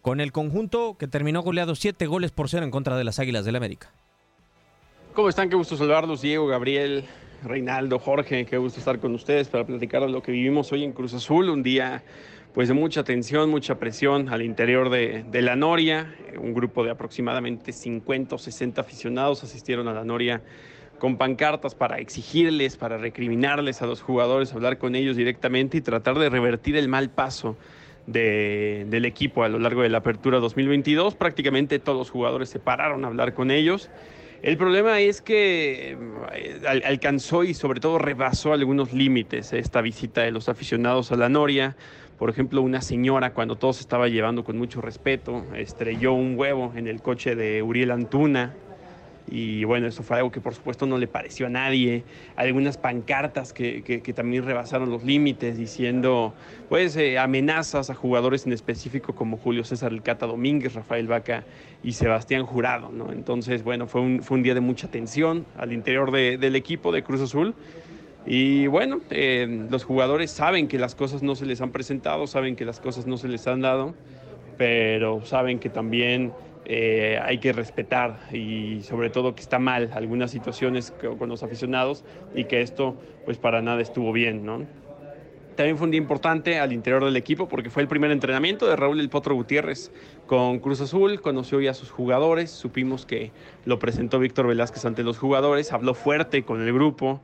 con 0.00 0.20
el 0.20 0.30
conjunto 0.30 0.96
que 0.96 1.08
terminó 1.08 1.42
goleado 1.42 1.74
siete 1.74 2.06
goles 2.06 2.30
por 2.30 2.48
cero 2.48 2.64
en 2.64 2.70
contra 2.70 2.96
de 2.96 3.02
las 3.02 3.18
Águilas 3.18 3.44
del 3.44 3.56
América. 3.56 3.90
¿Cómo 5.12 5.28
están? 5.28 5.48
Qué 5.48 5.56
gusto 5.56 5.76
saludarlos, 5.76 6.22
Diego, 6.22 6.46
Gabriel, 6.46 7.04
Reinaldo, 7.42 7.98
Jorge. 7.98 8.46
Qué 8.46 8.58
gusto 8.58 8.78
estar 8.78 9.00
con 9.00 9.12
ustedes 9.12 9.48
para 9.48 9.66
platicar 9.66 10.02
de 10.02 10.10
lo 10.10 10.22
que 10.22 10.30
vivimos 10.30 10.70
hoy 10.70 10.84
en 10.84 10.92
Cruz 10.92 11.14
Azul. 11.14 11.50
Un 11.50 11.64
día 11.64 12.04
pues 12.52 12.68
de 12.68 12.74
mucha 12.74 13.02
tensión, 13.02 13.50
mucha 13.50 13.80
presión 13.80 14.28
al 14.28 14.42
interior 14.42 14.88
de, 14.88 15.24
de 15.24 15.42
la 15.42 15.56
Noria. 15.56 16.14
Un 16.40 16.54
grupo 16.54 16.84
de 16.84 16.92
aproximadamente 16.92 17.72
50 17.72 18.36
o 18.36 18.38
60 18.38 18.80
aficionados 18.80 19.42
asistieron 19.42 19.88
a 19.88 19.92
la 19.92 20.04
Noria 20.04 20.42
con 20.98 21.16
pancartas 21.18 21.74
para 21.74 21.98
exigirles, 21.98 22.76
para 22.76 22.98
recriminarles 22.98 23.82
a 23.82 23.86
los 23.86 24.00
jugadores, 24.00 24.52
hablar 24.54 24.78
con 24.78 24.94
ellos 24.94 25.16
directamente 25.16 25.76
y 25.78 25.80
tratar 25.80 26.18
de 26.18 26.28
revertir 26.30 26.76
el 26.76 26.88
mal 26.88 27.10
paso 27.10 27.56
de- 28.06 28.86
del 28.88 29.04
equipo 29.04 29.44
a 29.44 29.48
lo 29.48 29.58
largo 29.58 29.82
de 29.82 29.88
la 29.88 29.98
apertura 29.98 30.38
2022. 30.38 31.14
Prácticamente 31.14 31.78
todos 31.78 31.98
los 31.98 32.10
jugadores 32.10 32.48
se 32.48 32.58
pararon 32.58 33.04
a 33.04 33.08
hablar 33.08 33.34
con 33.34 33.50
ellos. 33.50 33.90
El 34.42 34.58
problema 34.58 35.00
es 35.00 35.22
que 35.22 35.96
eh, 36.34 36.60
al- 36.66 36.82
alcanzó 36.84 37.44
y 37.44 37.54
sobre 37.54 37.80
todo 37.80 37.98
rebasó 37.98 38.52
algunos 38.52 38.92
límites 38.92 39.52
esta 39.54 39.80
visita 39.80 40.20
de 40.22 40.32
los 40.32 40.50
aficionados 40.50 41.12
a 41.12 41.16
la 41.16 41.30
Noria. 41.30 41.76
Por 42.18 42.28
ejemplo, 42.30 42.60
una 42.60 42.80
señora 42.82 43.32
cuando 43.32 43.56
todo 43.56 43.72
se 43.72 43.80
estaba 43.80 44.08
llevando 44.08 44.44
con 44.44 44.56
mucho 44.58 44.80
respeto 44.82 45.46
estrelló 45.56 46.12
un 46.12 46.38
huevo 46.38 46.72
en 46.76 46.86
el 46.88 47.00
coche 47.00 47.34
de 47.34 47.62
Uriel 47.62 47.90
Antuna. 47.90 48.54
Y 49.26 49.64
bueno, 49.64 49.86
eso 49.86 50.02
fue 50.02 50.18
algo 50.18 50.30
que 50.30 50.40
por 50.40 50.54
supuesto 50.54 50.84
no 50.86 50.98
le 50.98 51.06
pareció 51.06 51.46
a 51.46 51.48
nadie. 51.50 52.04
Algunas 52.36 52.76
pancartas 52.76 53.52
que, 53.52 53.82
que- 53.82 54.12
también 54.12 54.44
rebasaron 54.44 54.90
los 54.90 55.02
límites 55.02 55.56
diciendo 55.56 56.34
pues 56.68 56.94
eh, 56.96 57.18
amenazas 57.18 57.90
a 57.90 57.94
jugadores 57.94 58.46
en 58.46 58.52
específico 58.52 59.14
como 59.14 59.36
Julio 59.38 59.64
César 59.64 59.92
El 59.92 60.02
Cata 60.02 60.26
Domínguez, 60.26 60.74
Rafael 60.74 61.06
Vaca 61.08 61.44
y 61.82 61.92
Sebastián 61.92 62.44
Jurado. 62.44 62.90
¿no? 62.92 63.10
Entonces, 63.12 63.64
bueno, 63.64 63.86
fue 63.86 64.02
un, 64.02 64.22
fue 64.22 64.36
un 64.36 64.42
día 64.42 64.54
de 64.54 64.60
mucha 64.60 64.88
tensión 64.88 65.46
al 65.56 65.72
interior 65.72 66.10
de- 66.12 66.36
del 66.38 66.54
equipo 66.54 66.92
de 66.92 67.02
Cruz 67.02 67.20
Azul. 67.22 67.54
Y 68.26 68.66
bueno, 68.68 69.00
eh, 69.10 69.66
los 69.70 69.84
jugadores 69.84 70.30
saben 70.30 70.68
que 70.68 70.78
las 70.78 70.94
cosas 70.94 71.22
no 71.22 71.34
se 71.34 71.44
les 71.44 71.60
han 71.60 71.72
presentado, 71.72 72.26
saben 72.26 72.56
que 72.56 72.64
las 72.64 72.80
cosas 72.80 73.06
no 73.06 73.16
se 73.18 73.28
les 73.28 73.46
han 73.46 73.60
dado, 73.60 73.94
pero 74.56 75.24
saben 75.26 75.58
que 75.58 75.68
también 75.68 76.32
eh, 76.64 77.18
hay 77.22 77.38
que 77.40 77.52
respetar 77.52 78.20
y 78.32 78.82
sobre 78.84 79.10
todo 79.10 79.34
que 79.34 79.42
está 79.42 79.58
mal 79.58 79.90
algunas 79.94 80.30
situaciones 80.30 80.90
co- 80.92 81.16
con 81.18 81.28
los 81.28 81.42
aficionados 81.42 82.04
y 82.32 82.46
que 82.46 82.62
esto 82.62 82.98
pues 83.24 83.38
para 83.38 83.62
nada 83.62 83.82
estuvo 83.82 84.12
bien. 84.12 84.44
También 85.54 85.78
fue 85.78 85.84
un 85.84 85.92
día 85.92 86.00
importante 86.00 86.58
al 86.58 86.72
interior 86.72 87.04
del 87.04 87.16
equipo 87.16 87.46
porque 87.46 87.70
fue 87.70 87.82
el 87.82 87.88
primer 87.88 88.10
entrenamiento 88.10 88.66
de 88.66 88.74
Raúl 88.76 88.98
El 88.98 89.08
Potro 89.08 89.36
Gutiérrez 89.36 89.92
con 90.26 90.58
Cruz 90.58 90.80
Azul, 90.80 91.20
conoció 91.20 91.60
ya 91.60 91.70
a 91.70 91.74
sus 91.74 91.90
jugadores, 91.90 92.50
supimos 92.50 93.06
que 93.06 93.34
lo 93.64 93.78
presentó 93.78 94.18
Víctor 94.18 94.48
Velázquez 94.48 94.84
ante 94.84 95.04
los 95.04 95.18
jugadores, 95.18 95.72
habló 95.72 95.94
fuerte 95.94 96.44
con 96.44 96.60
el 96.60 96.72
grupo, 96.72 97.22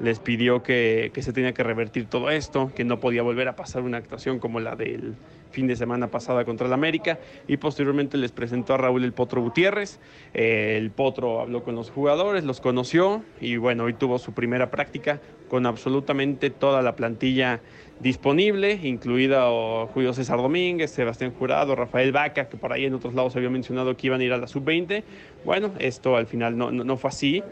les 0.00 0.18
pidió 0.18 0.62
que, 0.62 1.10
que 1.12 1.22
se 1.22 1.32
tenía 1.32 1.52
que 1.52 1.62
revertir 1.62 2.06
todo 2.06 2.30
esto, 2.30 2.72
que 2.74 2.84
no 2.84 3.00
podía 3.00 3.22
volver 3.22 3.48
a 3.48 3.56
pasar 3.56 3.82
una 3.82 3.98
actuación 3.98 4.38
como 4.38 4.60
la 4.60 4.76
del 4.76 5.14
fin 5.50 5.66
de 5.66 5.76
semana 5.76 6.08
pasada 6.08 6.44
contra 6.44 6.66
el 6.66 6.72
América 6.72 7.18
y 7.46 7.56
posteriormente 7.56 8.16
les 8.16 8.32
presentó 8.32 8.74
a 8.74 8.76
Raúl 8.76 9.04
el 9.04 9.12
Potro 9.12 9.42
Gutiérrez. 9.42 9.98
El 10.34 10.90
Potro 10.90 11.40
habló 11.40 11.62
con 11.62 11.74
los 11.74 11.90
jugadores, 11.90 12.44
los 12.44 12.60
conoció 12.60 13.22
y 13.40 13.56
bueno, 13.56 13.84
hoy 13.84 13.94
tuvo 13.94 14.18
su 14.18 14.32
primera 14.32 14.70
práctica 14.70 15.20
con 15.48 15.66
absolutamente 15.66 16.50
toda 16.50 16.82
la 16.82 16.94
plantilla 16.94 17.60
disponible, 18.00 18.78
incluida 18.82 19.50
oh, 19.50 19.88
Julio 19.88 20.12
César 20.12 20.36
Domínguez, 20.36 20.90
Sebastián 20.90 21.32
Jurado, 21.36 21.74
Rafael 21.74 22.12
Vaca, 22.12 22.48
que 22.48 22.56
por 22.56 22.72
ahí 22.72 22.84
en 22.84 22.94
otros 22.94 23.14
lados 23.14 23.34
había 23.34 23.50
mencionado 23.50 23.96
que 23.96 24.06
iban 24.06 24.20
a 24.20 24.24
ir 24.24 24.32
a 24.32 24.36
la 24.36 24.46
sub-20. 24.46 25.02
Bueno, 25.44 25.72
esto 25.78 26.16
al 26.16 26.26
final 26.26 26.56
no, 26.56 26.70
no, 26.70 26.84
no 26.84 26.96
fue 26.96 27.08
así 27.08 27.42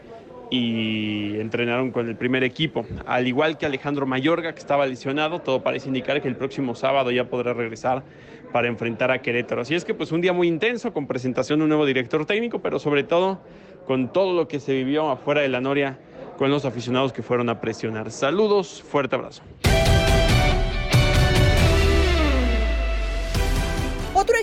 y 0.49 1.39
entrenaron 1.39 1.91
con 1.91 2.07
el 2.07 2.15
primer 2.15 2.43
equipo. 2.43 2.85
Al 3.05 3.27
igual 3.27 3.57
que 3.57 3.65
Alejandro 3.65 4.05
Mayorga, 4.05 4.53
que 4.53 4.59
estaba 4.59 4.85
lesionado, 4.85 5.39
todo 5.39 5.63
parece 5.63 5.87
indicar 5.87 6.21
que 6.21 6.27
el 6.27 6.35
próximo 6.35 6.75
sábado 6.75 7.11
ya 7.11 7.29
podrá 7.29 7.53
regresar 7.53 8.03
para 8.51 8.67
enfrentar 8.67 9.11
a 9.11 9.21
Querétaro. 9.21 9.61
Así 9.61 9.75
es 9.75 9.83
que 9.83 9.93
pues 9.93 10.11
un 10.11 10.21
día 10.21 10.33
muy 10.33 10.47
intenso 10.47 10.93
con 10.93 11.07
presentación 11.07 11.59
de 11.59 11.63
un 11.63 11.69
nuevo 11.69 11.85
director 11.85 12.25
técnico, 12.25 12.59
pero 12.59 12.79
sobre 12.79 13.03
todo 13.03 13.41
con 13.85 14.11
todo 14.11 14.33
lo 14.33 14.47
que 14.47 14.59
se 14.59 14.73
vivió 14.73 15.09
afuera 15.09 15.41
de 15.41 15.49
la 15.49 15.61
Noria 15.61 15.99
con 16.37 16.51
los 16.51 16.65
aficionados 16.65 17.13
que 17.13 17.23
fueron 17.23 17.49
a 17.49 17.59
presionar. 17.59 18.11
Saludos, 18.11 18.81
fuerte 18.83 19.15
abrazo. 19.15 19.43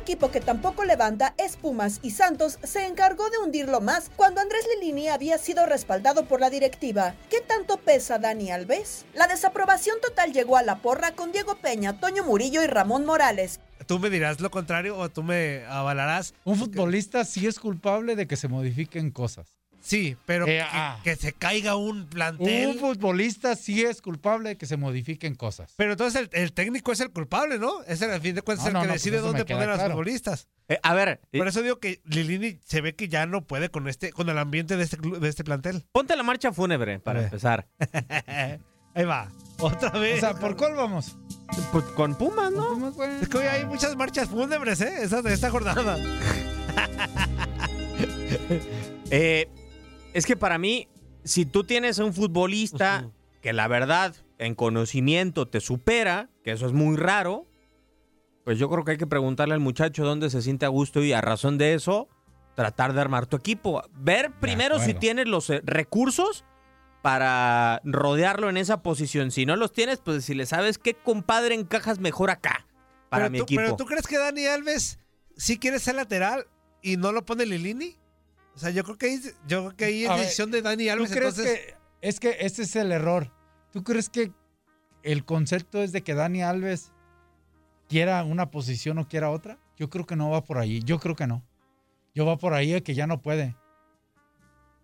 Equipo 0.04 0.30
que 0.30 0.42
tampoco 0.42 0.84
levanta 0.84 1.34
es 1.38 1.56
Pumas 1.56 1.98
y 2.02 2.10
Santos 2.10 2.58
se 2.62 2.84
encargó 2.84 3.30
de 3.30 3.38
hundirlo 3.38 3.80
más 3.80 4.10
cuando 4.16 4.42
Andrés 4.42 4.66
Lilini 4.74 5.08
había 5.08 5.38
sido 5.38 5.64
respaldado 5.64 6.26
por 6.26 6.40
la 6.40 6.50
directiva. 6.50 7.14
¿Qué 7.30 7.40
tanto 7.40 7.78
pesa 7.78 8.18
Dani 8.18 8.50
Alves? 8.50 9.06
La 9.14 9.26
desaprobación 9.28 9.96
total 10.02 10.34
llegó 10.34 10.58
a 10.58 10.62
la 10.62 10.82
porra 10.82 11.12
con 11.12 11.32
Diego 11.32 11.54
Peña, 11.56 12.00
Toño 12.00 12.22
Murillo 12.22 12.62
y 12.62 12.66
Ramón 12.66 13.06
Morales. 13.06 13.60
¿Tú 13.86 13.98
me 13.98 14.10
dirás 14.10 14.40
lo 14.40 14.50
contrario 14.50 14.98
o 14.98 15.08
tú 15.08 15.22
me 15.22 15.64
avalarás? 15.70 16.34
Un 16.44 16.58
futbolista 16.58 17.24
sí 17.24 17.46
es 17.46 17.58
culpable 17.58 18.14
de 18.14 18.26
que 18.26 18.36
se 18.36 18.48
modifiquen 18.48 19.10
cosas. 19.10 19.54
Sí, 19.86 20.16
pero 20.24 20.44
Eh, 20.46 20.56
que, 20.56 20.60
ah. 20.62 20.98
que 21.04 21.14
se 21.14 21.34
caiga 21.34 21.76
un 21.76 22.06
plantel. 22.06 22.68
Un 22.70 22.78
futbolista 22.78 23.54
sí 23.54 23.82
es 23.84 24.00
culpable 24.00 24.48
de 24.50 24.56
que 24.56 24.64
se 24.64 24.78
modifiquen 24.78 25.34
cosas. 25.34 25.74
Pero 25.76 25.92
entonces 25.92 26.22
el, 26.22 26.30
el 26.32 26.52
técnico 26.54 26.90
es 26.90 27.00
el 27.00 27.10
culpable, 27.10 27.58
¿no? 27.58 27.82
Es 27.84 28.00
el, 28.00 28.10
al 28.10 28.20
fin 28.22 28.34
de 28.34 28.40
cuentas 28.40 28.64
No, 28.64 28.68
el 28.70 28.74
no, 28.74 28.80
que 28.80 28.86
no, 28.86 28.92
pues 28.94 29.02
decide 29.02 29.18
dónde 29.18 29.44
poner 29.44 29.68
a 29.68 29.76
los 29.76 29.86
futbolistas. 29.88 30.48
Eh, 30.68 30.78
a 30.82 30.94
ver, 30.94 31.20
eh, 31.32 31.38
Por 31.38 31.48
eso 31.48 31.60
digo 31.60 31.78
que 31.80 32.00
Lilini 32.06 32.58
se 32.64 32.80
ve 32.80 32.94
que 32.94 33.08
ya 33.10 33.26
no 33.26 33.44
puede 33.44 33.68
con 33.68 33.86
este, 33.86 34.10
con 34.12 34.30
el 34.30 34.38
ambiente 34.38 34.78
de 34.78 34.84
este, 34.84 34.96
de 34.96 35.28
este 35.28 35.44
plantel. 35.44 35.84
ponte 35.92 36.16
la 36.16 36.22
marcha 36.22 36.50
fúnebre 36.52 36.98
para 36.98 37.20
Eh. 37.20 37.24
empezar. 37.24 37.66
Ahí 38.94 39.04
va. 39.04 39.30
Otra 39.58 39.90
vez. 39.90 40.16
O 40.16 40.20
sea, 40.20 40.34
¿por 40.34 40.56
cuál 40.56 40.74
vamos? 40.76 41.16
Pues 41.72 41.84
con 41.96 42.14
Pumas, 42.16 42.50
¿no? 42.52 42.68
Pumas. 42.70 42.94
Es 43.22 43.28
que 43.28 43.36
hoy 43.38 43.44
hay 43.46 43.66
muchas 43.66 43.94
marchas 43.96 44.28
fúnebres, 44.30 44.80
¿eh? 44.80 44.94
Esa 45.02 45.20
de 45.20 45.34
esta 45.34 45.50
jornada. 45.50 45.98
Eh, 49.10 49.48
es 50.14 50.24
que 50.24 50.36
para 50.36 50.56
mí, 50.58 50.88
si 51.24 51.44
tú 51.44 51.64
tienes 51.64 51.98
a 51.98 52.04
un 52.04 52.14
futbolista 52.14 53.10
que 53.42 53.52
la 53.52 53.68
verdad 53.68 54.14
en 54.38 54.54
conocimiento 54.54 55.46
te 55.46 55.60
supera, 55.60 56.30
que 56.42 56.52
eso 56.52 56.66
es 56.66 56.72
muy 56.72 56.96
raro, 56.96 57.46
pues 58.44 58.58
yo 58.58 58.70
creo 58.70 58.84
que 58.84 58.92
hay 58.92 58.96
que 58.96 59.06
preguntarle 59.06 59.54
al 59.54 59.60
muchacho 59.60 60.04
dónde 60.04 60.30
se 60.30 60.40
siente 60.40 60.64
a 60.64 60.68
gusto 60.68 61.02
y 61.02 61.12
a 61.12 61.20
razón 61.20 61.58
de 61.58 61.74
eso, 61.74 62.08
tratar 62.54 62.92
de 62.92 63.00
armar 63.00 63.26
tu 63.26 63.36
equipo. 63.36 63.82
Ver 63.92 64.32
primero 64.40 64.78
si 64.78 64.94
tienes 64.94 65.26
los 65.26 65.50
eh, 65.50 65.60
recursos 65.64 66.44
para 67.02 67.80
rodearlo 67.84 68.48
en 68.48 68.56
esa 68.56 68.82
posición. 68.82 69.32
Si 69.32 69.46
no 69.46 69.56
los 69.56 69.72
tienes, 69.72 69.98
pues 69.98 70.24
si 70.24 70.34
le 70.34 70.46
sabes 70.46 70.78
qué 70.78 70.94
compadre 70.94 71.54
encajas 71.54 71.98
mejor 71.98 72.30
acá 72.30 72.66
para 73.08 73.24
pero 73.24 73.32
mi 73.32 73.38
tú, 73.38 73.44
equipo. 73.44 73.62
Pero 73.62 73.76
tú 73.76 73.84
crees 73.84 74.06
que 74.06 74.16
Dani 74.16 74.46
Alves 74.46 74.98
sí 75.36 75.58
quiere 75.58 75.80
ser 75.80 75.96
lateral 75.96 76.46
y 76.82 76.96
no 76.96 77.12
lo 77.12 77.24
pone 77.24 77.46
Lilini? 77.46 77.96
O 78.54 78.58
sea, 78.58 78.70
yo 78.70 78.84
creo 78.84 78.96
que 78.96 79.06
ahí, 79.06 79.20
yo 79.48 79.64
creo 79.64 79.76
que 79.76 79.84
ahí 79.86 80.04
es 80.04 80.16
decisión 80.16 80.50
de 80.50 80.62
Dani 80.62 80.86
¿Tú 80.86 80.92
Alves. 80.92 81.10
crees 81.10 81.38
entonces, 81.38 81.58
que 81.66 81.74
es 82.00 82.20
que 82.20 82.36
ese 82.40 82.62
es 82.62 82.76
el 82.76 82.92
error? 82.92 83.32
¿Tú 83.72 83.82
crees 83.82 84.08
que 84.08 84.32
el 85.02 85.24
concepto 85.24 85.82
es 85.82 85.92
de 85.92 86.02
que 86.02 86.14
Dani 86.14 86.42
Alves 86.42 86.92
quiera 87.88 88.22
una 88.24 88.50
posición 88.50 88.98
o 88.98 89.08
quiera 89.08 89.30
otra? 89.30 89.58
Yo 89.76 89.90
creo 89.90 90.06
que 90.06 90.14
no 90.16 90.30
va 90.30 90.44
por 90.44 90.58
ahí. 90.58 90.80
Yo 90.84 91.00
creo 91.00 91.16
que 91.16 91.26
no. 91.26 91.44
Yo 92.14 92.24
va 92.26 92.36
por 92.38 92.54
ahí 92.54 92.70
de 92.70 92.82
que 92.82 92.94
ya 92.94 93.06
no 93.08 93.20
puede. 93.20 93.56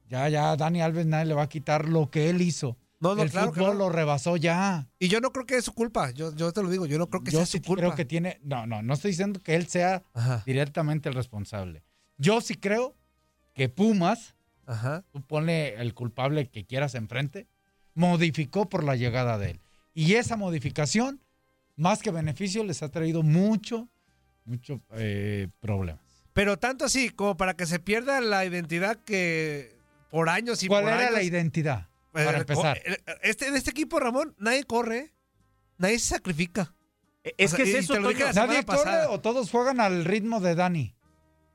Ya, 0.08 0.28
ya, 0.28 0.56
Dani 0.56 0.82
Alves 0.82 1.06
nadie 1.06 1.26
le 1.26 1.34
va 1.34 1.42
a 1.42 1.48
quitar 1.48 1.88
lo 1.88 2.10
que 2.10 2.28
él 2.30 2.42
hizo. 2.42 2.76
No, 2.98 3.14
no, 3.14 3.22
el 3.22 3.30
claro 3.30 3.52
que 3.52 3.60
fútbol 3.60 3.78
no. 3.78 3.84
lo 3.84 3.88
rebasó 3.90 4.36
ya. 4.36 4.88
Y 4.98 5.08
yo 5.08 5.20
no 5.20 5.30
creo 5.32 5.46
que 5.46 5.56
es 5.56 5.64
su 5.64 5.72
culpa. 5.72 6.10
Yo, 6.10 6.34
yo 6.34 6.52
te 6.52 6.62
lo 6.62 6.68
digo, 6.68 6.86
yo 6.86 6.98
no 6.98 7.08
creo 7.08 7.22
que 7.22 7.30
Yo 7.30 7.38
sea 7.38 7.46
sí 7.46 7.58
su 7.58 7.64
culpa. 7.64 7.82
creo 7.82 7.94
que 7.94 8.04
tiene. 8.04 8.40
No, 8.42 8.66
no, 8.66 8.82
no 8.82 8.94
estoy 8.94 9.12
diciendo 9.12 9.40
que 9.40 9.54
él 9.54 9.68
sea 9.68 10.02
Ajá, 10.12 10.42
directamente 10.44 11.08
el 11.08 11.14
responsable. 11.14 11.84
Yo 12.18 12.40
sí 12.40 12.56
creo 12.56 12.96
que 13.60 13.68
Pumas, 13.68 14.34
ajá. 14.64 15.04
tú 15.12 15.20
ponle 15.20 15.74
el 15.74 15.92
culpable 15.92 16.48
que 16.48 16.64
quieras 16.64 16.94
enfrente, 16.94 17.46
modificó 17.92 18.70
por 18.70 18.84
la 18.84 18.96
llegada 18.96 19.36
de 19.36 19.50
él. 19.50 19.60
Y 19.92 20.14
esa 20.14 20.38
modificación, 20.38 21.20
más 21.76 22.00
que 22.00 22.10
beneficio, 22.10 22.64
les 22.64 22.82
ha 22.82 22.88
traído 22.88 23.22
mucho, 23.22 23.86
mucho 24.46 24.80
eh, 24.92 25.48
problemas. 25.60 26.00
Pero 26.32 26.58
tanto 26.58 26.86
así 26.86 27.10
como 27.10 27.36
para 27.36 27.52
que 27.52 27.66
se 27.66 27.78
pierda 27.80 28.22
la 28.22 28.46
identidad 28.46 28.96
que 29.04 29.76
por 30.10 30.30
años 30.30 30.62
y 30.62 30.66
¿Cuál 30.68 30.84
por 30.84 30.92
era 30.94 31.00
años- 31.02 31.12
la 31.12 31.22
identidad? 31.22 31.88
Para 32.12 32.38
Eh, 32.38 32.40
empezar. 32.40 32.80
co- 32.82 32.90
eh, 32.90 32.96
Este, 33.22 33.46
en 33.48 33.56
este 33.56 33.72
equipo, 33.72 34.00
Ramón, 34.00 34.34
nadie 34.38 34.64
corre, 34.64 35.12
nadie 35.76 35.98
se 35.98 36.06
sacrifica. 36.14 36.72
Es 37.36 37.52
O 37.52 37.56
que 37.58 37.66
sea, 37.66 37.74
es 37.74 37.82
y 37.82 37.84
eso, 37.84 37.92
te 37.92 38.00
lo 38.00 38.08
dije 38.08 38.22
Toño. 38.22 38.32
la 38.34 38.46
¿Nadie 38.46 38.64
corre 38.64 38.78
pasada. 38.78 39.10
o 39.10 39.20
todos 39.20 39.50
juegan 39.50 39.80
al 39.80 40.06
ritmo 40.06 40.40
de 40.40 40.54
Dani? 40.54 40.94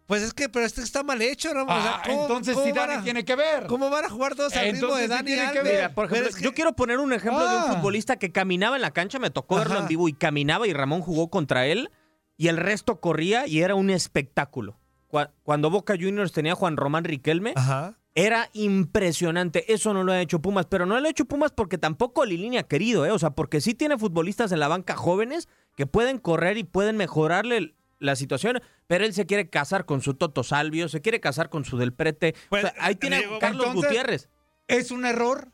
Pues 0.08 0.22
es 0.22 0.34
que, 0.34 0.50
pero 0.50 0.66
este 0.66 0.82
está 0.82 1.02
mal 1.04 1.20
hecho, 1.22 1.52
Ramón. 1.54 1.78
O 1.78 1.82
sea, 1.82 1.96
Ah, 1.96 2.02
¿cómo- 2.06 2.22
entonces 2.22 2.56
Dani 2.76 2.94
a- 2.94 3.02
tiene 3.04 3.26
que 3.26 3.36
ver. 3.36 3.66
¿Cómo 3.66 3.90
van 3.90 4.06
a 4.06 4.10
jugar 4.10 4.36
todos 4.36 4.56
al 4.56 4.72
ritmo 4.72 4.94
de 4.96 5.08
Dani 5.08 5.26
tiene 5.26 5.42
que 5.44 5.48
Alves? 5.60 5.64
ver. 5.64 5.74
Mira, 5.76 5.94
por 5.96 6.06
ejemplo, 6.06 6.30
es 6.30 6.36
que- 6.36 6.44
yo 6.44 6.54
quiero 6.54 6.74
poner 6.76 7.00
un 7.00 7.12
ejemplo 7.12 7.48
de 7.50 7.56
un 7.58 7.64
Ah. 7.64 7.74
futbolista 7.76 8.18
que 8.18 8.32
caminaba 8.32 8.76
en 8.76 8.84
la 8.84 8.92
cancha, 8.92 9.18
me 9.18 9.32
tocó 9.32 9.56
verlo 9.56 9.74
Ajá. 9.74 9.82
en 9.84 9.88
vivo 9.88 10.08
y 10.08 10.14
caminaba 10.14 10.68
y 10.68 10.74
Ramón 10.74 11.02
jugó 11.02 11.30
contra 11.30 11.66
él 11.66 11.90
y 12.38 12.50
el 12.50 12.58
resto 12.58 13.00
corría 13.02 13.48
y 13.48 13.62
era 13.62 13.74
un 13.74 13.90
espectáculo. 13.90 14.78
Cua- 15.10 15.32
Cuando 15.44 15.70
Boca 15.72 15.96
Juniors 16.00 16.32
tenía 16.34 16.52
a 16.52 16.56
Juan 16.56 16.78
Román 16.78 17.04
Riquelme, 17.06 17.54
Ajá. 17.56 17.98
era 18.14 18.50
impresionante. 18.54 19.74
Eso 19.74 19.94
no 19.94 20.04
lo 20.04 20.12
ha 20.12 20.22
hecho 20.22 20.40
Pumas, 20.42 20.68
pero 20.68 20.86
no 20.86 21.00
lo 21.00 21.08
ha 21.08 21.10
hecho 21.10 21.26
Pumas 21.26 21.52
porque 21.52 21.78
tampoco 21.78 22.26
Lilini 22.26 22.58
ha 22.58 22.64
querido, 22.64 23.06
¿eh? 23.06 23.12
O 23.12 23.18
sea, 23.20 23.32
porque 23.32 23.60
sí 23.62 23.74
tiene 23.74 23.98
futbolistas 23.98 24.52
en 24.52 24.60
la 24.60 24.68
banca 24.68 24.96
jóvenes 24.96 25.48
que 25.76 25.88
pueden 25.88 26.20
correr 26.20 26.58
y 26.58 26.64
pueden 26.64 26.96
mejorarle 26.98 27.76
la 28.00 28.16
situación, 28.16 28.62
pero 28.88 29.06
él 29.06 29.14
se 29.14 29.26
quiere 29.26 29.50
casar 29.50 29.86
con 29.86 30.02
su 30.02 30.14
Toto 30.16 30.44
Salvio, 30.44 30.90
se 30.90 31.02
quiere 31.02 31.20
casar 31.20 31.50
con 31.50 31.66
su 31.66 31.78
Del 31.78 31.94
Prete. 31.94 32.36
Pues, 32.50 32.64
o 32.66 32.68
sea, 32.68 32.76
ahí 32.84 32.96
tiene 32.96 33.20
digo, 33.20 33.36
a 33.36 33.40
Carlos 33.40 33.66
entonces- 33.68 33.90
Gutiérrez. 33.90 34.30
Es 34.68 34.92
un 34.92 35.06
error. 35.06 35.52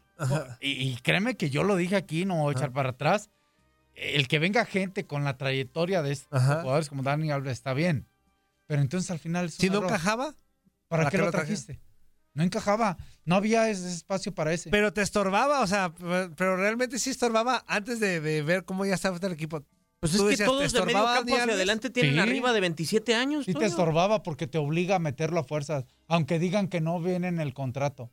Y, 0.60 0.71
y 0.89 0.95
créeme 0.97 1.36
que 1.36 1.49
yo 1.49 1.63
lo 1.63 1.75
dije 1.75 1.95
aquí, 1.95 2.25
no 2.25 2.36
voy 2.38 2.54
a 2.54 2.58
echar 2.58 2.71
para 2.71 2.89
atrás. 2.91 3.30
El 3.93 4.27
que 4.27 4.39
venga 4.39 4.65
gente 4.65 5.06
con 5.06 5.23
la 5.23 5.38
trayectoria 5.38 6.01
de 6.01 6.12
estos 6.13 6.39
Ajá. 6.41 6.62
jugadores 6.62 6.89
como 6.89 7.04
Dani 7.04 7.32
Alves 7.32 7.51
está 7.54 7.73
bien. 7.73 8.08
Pero 8.67 8.82
entonces 8.82 9.10
al 9.12 9.19
final. 9.19 9.47
es 9.47 9.54
un 9.56 9.60
Si 9.60 9.69
no 9.69 9.84
encajaba, 9.84 10.36
¿Para, 10.88 11.04
¿para 11.04 11.10
qué 11.10 11.17
qué 11.17 11.23
lo 11.23 11.32
traje? 11.32 11.47
trajiste? 11.47 11.80
No 12.34 12.43
encajaba. 12.43 12.97
No 13.25 13.36
había 13.36 13.69
ese 13.69 13.89
espacio 13.89 14.34
para 14.34 14.54
ese. 14.54 14.69
pero 14.69 14.93
te 14.93 15.01
estorbaba, 15.01 15.60
o 15.62 15.67
sea, 15.67 15.93
pero 16.38 16.56
realmente 16.56 16.97
sí 16.99 17.10
estorbaba 17.10 17.63
antes 17.67 17.99
de, 17.99 18.21
de 18.21 18.41
ver 18.43 18.63
cómo 18.63 18.86
ya 18.86 18.93
estaba 18.95 19.17
el 19.21 19.32
equipo. 19.34 19.65
Pues 20.01 20.15
es 20.15 20.19
que 20.21 20.27
decías, 20.29 20.39
¿te 20.39 20.45
todos 20.45 20.73
de 20.73 20.81
medio 20.85 21.05
campo 21.05 21.35
hacia 21.35 21.53
adelante 21.53 21.89
tienen 21.91 22.13
Sí. 22.15 22.19
arriba 22.19 22.53
de 22.53 22.59
27 22.59 23.13
años. 23.13 23.45
Sí 23.45 23.51
te 23.53 23.59
Toño. 23.59 23.67
estorbaba 23.67 24.23
porque 24.23 24.47
te 24.47 24.57
obliga 24.57 24.95
a 24.95 24.99
meterlo 24.99 25.39
a 25.39 25.43
fuerzas, 25.43 25.85
aunque 26.07 26.39
digan 26.39 26.67
que 26.69 26.81
no 26.81 26.99
viene 26.99 27.27
en 27.27 27.39
el 27.39 27.53
contrato. 27.53 28.09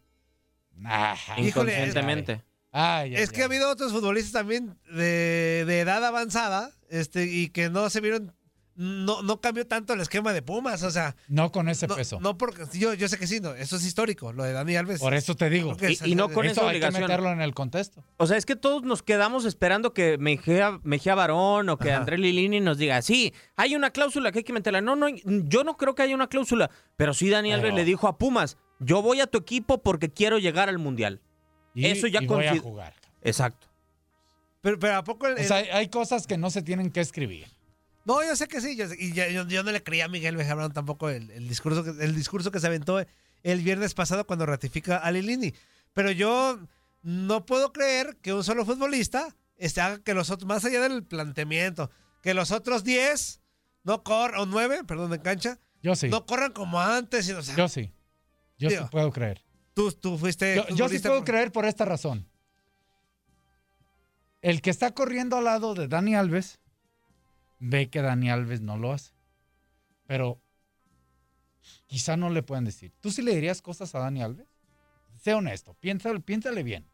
Nah, 0.75 1.15
Híjole, 1.39 1.73
Inconscientemente. 1.73 2.43
Ay, 2.73 3.17
ay, 3.17 3.23
Es 3.23 3.31
que 3.33 3.41
ha 3.41 3.47
habido 3.47 3.71
otros 3.71 3.91
futbolistas 3.93 4.33
también 4.33 4.79
de, 4.93 5.65
de 5.67 5.81
edad 5.81 6.05
avanzada 6.05 6.71
este, 6.91 7.25
y 7.25 7.49
que 7.49 7.71
no 7.71 7.89
se 7.89 8.03
vieron, 8.03 8.35
no, 8.81 9.23
no 9.23 9.41
cambió 9.41 9.67
tanto 9.67 9.93
el 9.93 10.01
esquema 10.01 10.33
de 10.33 10.41
Pumas, 10.41 10.85
o 10.85 10.91
sea. 10.93 11.17
No 11.27 11.51
con 11.51 11.69
ese 11.69 11.89
no, 11.89 11.97
peso. 11.97 12.21
No 12.21 12.39
porque, 12.39 12.63
yo, 12.79 12.95
yo 12.95 13.09
sé 13.09 13.19
que 13.19 13.27
sí, 13.27 13.41
no, 13.41 13.53
eso 13.55 13.75
es 13.77 13.85
histórico, 13.85 14.33
lo 14.33 14.45
de 14.45 14.53
Dani 14.53 14.77
Alves. 14.77 15.01
Por 15.01 15.15
eso 15.15 15.35
te 15.35 15.51
digo. 15.51 15.77
Y- 15.81 16.13
y 16.13 16.15
no 16.15 16.29
con 16.31 16.47
Eso 16.47 16.53
esa 16.53 16.61
hay 16.63 16.67
que 16.67 16.87
obligación. 16.87 17.03
meterlo 17.03 17.33
en 17.33 17.41
el 17.41 17.53
contexto. 17.55 18.05
O 18.19 18.27
sea, 18.29 18.37
es 18.37 18.47
que 18.47 18.55
todos 18.57 18.85
nos 18.85 19.03
quedamos 19.03 19.45
esperando 19.45 19.93
que 19.93 20.17
Mejía, 20.17 20.79
Mejía 20.85 21.17
Barón 21.17 21.69
o 21.71 21.77
que 21.77 21.91
Ajá. 21.91 21.99
André 22.01 22.19
Lilini 22.19 22.61
nos 22.61 22.79
diga, 22.79 23.03
sí, 23.03 23.35
hay 23.57 23.75
una 23.75 23.91
cláusula 23.91 24.31
que 24.31 24.39
hay 24.39 24.45
que 24.45 24.53
meterla. 24.53 24.81
No, 24.81 24.95
no, 24.95 25.09
yo 25.09 25.65
no 25.65 25.77
creo 25.77 25.97
que 25.97 26.03
haya 26.03 26.15
una 26.15 26.29
cláusula, 26.29 26.71
pero 26.97 27.13
sí 27.15 27.29
Dani 27.29 27.53
Alves 27.53 27.75
le 27.75 27.85
dijo 27.85 28.07
a 28.07 28.17
Pumas, 28.17 28.57
yo 28.79 29.03
voy 29.03 29.21
a 29.21 29.27
tu 29.27 29.39
equipo 29.39 29.83
porque 29.83 30.09
quiero 30.13 30.39
llegar 30.39 30.69
al 30.69 30.79
Mundial. 30.79 31.21
Y, 31.75 31.87
Eso 31.87 32.07
ya 32.07 32.23
y 32.23 32.27
voy 32.27 32.47
a 32.47 32.57
jugar. 32.59 32.95
Exacto. 33.23 33.67
Pero, 34.61 34.79
pero 34.79 34.97
¿a 34.97 35.05
poco 35.05 35.27
el- 35.27 35.35
O 35.39 35.43
sea, 35.45 35.57
hay- 35.59 35.69
hay 35.69 35.89
cosas 35.89 36.27
que 36.29 36.39
no 36.39 36.51
se 36.51 36.63
tienen 36.63 36.91
que 36.93 37.01
escribir. 37.01 37.47
No, 38.09 38.25
yo 38.25 38.35
sé 38.35 38.49
que 38.49 38.61
sí, 38.63 38.75
yo, 38.75 38.89
sé- 38.89 38.97
y 38.99 39.13
yo, 39.13 39.25
yo 39.47 39.63
no 39.63 39.71
le 39.71 39.83
creía 39.83 40.07
a 40.07 40.09
Miguel 40.09 40.35
Bejarrón 40.35 40.73
tampoco 40.73 41.11
el, 41.11 41.31
el 41.31 41.47
discurso 41.47 41.85
que, 41.85 41.91
el 42.03 42.15
discurso 42.17 42.51
que 42.51 42.59
se 42.59 42.67
aventó 42.67 43.05
el 43.43 43.61
viernes 43.63 43.93
pasado 43.95 44.27
cuando 44.27 44.47
ratifica 44.47 44.97
a 44.97 45.11
Lilini. 45.13 45.53
Pero 45.93 46.11
yo 46.11 46.59
no 47.03 47.45
puedo 47.47 47.73
creer 47.73 48.17
que 48.23 48.33
un 48.33 48.43
solo 48.43 48.65
futbolista 48.65 49.37
este, 49.59 49.81
haga 49.83 49.99
que 50.03 50.15
los 50.15 50.31
otros, 50.31 50.49
más 50.49 50.65
allá 50.65 50.81
del 50.81 51.05
planteamiento, 51.05 51.91
que 52.23 52.33
los 52.33 52.51
otros 52.51 52.83
10 52.83 53.41
no 53.85 54.03
corran, 54.03 54.41
o 54.41 54.47
9, 54.47 54.85
perdón, 54.85 55.13
en 55.13 55.21
cancha, 55.21 55.59
Yo 55.83 55.95
sí. 55.95 56.09
no 56.09 56.25
corran 56.27 56.53
como 56.53 56.81
antes. 56.81 57.29
y, 57.29 57.33
o 57.33 57.43
sea, 57.43 57.55
Yo 57.57 57.69
sí. 57.69 57.93
Yo 58.59 58.71
Digo, 58.71 58.85
sí 58.85 58.89
puedo 58.91 59.13
creer. 59.13 59.45
tú, 59.75 59.93
tú 59.93 60.17
fuiste. 60.19 60.57
Yo, 60.57 60.67
yo 60.75 60.89
sí 60.89 60.99
puedo 60.99 61.17
por- 61.17 61.25
creer 61.27 61.53
por 61.53 61.67
esta 61.67 61.85
razón. 61.85 62.27
El 64.41 64.63
que 64.63 64.71
está 64.71 64.93
corriendo 64.95 65.37
al 65.37 65.45
lado 65.45 65.75
de 65.75 65.89
Dani 65.89 66.15
Alves 66.15 66.59
ve 67.59 67.89
que 67.91 68.03
Dani 68.03 68.31
Alves 68.31 68.61
no 68.61 68.77
lo 68.77 68.93
hace. 68.93 69.13
Pero 70.07 70.41
quizá 71.87 72.17
no 72.17 72.31
le 72.31 72.43
pueden 72.43 72.65
decir. 72.65 72.93
¿Tú 73.01 73.11
sí 73.11 73.23
le 73.23 73.35
dirías 73.35 73.63
cosas 73.63 73.95
a 73.95 74.01
Dani 74.01 74.23
Alves? 74.23 74.49
Sé 75.21 75.35
honesto, 75.35 75.75
piénsale, 75.75 76.21
piénsale 76.21 76.63
bien. 76.63 76.89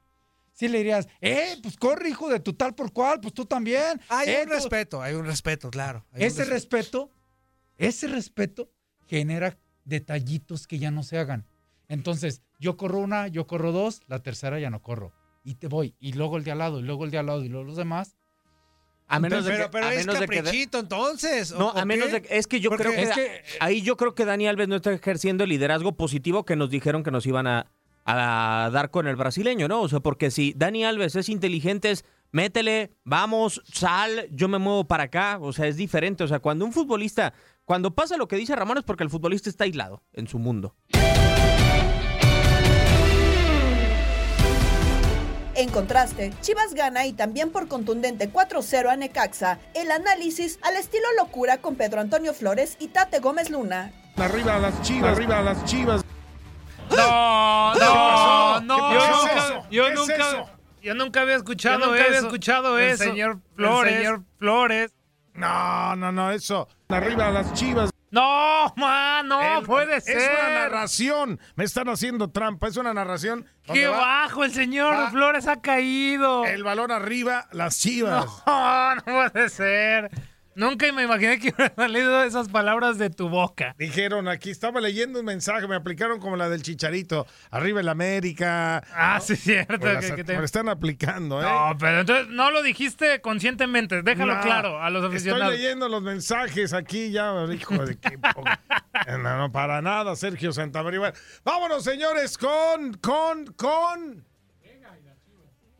Sí 0.52 0.68
le 0.68 0.78
dirías, 0.78 1.08
eh, 1.20 1.56
pues 1.62 1.76
corre, 1.76 2.08
hijo 2.08 2.28
de 2.28 2.38
tu 2.40 2.52
tal 2.54 2.74
por 2.74 2.92
cual, 2.92 3.20
pues 3.20 3.34
tú 3.34 3.44
también. 3.44 4.00
Hay 4.08 4.28
Eh, 4.28 4.40
un 4.42 4.48
tú- 4.48 4.54
respeto, 4.54 5.02
hay 5.02 5.14
un 5.14 5.26
respeto, 5.26 5.70
claro. 5.70 6.06
hay 6.12 6.24
ese 6.24 6.44
respeto, 6.44 7.10
ese 7.76 8.06
respeto 8.06 8.70
genera 9.08 9.58
detallitos 9.84 10.66
que 10.66 10.78
ya 10.78 10.90
no 10.90 11.02
se 11.02 11.18
hagan. 11.18 11.44
Entonces, 11.88 12.40
yo 12.60 12.76
corro 12.76 13.00
una, 13.00 13.28
yo 13.28 13.46
corro 13.46 13.72
dos, 13.72 14.00
la 14.06 14.20
tercera 14.22 14.58
ya 14.60 14.70
no 14.70 14.80
corro. 14.80 15.12
Y 15.42 15.56
te 15.56 15.66
voy. 15.66 15.94
Y 15.98 16.12
luego 16.14 16.36
el 16.38 16.44
de 16.44 16.52
al 16.52 16.58
lado, 16.58 16.80
y 16.80 16.82
luego 16.84 17.04
el 17.04 17.10
de 17.10 17.18
al 17.18 17.26
lado, 17.26 17.44
y 17.44 17.48
luego 17.48 17.64
los 17.66 17.76
demás. 17.76 18.16
A 19.06 19.20
menos 19.20 19.44
de 19.44 19.50
pero 19.52 19.64
que, 19.64 19.70
pero 19.70 19.86
a 19.86 19.92
es 19.94 19.98
menos 20.06 20.20
de 20.20 20.26
que- 20.28 20.36
caprichito, 20.36 20.78
entonces. 20.78 21.52
¿o- 21.52 21.58
No, 21.58 21.70
a 21.70 21.84
menos 21.84 22.06
qué? 22.08 22.12
de 22.14 22.22
que, 22.22 22.38
es 22.38 22.46
que 22.46 22.60
yo 22.60 22.70
Porque 22.70 22.84
creo 22.84 22.94
que, 22.96 23.02
es 23.02 23.08
da- 23.10 23.16
ahí 23.60 23.82
yo 23.82 23.96
creo 23.96 24.14
que 24.14 24.24
Dani 24.24 24.46
Alves 24.48 24.68
no 24.68 24.76
está 24.76 24.92
ejerciendo 24.92 25.44
el 25.44 25.50
liderazgo 25.50 25.92
positivo 25.92 26.44
que 26.44 26.56
nos 26.56 26.70
dijeron 26.70 27.02
que 27.02 27.10
nos 27.10 27.26
iban 27.26 27.46
a, 27.46 27.66
a 28.06 28.70
dar 28.72 28.90
con 28.90 29.06
el 29.06 29.16
brasileño, 29.16 29.68
¿no? 29.68 29.82
O 29.82 29.88
sea, 29.88 30.00
porque 30.00 30.30
si 30.30 30.54
Dani 30.56 30.84
Alves 30.84 31.16
es 31.16 31.28
inteligente, 31.28 31.90
es 31.90 32.04
métele, 32.32 32.90
vamos, 33.04 33.62
sal, 33.72 34.26
yo 34.30 34.48
me 34.48 34.58
muevo 34.58 34.84
para 34.84 35.04
acá, 35.04 35.38
o 35.40 35.52
sea, 35.52 35.66
es 35.66 35.76
diferente. 35.76 36.24
O 36.24 36.28
sea, 36.28 36.40
cuando 36.40 36.64
un 36.64 36.72
futbolista, 36.72 37.32
cuando 37.64 37.94
pasa 37.94 38.16
lo 38.16 38.26
que 38.26 38.36
dice 38.36 38.56
Ramón 38.56 38.78
es 38.78 38.84
porque 38.84 39.04
el 39.04 39.10
futbolista 39.10 39.48
está 39.50 39.64
aislado 39.64 40.02
en 40.14 40.26
su 40.26 40.38
mundo. 40.38 40.74
En 45.64 45.70
contraste, 45.70 46.30
Chivas 46.42 46.74
gana 46.74 47.06
y 47.06 47.14
también 47.14 47.50
por 47.50 47.68
contundente 47.68 48.30
4-0 48.30 48.90
a 48.90 48.96
Necaxa. 48.96 49.58
El 49.72 49.90
análisis 49.92 50.58
al 50.60 50.76
estilo 50.76 51.06
locura 51.16 51.56
con 51.62 51.76
Pedro 51.76 52.02
Antonio 52.02 52.34
Flores 52.34 52.76
y 52.80 52.88
Tate 52.88 53.18
Gómez 53.20 53.48
Luna. 53.48 53.90
Arriba 54.18 54.58
las 54.58 54.82
chivas, 54.82 55.16
arriba 55.16 55.40
las 55.40 55.64
chivas. 55.64 56.02
No, 56.90 57.72
¿Qué 57.72 57.80
no, 57.80 57.94
pasó? 57.94 58.60
no. 58.60 58.76
¿Qué 58.90 58.94
Yo 58.94 59.08
nunca, 59.16 59.36
eso? 59.38 59.66
yo 59.70 59.84
¿Qué 59.84 59.88
es 59.88 59.94
nunca, 59.98 60.14
eso? 60.16 60.50
yo 60.82 60.94
nunca 60.94 61.20
había 61.22 61.36
escuchado 61.36 61.78
nunca 61.78 61.94
eso. 61.96 62.06
había 62.08 62.18
escuchado 62.18 62.78
El 62.78 62.90
eso. 62.90 63.04
señor 63.04 63.30
El 63.32 63.56
Flores. 63.56 63.96
señor 63.96 64.22
Flores. 64.38 64.92
No, 65.32 65.96
no, 65.96 66.12
no, 66.12 66.30
eso. 66.30 66.68
Arriba 66.90 67.30
las 67.30 67.54
chivas. 67.54 67.88
No, 68.14 68.72
man, 68.76 69.26
no 69.26 69.58
El- 69.58 69.64
puede 69.64 69.96
Es 69.96 70.04
ser. 70.04 70.30
una 70.40 70.50
narración. 70.60 71.40
Me 71.56 71.64
están 71.64 71.88
haciendo 71.88 72.30
trampa. 72.30 72.68
Es 72.68 72.76
una 72.76 72.94
narración. 72.94 73.46
Qué 73.64 73.88
va- 73.88 73.96
bajo 73.98 74.44
el 74.44 74.52
señor 74.52 74.94
va 74.94 75.10
Flores 75.10 75.48
ha 75.48 75.60
caído. 75.60 76.44
El 76.44 76.62
balón 76.62 76.92
arriba, 76.92 77.48
las 77.50 77.78
chivas. 77.78 78.24
No, 78.46 78.94
no 78.94 79.02
puede 79.04 79.48
ser. 79.48 80.10
Nunca 80.56 80.90
me 80.92 81.02
imaginé 81.02 81.38
que 81.38 81.48
hubieran 81.50 81.74
salido 81.76 82.22
esas 82.24 82.48
palabras 82.48 82.98
de 82.98 83.10
tu 83.10 83.28
boca. 83.28 83.74
Dijeron 83.78 84.28
aquí, 84.28 84.50
estaba 84.50 84.80
leyendo 84.80 85.20
un 85.20 85.26
mensaje, 85.26 85.66
me 85.66 85.74
aplicaron 85.76 86.20
como 86.20 86.36
la 86.36 86.48
del 86.48 86.62
chicharito. 86.62 87.26
Arriba 87.50 87.80
el 87.80 87.88
América. 87.88 88.82
Ah, 88.94 89.16
¿no? 89.18 89.20
sí, 89.24 89.36
cierto. 89.36 89.78
Pues 89.78 89.96
que- 89.98 90.02
las- 90.08 90.12
que 90.16 90.24
te- 90.24 90.32
me 90.34 90.38
lo 90.38 90.44
están 90.44 90.68
aplicando, 90.68 91.40
¿eh? 91.40 91.44
No, 91.44 91.76
pero 91.78 92.00
entonces 92.00 92.28
no 92.28 92.50
lo 92.50 92.62
dijiste 92.62 93.20
conscientemente. 93.20 94.02
Déjalo 94.02 94.36
No, 94.36 94.40
claro 94.42 94.80
a 94.82 94.90
los 94.90 95.04
aficionados. 95.04 95.46
Estoy 95.52 95.62
leyendo 95.62 95.88
los 95.88 96.02
mensajes 96.02 96.72
aquí 96.72 97.10
ya, 97.10 97.32
hijo 97.52 97.84
de 97.84 97.96
qué 97.98 98.18
no, 99.18 99.38
no, 99.38 99.52
para 99.52 99.82
nada, 99.82 100.14
Sergio 100.16 100.52
Santamaría. 100.52 100.98
Bueno, 101.00 101.14
vámonos, 101.44 101.84
señores, 101.84 102.38
con, 102.38 102.94
con, 102.94 103.46
con. 103.54 104.24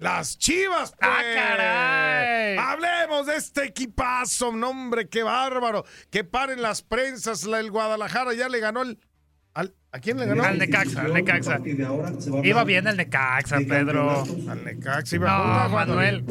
Las 0.05 0.37
chivas, 0.38 0.95
pues. 1.01 1.11
¡Ah, 1.11 1.23
caray! 1.35 2.59
Hablemos 2.59 3.27
de 3.27 3.37
este 3.37 3.64
equipazo, 3.64 4.53
nombre, 4.53 5.09
qué 5.09 5.23
bárbaro. 5.23 5.87
Que 6.11 6.25
paren 6.25 6.61
las 6.61 6.83
prensas, 6.83 7.45
la- 7.45 7.59
el 7.59 7.71
Guadalajara 7.71 8.35
ya 8.35 8.51
le 8.51 8.61
ganó 8.61 8.83
el. 8.83 8.99
al- 9.55 9.75
¿A 9.93 10.01
quién 10.01 10.19
le 10.19 10.27
ganó? 10.27 10.43
Al 10.45 10.59
Necaxa, 10.59 11.01
al 11.03 11.14
Necaxa. 11.14 11.59
Iba 12.43 12.64
bien 12.64 12.87
el 12.87 12.99
Necaxa, 12.99 13.57
Pedro. 13.67 14.25
Al 14.49 14.62
Necaxa 14.64 15.17
iba 15.17 15.69
No. 15.69 15.69
Manuel. 15.71 16.25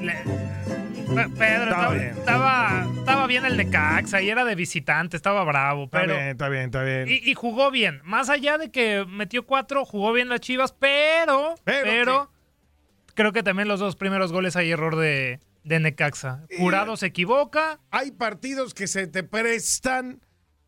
Le- 0.00 1.28
Pedro, 1.38 1.70
estaba, 1.70 1.90
bien. 1.94 2.08
estaba, 2.18 2.86
estaba 2.98 3.26
bien 3.26 3.44
el 3.46 3.56
Necaxa 3.56 4.20
y 4.22 4.28
era 4.28 4.44
de 4.44 4.54
visitante, 4.54 5.16
estaba 5.16 5.42
bravo, 5.42 5.84
Está 5.84 6.00
pero... 6.02 6.14
bien, 6.14 6.28
está 6.28 6.48
bien, 6.50 6.64
está 6.66 6.82
bien. 6.84 7.08
Y, 7.08 7.30
y 7.30 7.34
jugó 7.34 7.70
bien. 7.70 8.00
Más 8.04 8.28
allá 8.28 8.58
de 8.58 8.70
que 8.70 9.04
metió 9.08 9.44
cuatro, 9.46 9.84
jugó 9.86 10.12
bien 10.12 10.28
las 10.28 10.40
Chivas, 10.40 10.72
pero... 10.78 11.54
¿Pero 11.64 11.82
Pero... 11.84 12.30
creo 13.18 13.32
que 13.32 13.42
también 13.42 13.66
los 13.66 13.80
dos 13.80 13.96
primeros 13.96 14.30
goles 14.30 14.54
hay 14.54 14.70
error 14.70 14.94
de, 14.94 15.40
de 15.64 15.80
Necaxa. 15.80 16.46
Jurado 16.56 16.96
se 16.96 17.06
equivoca. 17.06 17.80
hay 17.90 18.12
partidos 18.12 18.74
que 18.74 18.86
se 18.86 19.08
te 19.08 19.24
prestan 19.24 20.20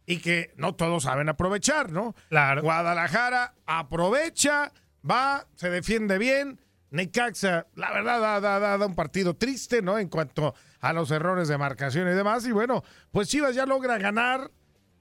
y 0.05 0.19
que 0.19 0.53
no 0.57 0.75
todos 0.75 1.05
saben 1.05 1.29
aprovechar, 1.29 1.93
¿no? 1.93 2.17
Claro. 2.29 2.63
Guadalajara 2.63 3.55
aprovecha, 3.67 4.73
va, 5.09 5.47
se 5.55 5.71
defiende 5.71 6.19
bien. 6.19 6.61
Necaxa, 6.91 7.69
la 7.77 7.93
verdad, 7.93 8.41
da, 8.41 8.59
da, 8.59 8.85
un 8.85 8.97
partido 8.97 9.37
triste, 9.37 9.81
¿no? 9.81 9.97
En 10.01 10.09
cuanto 10.09 10.57
a 10.81 10.93
los 10.93 11.13
errores 11.13 11.47
de 11.47 11.57
marcación 11.57 12.09
y 12.09 12.15
demás. 12.15 12.45
Y 12.47 12.51
bueno, 12.51 12.83
pues 13.13 13.29
Chivas 13.29 13.55
ya 13.55 13.65
logra 13.67 13.97
ganar 13.99 14.51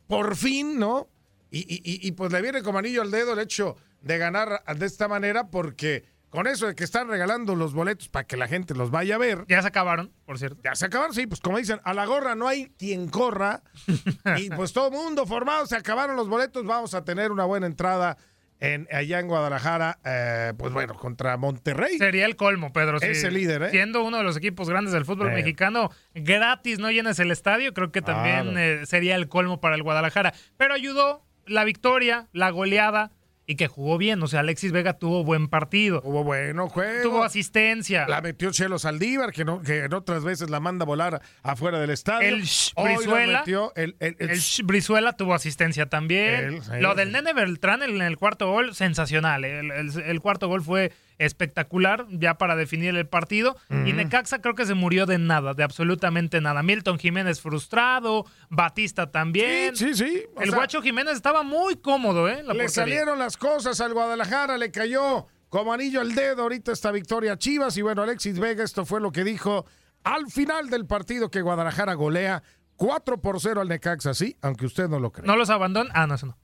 por 0.05 0.35
fin, 0.35 0.77
¿no? 0.77 1.07
Y, 1.49 1.61
y- 1.61 1.81
y- 1.83 2.07
y, 2.07 2.11
pues 2.11 2.31
le 2.31 2.43
viene 2.43 2.61
como 2.61 2.77
anillo 2.77 3.01
al 3.01 3.09
dedo 3.09 3.33
el 3.33 3.39
hecho 3.39 3.75
de 4.01 4.19
ganar 4.19 4.63
de 4.77 4.85
esta 4.85 5.07
manera 5.07 5.49
porque 5.49 6.05
con 6.29 6.47
eso 6.47 6.67
de 6.67 6.75
que 6.75 6.83
están 6.83 7.07
regalando 7.07 7.55
los 7.55 7.73
boletos 7.73 8.07
para 8.09 8.25
que 8.27 8.37
la 8.37 8.47
gente 8.47 8.73
los 8.75 8.91
vaya 8.91 9.15
a 9.15 9.17
ver. 9.17 9.45
Ya 9.47 9.61
se 9.61 9.67
acabaron, 9.67 10.11
por 10.25 10.37
cierto. 10.37 10.61
Ya 10.63 10.75
se 10.75 10.85
acabaron, 10.85 11.13
sí, 11.13 11.25
pues 11.27 11.39
como 11.41 11.57
dicen, 11.57 11.79
a 11.83 11.93
la 11.93 12.05
gorra 12.05 12.35
no 12.35 12.47
hay 12.47 12.67
quien 12.77 13.07
corra. 13.09 13.63
y 14.37 14.49
pues 14.51 14.73
todo 14.73 14.91
mundo 14.91 15.25
formado, 15.25 15.65
se 15.65 15.75
acabaron 15.75 16.15
los 16.15 16.27
boletos, 16.29 16.63
vamos 16.65 16.93
a 16.93 17.03
tener 17.03 17.31
una 17.31 17.45
buena 17.45 17.65
entrada 17.67 18.17
en, 18.61 18.87
allá 18.91 19.19
en 19.19 19.27
Guadalajara, 19.27 19.99
eh, 20.03 20.53
pues 20.57 20.73
bueno, 20.73 20.93
contra 20.95 21.37
Monterrey. 21.37 21.97
Sería 21.97 22.25
el 22.25 22.35
colmo, 22.35 22.73
Pedro. 22.73 22.97
Es 22.99 23.21
si- 23.21 23.25
el 23.27 23.33
líder, 23.33 23.63
¿eh? 23.63 23.69
Siendo 23.71 24.03
uno 24.03 24.17
de 24.17 24.23
los 24.23 24.35
equipos 24.35 24.69
grandes 24.69 24.93
del 24.93 25.05
fútbol 25.05 25.29
Eh. 25.29 25.35
mexicano, 25.35 25.91
gratis 26.13 26.77
no 26.77 26.91
llenas 26.91 27.19
el 27.19 27.31
estadio, 27.31 27.73
creo 27.73 27.91
que 27.91 28.01
también 28.01 28.51
Claro. 28.51 28.59
eh, 28.59 28.85
sería 28.85 29.15
el 29.15 29.29
colmo 29.29 29.61
para 29.61 29.75
el 29.75 29.83
Guadalajara. 29.83 30.33
Pero 30.57 30.73
ayudó 30.73 31.23
la 31.45 31.63
victoria, 31.63 32.27
la 32.33 32.49
goleada 32.49 33.11
y 33.51 33.55
que 33.55 33.67
jugó 33.67 33.97
bien. 33.97 34.21
O 34.21 34.27
sea, 34.27 34.41
Alexis 34.41 34.71
Vega 34.71 34.93
tuvo 34.93 35.23
buen 35.23 35.47
partido. 35.47 36.01
Hubo 36.05 36.23
bueno 36.23 36.69
juego. 36.69 37.01
Tuvo 37.01 37.23
asistencia. 37.23 38.07
La 38.07 38.21
metió 38.21 38.51
Chelo 38.51 38.77
Saldívar, 38.77 39.31
que, 39.33 39.43
no, 39.43 39.63
que 39.63 39.85
en 39.85 39.93
otras 39.95 40.23
veces 40.23 40.51
la 40.51 40.59
manda 40.59 40.83
a 40.83 40.85
volar 40.85 41.21
afuera 41.41 41.79
del 41.79 41.89
estadio. 41.89 42.27
El 42.29 42.43
Sh- 42.43 42.73
Brizuela. 42.81 43.39
metió 43.39 43.73
el, 43.75 43.95
el- 43.99 44.15
el 44.19 44.29
El 44.29 44.37
Sh- 44.37 44.61
Sh- 44.61 44.65
Brizuela 44.67 45.13
tuvo 45.13 45.33
asistencia 45.33 45.87
también. 45.87 46.61
Lo 46.79 46.93
del 46.93 47.11
Nene 47.11 47.33
Beltrán 47.33 47.81
en 47.81 47.99
el 48.03 48.17
cuarto 48.17 48.51
gol, 48.51 48.75
sensacional. 48.75 49.43
¿eh? 49.43 49.61
El 50.05 50.21
cuarto 50.21 50.47
gol 50.47 50.61
fue 50.61 50.91
espectacular 51.19 52.07
ya 52.09 52.37
para 52.37 52.55
definir 52.55 52.95
el 52.95 53.07
partido. 53.07 53.55
Y. 53.69 53.93
Necaxa 53.93 54.41
creo 54.41 54.55
que 54.55 54.65
se 54.65 54.73
murió 54.73 55.05
de 55.05 55.17
nada, 55.19 55.53
de 55.53 55.63
absolutamente 55.63 56.41
nada. 56.41 56.63
Milton 56.63 56.97
Jiménez 56.97 57.41
frustrado, 57.41 58.25
Batista 58.49 59.11
también. 59.11 59.75
Sí, 59.75 59.93
sí, 59.93 60.05
sí. 60.05 60.23
El 60.39 60.49
sea, 60.49 60.57
Guacho 60.57 60.81
Jiménez 60.81 61.13
estaba 61.13 61.43
muy 61.43 61.75
cómodo, 61.75 62.27
¿eh? 62.27 62.39
en 62.39 62.47
La 62.47 62.53
le 62.53 62.63
portería. 62.63 62.69
salieron 62.69 63.19
las 63.19 63.37
cosas 63.37 63.79
al 63.81 63.93
Guadalajara, 63.93 64.57
le 64.57 64.71
cayó 64.71 65.27
como 65.49 65.73
anillo 65.73 66.01
al 66.01 66.15
dedo 66.15 66.43
ahorita 66.43 66.71
esta 66.71 66.91
victoria 66.91 67.37
Chivas. 67.37 67.77
Y 67.77 67.81
bueno, 67.81 68.01
Alexis 68.01 68.39
Vega, 68.39 68.63
esto 68.63 68.85
fue 68.85 69.01
lo 69.01 69.11
que 69.11 69.23
dijo 69.23 69.65
al 70.03 70.27
final 70.31 70.69
del 70.69 70.85
partido 70.85 71.29
que 71.29 71.41
Guadalajara 71.41 71.93
golea 71.93 72.41
4 72.77 73.19
por 73.19 73.41
0 73.41 73.59
al 73.59 73.67
Necaxa, 73.67 74.13
sí, 74.13 74.37
aunque 74.41 74.65
usted 74.65 74.87
no 74.87 74.99
lo 74.99 75.11
cree. 75.11 75.27
No 75.27 75.35
los 75.35 75.49
abandona. 75.49 75.91
Ah, 75.93 76.07
no, 76.07 76.15
eso 76.15 76.27
no. 76.27 76.37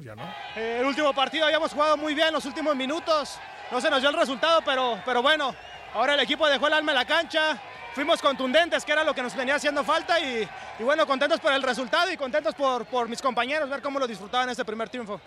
Ya 0.00 0.14
no. 0.14 0.22
Eh, 0.54 0.78
el 0.80 0.86
último 0.86 1.12
partido 1.12 1.44
habíamos 1.46 1.72
jugado 1.72 1.96
muy 1.96 2.14
bien 2.14 2.32
los 2.32 2.44
últimos 2.44 2.76
minutos. 2.76 3.40
No 3.70 3.80
se 3.80 3.88
nos 3.90 4.00
dio 4.00 4.10
el 4.10 4.16
resultado, 4.16 4.62
pero, 4.64 5.00
pero 5.04 5.22
bueno, 5.22 5.54
ahora 5.94 6.14
el 6.14 6.20
equipo 6.20 6.48
dejó 6.48 6.66
el 6.66 6.74
alma 6.74 6.92
en 6.92 6.96
la 6.96 7.04
cancha. 7.04 7.56
Fuimos 7.94 8.20
contundentes, 8.20 8.84
que 8.84 8.92
era 8.92 9.04
lo 9.04 9.14
que 9.14 9.22
nos 9.22 9.34
venía 9.34 9.56
haciendo 9.56 9.84
falta. 9.84 10.18
Y, 10.20 10.48
y 10.78 10.82
bueno, 10.82 11.06
contentos 11.06 11.40
por 11.40 11.52
el 11.52 11.62
resultado 11.62 12.10
y 12.10 12.16
contentos 12.16 12.54
por, 12.54 12.84
por 12.86 13.08
mis 13.08 13.22
compañeros, 13.22 13.68
ver 13.68 13.82
cómo 13.82 13.98
lo 13.98 14.06
disfrutaban 14.06 14.48
este 14.48 14.64
primer 14.64 14.88
triunfo. 14.88 15.20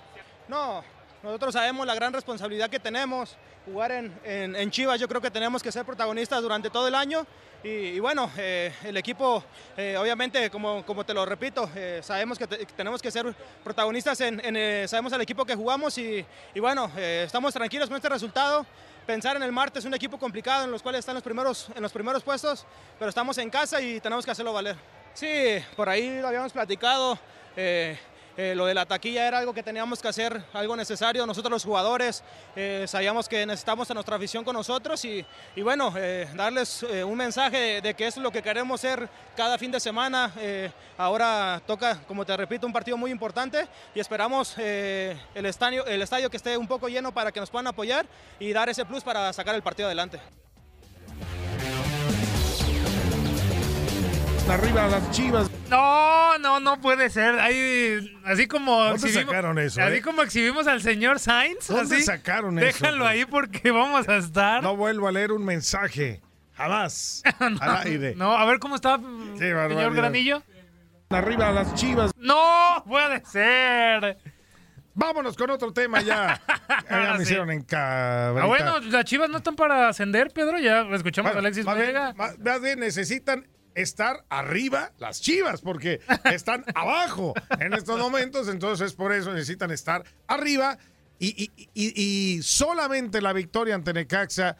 No, 0.47 0.83
nosotros 1.23 1.53
sabemos 1.53 1.87
la 1.87 1.95
gran 1.95 2.11
responsabilidad 2.13 2.69
que 2.69 2.79
tenemos. 2.79 3.35
Jugar 3.65 3.91
en, 3.93 4.13
en- 4.25 4.55
en 4.57 4.69
Chivas, 4.71 4.99
yo 4.99 5.07
creo 5.07 5.21
que 5.21 5.31
tenemos 5.31 5.63
que 5.63 5.71
ser 5.71 5.85
protagonistas 5.85 6.41
durante 6.41 6.69
todo 6.69 6.87
el 6.87 6.95
año. 6.95 7.25
Y, 7.63 7.69
y 7.69 7.99
bueno, 8.01 8.29
eh, 8.37 8.73
el 8.83 8.97
equipo, 8.97 9.41
eh, 9.77 9.95
obviamente, 9.97 10.49
como, 10.49 10.85
como 10.85 11.05
te 11.05 11.13
lo 11.13 11.25
repito, 11.25 11.69
eh, 11.73 12.01
sabemos 12.03 12.37
que, 12.37 12.45
te- 12.45 12.57
que 12.57 12.73
tenemos 12.73 13.01
que 13.01 13.09
ser 13.09 13.33
protagonistas, 13.63 14.19
en, 14.19 14.43
en, 14.45 14.57
eh, 14.57 14.85
sabemos 14.89 15.13
el 15.13 15.21
equipo 15.21 15.45
que 15.45 15.55
jugamos 15.55 15.97
y, 15.97 16.25
y 16.53 16.59
bueno, 16.59 16.91
eh, 16.97 17.23
estamos 17.25 17.53
tranquilos 17.53 17.87
con 17.87 17.95
este 17.95 18.09
resultado. 18.09 18.65
Pensar 19.05 19.37
en 19.37 19.43
el 19.43 19.51
martes, 19.53 19.85
un 19.85 19.93
equipo 19.93 20.17
complicado 20.17 20.65
en 20.65 20.71
los 20.71 20.81
cuales 20.81 20.99
están 20.99 21.15
los 21.15 21.23
primeros, 21.23 21.69
en 21.73 21.81
los 21.81 21.91
primeros 21.93 22.21
puestos, 22.23 22.65
pero 22.99 23.07
estamos 23.09 23.37
en 23.37 23.49
casa 23.49 23.79
y 23.81 23.99
tenemos 24.01 24.25
que 24.25 24.31
hacerlo 24.31 24.51
valer. 24.53 24.75
Sí, 25.13 25.27
por 25.77 25.87
ahí 25.87 26.19
lo 26.19 26.27
habíamos 26.27 26.51
platicado. 26.51 27.17
eh, 27.55 27.97
eh, 28.35 28.55
lo 28.55 28.65
de 28.65 28.73
la 28.73 28.85
taquilla 28.85 29.27
era 29.27 29.37
algo 29.37 29.53
que 29.53 29.61
teníamos 29.61 30.01
que 30.01 30.07
hacer, 30.07 30.43
algo 30.53 30.75
necesario. 30.75 31.25
Nosotros 31.25 31.51
los 31.51 31.63
jugadores 31.63 32.23
eh, 32.55 32.85
sabíamos 32.87 33.29
que 33.29 33.45
necesitamos 33.45 33.89
a 33.91 33.93
nuestra 33.93 34.15
afición 34.15 34.43
con 34.43 34.55
nosotros 34.55 35.05
y, 35.05 35.25
y 35.55 35.61
bueno, 35.61 35.93
eh, 35.95 36.27
darles 36.33 36.83
un 36.83 37.15
mensaje 37.15 37.57
de, 37.57 37.81
de 37.81 37.93
que 37.93 38.07
es 38.07 38.17
lo 38.17 38.31
que 38.31 38.41
queremos 38.41 38.79
hacer 38.83 39.07
cada 39.35 39.57
fin 39.57 39.71
de 39.71 39.79
semana. 39.79 40.31
Ahora 40.97 41.61
toca, 41.65 41.99
como 42.07 42.25
te 42.25 42.35
repito, 42.35 42.65
un 42.65 42.73
partido 42.73 42.97
muy 42.97 43.11
importante 43.11 43.67
y 43.93 43.99
esperamos 43.99 44.57
el, 44.57 45.45
estadio, 45.45 45.85
el 45.85 46.01
estadio 46.01 46.29
que 46.29 46.37
esté 46.37 46.57
un 46.57 46.67
poco 46.67 46.87
lleno 46.87 47.13
para 47.13 47.31
que 47.31 47.39
nos 47.39 47.49
puedan 47.49 47.67
apoyar 47.67 48.05
y 48.39 48.51
dar 48.51 48.69
ese 48.69 48.85
plus 48.85 49.03
para 49.03 49.31
sacar 49.33 49.55
el 49.55 49.61
partido 49.61 49.87
adelante. 49.87 50.19
Arriba 54.49 54.87
las 54.87 55.09
Chivas. 55.11 55.49
No, 55.69 56.37
no, 56.37 56.59
no 56.59 56.79
puede 56.79 57.09
ser. 57.09 57.39
Ahí, 57.39 58.15
así 58.25 58.45
como 58.47 58.83
¿Dónde 58.83 59.09
sacaron 59.09 59.57
eso, 59.57 59.81
así 59.81 59.95
eh? 59.95 60.01
como 60.01 60.21
exhibimos 60.21 60.67
al 60.67 60.81
señor 60.81 61.19
Sainz, 61.19 61.67
¿Dónde 61.67 61.95
así, 61.95 62.03
sacaron 62.05 62.59
eso, 62.59 62.65
Déjalo 62.65 63.07
ahí 63.07 63.25
porque 63.25 63.71
vamos 63.71 64.07
a 64.07 64.17
estar. 64.17 64.61
No 64.61 64.75
vuelvo 64.75 65.07
a 65.07 65.11
leer 65.11 65.31
un 65.31 65.43
mensaje. 65.45 66.21
Jamás. 66.55 67.23
al 67.39 67.57
aire. 67.87 68.13
No, 68.15 68.33
a 68.37 68.45
ver 68.45 68.59
cómo 68.59 68.75
está, 68.75 68.99
Qué 69.39 69.39
señor. 69.39 69.95
Granillo. 69.95 70.43
Arriba 71.09 71.51
las 71.51 71.73
Chivas. 71.75 72.11
No, 72.17 72.83
puede 72.87 73.23
ser. 73.25 74.17
Vámonos 74.95 75.35
con 75.35 75.49
otro 75.49 75.71
tema 75.73 76.01
ya. 76.01 76.39
Ya 76.89 77.11
me 77.13 77.17
Sí. 77.17 77.23
hicieron 77.23 77.49
en 77.49 77.65
Ah, 77.73 78.43
bueno, 78.45 78.79
las 78.79 79.05
chivas 79.05 79.29
no 79.29 79.37
están 79.37 79.55
para 79.55 79.89
ascender, 79.89 80.31
Pedro. 80.31 80.59
Ya 80.59 80.81
escuchamos 80.93 81.33
a 81.35 81.39
Alexis 81.39 81.65
más 81.65 81.75
bien- 81.75 81.87
Vega. 81.87 82.13
más- 82.15 82.37
más 82.39 82.61
bien 82.61 82.79
necesitan 82.79 83.47
estar 83.75 84.25
arriba 84.29 84.91
las 84.99 85.21
chivas, 85.21 85.61
porque 85.61 85.99
están 86.25 86.63
abajo 86.75 87.33
en 87.59 87.73
estos 87.73 87.99
momentos, 87.99 88.47
entonces 88.47 88.93
por 88.93 89.11
eso 89.13 89.33
necesitan 89.33 89.71
estar 89.71 90.03
arriba 90.27 90.77
y, 91.19 91.43
y- 91.43 91.69
y- 91.73 92.01
y 92.37 92.41
solamente 92.43 93.21
la 93.21 93.33
victoria 93.33 93.75
ante 93.75 93.93
Necaxa 93.93 94.57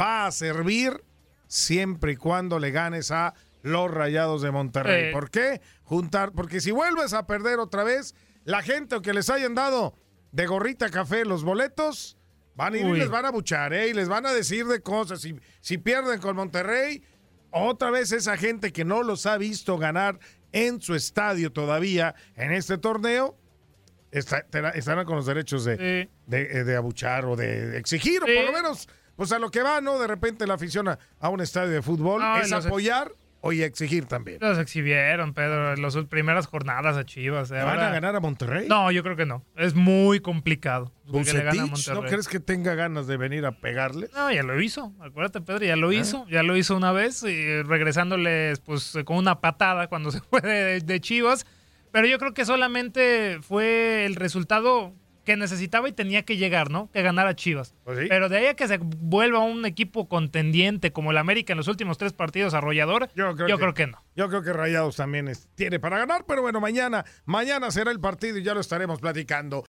va 0.00 0.26
a 0.26 0.32
servir 0.32 1.02
siempre 1.46 2.12
y 2.12 2.16
cuando 2.16 2.58
le 2.58 2.70
ganes 2.70 3.10
a 3.10 3.34
los 3.62 3.90
Rayados 3.90 4.42
de 4.42 4.50
Monterrey. 4.50 5.04
Eh. 5.06 5.12
¿Por 5.12 5.30
qué? 5.30 5.60
Juntar, 5.84 6.32
porque 6.32 6.60
si 6.60 6.70
vuelves 6.70 7.12
a 7.12 7.26
perder 7.26 7.58
otra 7.58 7.84
vez, 7.84 8.14
la 8.44 8.62
gente 8.62 9.00
que 9.02 9.12
les 9.12 9.28
hayan 9.30 9.54
dado 9.54 9.94
de 10.32 10.46
gorrita 10.46 10.88
café 10.90 11.24
los 11.24 11.42
boletos, 11.44 12.16
van 12.54 12.74
a 12.74 12.78
ir 12.78 12.84
Uy. 12.86 12.96
y 12.96 13.00
les 13.00 13.08
van 13.10 13.26
a 13.26 13.30
buchar, 13.30 13.72
¿eh? 13.74 13.88
Y 13.88 13.92
les 13.94 14.08
van 14.08 14.24
a 14.26 14.32
decir 14.32 14.66
de 14.66 14.80
cosas. 14.80 15.20
Si, 15.20 15.34
si 15.60 15.78
pierden 15.78 16.20
con 16.20 16.36
Monterrey, 16.36 17.02
otra 17.64 17.90
vez 17.90 18.12
esa 18.12 18.36
gente 18.36 18.72
que 18.72 18.84
no 18.84 19.02
los 19.02 19.26
ha 19.26 19.36
visto 19.38 19.78
ganar 19.78 20.18
en 20.52 20.80
su 20.80 20.94
estadio 20.94 21.52
todavía 21.52 22.14
en 22.36 22.52
este 22.52 22.78
torneo, 22.78 23.36
está- 24.10 24.44
estarán 24.74 25.04
con 25.04 25.16
los 25.16 25.26
derechos 25.26 25.64
de, 25.64 25.76
de, 26.26 26.42
eh, 26.42 26.64
de 26.64 26.76
abuchar 26.76 27.24
o 27.26 27.36
de 27.36 27.76
exigir, 27.78 28.22
o 28.22 28.26
por 28.26 28.44
lo 28.46 28.52
menos, 28.52 28.88
pues 29.16 29.32
a 29.32 29.38
lo 29.38 29.50
que 29.50 29.62
va, 29.62 29.80
¿no? 29.80 29.98
De 29.98 30.06
repente 30.06 30.46
la 30.46 30.54
afición 30.54 30.88
a, 30.88 30.98
a 31.20 31.28
un 31.28 31.40
estadio 31.40 31.70
de 31.70 31.82
fútbol 31.82 32.22
es 32.40 32.48
apoyar 32.66 33.12
y 33.52 33.62
exigir 33.62 34.06
también. 34.06 34.38
Los 34.40 34.58
exhibieron, 34.58 35.32
Pedro, 35.32 35.72
en 35.74 35.80
las 35.82 35.96
primeras 36.06 36.46
jornadas 36.46 36.96
a 36.96 37.04
Chivas. 37.04 37.50
¿eh? 37.52 37.54
¿Van 37.54 37.68
Ahora- 37.68 37.88
a 37.88 37.92
ganar 37.92 38.16
a 38.16 38.20
Monterrey? 38.20 38.66
No, 38.68 38.90
yo 38.90 39.02
creo 39.04 39.14
que 39.16 39.24
no. 39.26 39.44
Es 39.56 39.74
muy 39.74 40.18
complicado. 40.20 40.92
le 41.06 41.12
gane 41.22 41.60
a 41.60 41.64
Bucetich, 41.66 41.88
¿no 41.88 41.94
Monterrey. 41.94 42.10
crees 42.10 42.28
que 42.28 42.40
tenga 42.40 42.74
ganas 42.74 43.06
de 43.06 43.16
venir 43.16 43.46
a 43.46 43.52
pegarle? 43.52 44.08
No, 44.14 44.32
ya 44.32 44.42
lo 44.42 44.60
hizo. 44.60 44.92
Acuérdate, 45.00 45.40
Pedro, 45.40 45.64
ya 45.64 45.76
lo 45.76 45.90
Ah. 45.90 45.94
hizo. 45.94 46.26
Ya 46.28 46.42
lo 46.42 46.56
hizo 46.56 46.76
una 46.76 46.90
vez, 46.92 47.22
y 47.22 47.62
regresándoles 47.62 48.58
pues 48.60 48.98
con 49.04 49.16
una 49.18 49.40
patada 49.40 49.86
cuando 49.86 50.10
se 50.10 50.20
fue 50.20 50.40
de, 50.40 50.80
de 50.80 51.00
Chivas. 51.00 51.46
Pero 51.92 52.08
yo 52.08 52.18
creo 52.18 52.34
que 52.34 52.44
solamente 52.44 53.38
fue 53.42 54.04
el 54.06 54.16
resultado 54.16 54.92
que 55.26 55.36
necesitaba 55.36 55.88
y 55.90 55.92
tenía 55.92 56.22
que 56.22 56.38
llegar, 56.38 56.70
¿no? 56.70 56.90
Que 56.92 57.02
ganara 57.02 57.36
Chivas. 57.36 57.74
Pues 57.84 57.98
Pero 58.08 58.30
de 58.30 58.38
ahí 58.38 58.46
a 58.46 58.54
que 58.54 58.66
se 58.66 58.78
vuelva 58.80 59.40
un 59.40 59.66
equipo 59.66 60.08
contendiente 60.08 60.92
como 60.92 61.10
el 61.10 61.18
América 61.18 61.52
en 61.52 61.58
los 61.58 61.68
últimos 61.68 61.98
tres 61.98 62.14
partidos 62.14 62.54
arrollador, 62.54 63.10
yo 63.14 63.34
creo, 63.36 63.74
que, 63.74 63.86
no. 63.88 63.98
Yo 64.14 64.28
creo 64.28 64.42
que 64.42 64.52
Rayados 64.54 64.96
también 64.96 65.28
es- 65.28 65.48
tiene 65.54 65.78
para 65.80 65.98
ganar, 65.98 66.24
pero 66.26 66.40
bueno, 66.40 66.60
mañana, 66.60 67.04
mañana 67.26 67.70
será 67.70 67.90
el 67.90 68.00
partido 68.00 68.38
y 68.38 68.42
ya 68.44 68.54
lo 68.54 68.60
estaremos 68.60 69.00
platicando. 69.00 69.66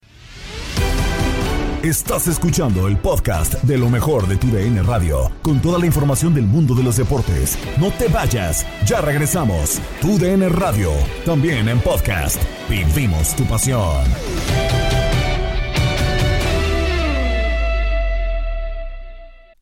Estás 1.83 2.27
escuchando 2.27 2.87
el 2.87 2.97
podcast 2.97 3.53
de 3.63 3.77
lo 3.77 3.89
mejor 3.89 4.27
de 4.27 4.35
tu 4.37 4.47
DN 4.47 4.81
Radio, 4.83 5.31
con 5.41 5.61
toda 5.61 5.79
la 5.79 5.85
información 5.85 6.33
del 6.33 6.45
mundo 6.45 6.75
de 6.75 6.83
los 6.83 6.97
deportes. 6.97 7.57
No 7.79 7.91
te 7.91 8.07
vayas, 8.09 8.65
ya 8.85 8.99
regresamos. 9.01 9.79
Tu 10.01 10.17
DN 10.19 10.49
Radio, 10.49 10.91
también 11.25 11.67
en 11.69 11.79
podcast. 11.79 12.41
Vivimos 12.69 13.35
tu 13.35 13.45
pasión. 13.45 14.03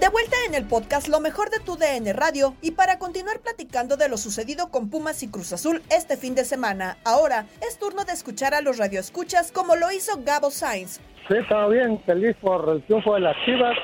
De 0.00 0.10
vuelta 0.10 0.36
en 0.46 0.54
el 0.54 0.68
podcast 0.68 1.08
Lo 1.08 1.20
mejor 1.20 1.50
de 1.50 1.58
tu 1.58 1.76
DN 1.76 2.12
Radio 2.12 2.54
y 2.62 2.72
para 2.72 2.98
continuar 2.98 3.40
platicando 3.40 3.96
de 3.96 4.08
lo 4.08 4.16
sucedido 4.18 4.70
con 4.70 4.90
Pumas 4.90 5.22
y 5.22 5.30
Cruz 5.30 5.52
Azul 5.52 5.82
este 5.90 6.16
fin 6.16 6.34
de 6.34 6.44
semana. 6.44 6.96
Ahora 7.04 7.46
es 7.66 7.78
turno 7.78 8.04
de 8.04 8.12
escuchar 8.12 8.54
a 8.54 8.60
los 8.60 8.78
radioescuchas 8.78 9.50
como 9.52 9.74
lo 9.74 9.90
hizo 9.90 10.12
Gabo 10.22 10.50
Sainz. 10.50 11.00
Sí, 11.28 11.34
estaba 11.34 11.68
bien, 11.68 12.00
feliz 12.04 12.36
por 12.40 12.68
el 12.68 12.82
triunfo 12.84 13.14
de 13.14 13.20
las 13.20 13.36
Chivas. 13.44 13.76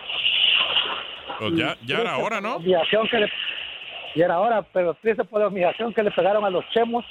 Pues 1.38 1.55
ya, 1.57 1.76
ya 1.87 1.98
era 1.98 2.18
hora, 2.18 2.40
¿no? 2.40 2.59
Que 2.61 3.18
le, 3.18 3.28
y 4.14 4.20
era 4.20 4.38
hora, 4.38 4.62
pero 4.72 4.94
triste 4.94 5.24
por 5.24 5.40
la 5.40 5.48
humillación 5.48 5.92
que 5.94 6.02
le 6.02 6.11
pegaron 6.11 6.44
a 6.44 6.50
los 6.50 6.64
chemos. 6.70 7.05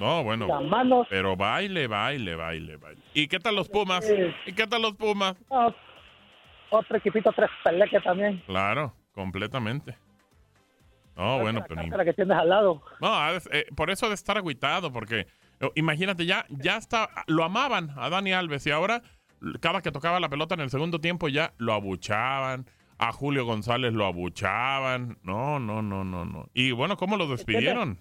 No, 0.00 0.24
bueno. 0.24 0.46
Las 0.46 0.62
manos. 0.64 1.06
Pero 1.08 1.36
baile, 1.36 1.86
baile, 1.86 2.34
baile, 2.34 2.76
baile. 2.76 3.00
¿Y 3.14 3.28
qué 3.28 3.38
tal 3.38 3.54
los 3.54 3.68
Pumas? 3.68 4.04
¿Y 4.44 4.52
qué 4.52 4.66
tal 4.66 4.82
los 4.82 4.94
Pumas? 4.94 5.36
No, 5.50 5.74
otro 6.70 6.96
equipito 6.96 7.32
tres 7.32 7.50
peleques 7.62 8.02
también. 8.02 8.42
Claro, 8.46 8.92
completamente. 9.14 9.96
No, 11.16 11.38
bueno, 11.40 11.64
pero 11.68 11.80
ni- 11.82 11.90
La 11.90 12.04
que 12.04 12.12
tienes 12.12 12.36
al 12.36 12.48
lado. 12.48 12.82
No, 13.00 13.32
de- 13.32 13.40
eh, 13.60 13.66
por 13.76 13.90
eso 13.90 14.08
de 14.08 14.14
estar 14.14 14.36
agüitado, 14.36 14.92
porque 14.92 15.26
eh, 15.60 15.70
imagínate, 15.76 16.26
ya, 16.26 16.44
ya 16.48 16.76
está, 16.76 17.08
lo 17.28 17.44
amaban 17.44 17.90
a 17.96 18.08
Dani 18.10 18.32
Alves 18.32 18.66
y 18.66 18.70
ahora 18.72 19.00
cada 19.60 19.80
que 19.80 19.92
tocaba 19.92 20.18
la 20.20 20.28
pelota 20.28 20.54
en 20.54 20.60
el 20.62 20.70
segundo 20.70 21.00
tiempo 21.00 21.28
ya 21.28 21.52
lo 21.58 21.72
abuchaban, 21.74 22.66
a 22.98 23.12
Julio 23.12 23.44
González 23.44 23.92
lo 23.92 24.06
abuchaban. 24.06 25.18
No, 25.22 25.58
no, 25.60 25.82
no, 25.82 26.02
no, 26.02 26.24
no. 26.24 26.48
Y 26.54 26.72
bueno, 26.72 26.96
¿cómo 26.96 27.16
lo 27.16 27.28
despidieron? 27.28 27.98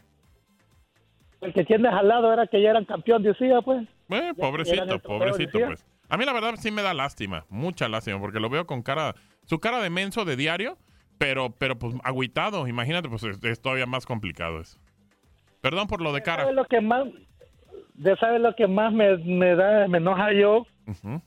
El 1.42 1.54
que 1.54 1.66
tienes 1.66 1.92
al 1.94 2.08
lado 2.08 2.32
era 2.32 2.48
que 2.48 2.62
ya 2.62 2.70
eran 2.72 2.86
campeón, 2.86 3.22
decía, 3.22 3.62
pues. 3.62 3.86
Eh, 4.10 4.34
pobrecito, 4.38 5.00
pobrecito, 5.00 5.60
pues. 5.66 5.86
A 6.14 6.18
mí 6.18 6.26
la 6.26 6.34
verdad 6.34 6.54
sí 6.60 6.70
me 6.70 6.84
da 6.84 6.94
lástima, 6.94 7.48
mucha 7.50 7.90
lástima, 7.90 8.20
porque 8.20 8.40
lo 8.40 8.48
veo 8.48 8.68
con 8.68 8.84
cara, 8.84 9.16
su 9.46 9.58
cara 9.60 9.80
de 9.82 9.90
menso 9.90 10.26
de 10.26 10.36
diario, 10.36 10.78
pero, 11.18 11.50
pero 11.58 11.80
pues 11.80 11.96
agüitado, 12.04 12.68
imagínate, 12.68 13.10
pues 13.10 13.24
es, 13.24 13.44
es 13.44 13.60
todavía 13.60 13.88
más 13.88 14.06
complicado 14.06 14.62
eso. 14.62 14.78
Perdón 15.62 15.88
por 15.88 16.02
lo 16.02 16.14
de 16.14 16.22
cara. 16.22 16.44
¿Sabes 16.44 16.56
lo 16.56 16.66
que 16.66 16.82
más, 16.82 17.08
de 17.96 18.16
sabes 18.18 18.42
lo 18.42 18.54
que 18.54 18.68
más 18.68 18.94
me, 18.94 19.18
me 19.18 19.56
da, 19.56 19.88
me 19.88 19.98
enoja 19.98 20.34
yo? 20.34 20.68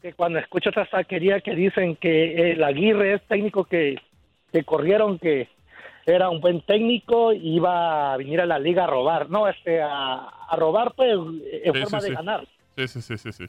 Que 0.02 0.12
cuando 0.12 0.38
escucho 0.38 0.70
otra 0.70 0.88
saquería 0.88 1.40
que 1.40 1.56
dicen 1.56 1.96
que 1.96 2.52
el 2.52 2.62
Aguirre 2.62 3.14
es 3.14 3.22
técnico 3.26 3.64
que, 3.64 3.96
que 4.52 4.62
corrieron, 4.62 5.18
que 5.18 5.48
era 6.04 6.30
un 6.30 6.40
buen 6.40 6.60
técnico 6.60 7.32
iba 7.32 8.12
a 8.12 8.16
venir 8.18 8.40
a 8.40 8.46
la 8.46 8.60
liga 8.60 8.84
a 8.84 8.86
robar. 8.86 9.30
No, 9.30 9.48
este, 9.48 9.82
a, 9.82 10.28
a 10.48 10.54
robar, 10.54 10.92
pues, 10.94 11.10
en 11.10 11.72
Sí, 11.74 11.80
forma 11.80 12.00
sí, 12.00 12.04
de 12.04 12.10
sí. 12.10 12.14
ganar. 12.14 12.46
Sí, 12.76 12.86
sí, 12.86 13.02
sí, 13.02 13.18
sí, 13.18 13.32
sí. 13.32 13.46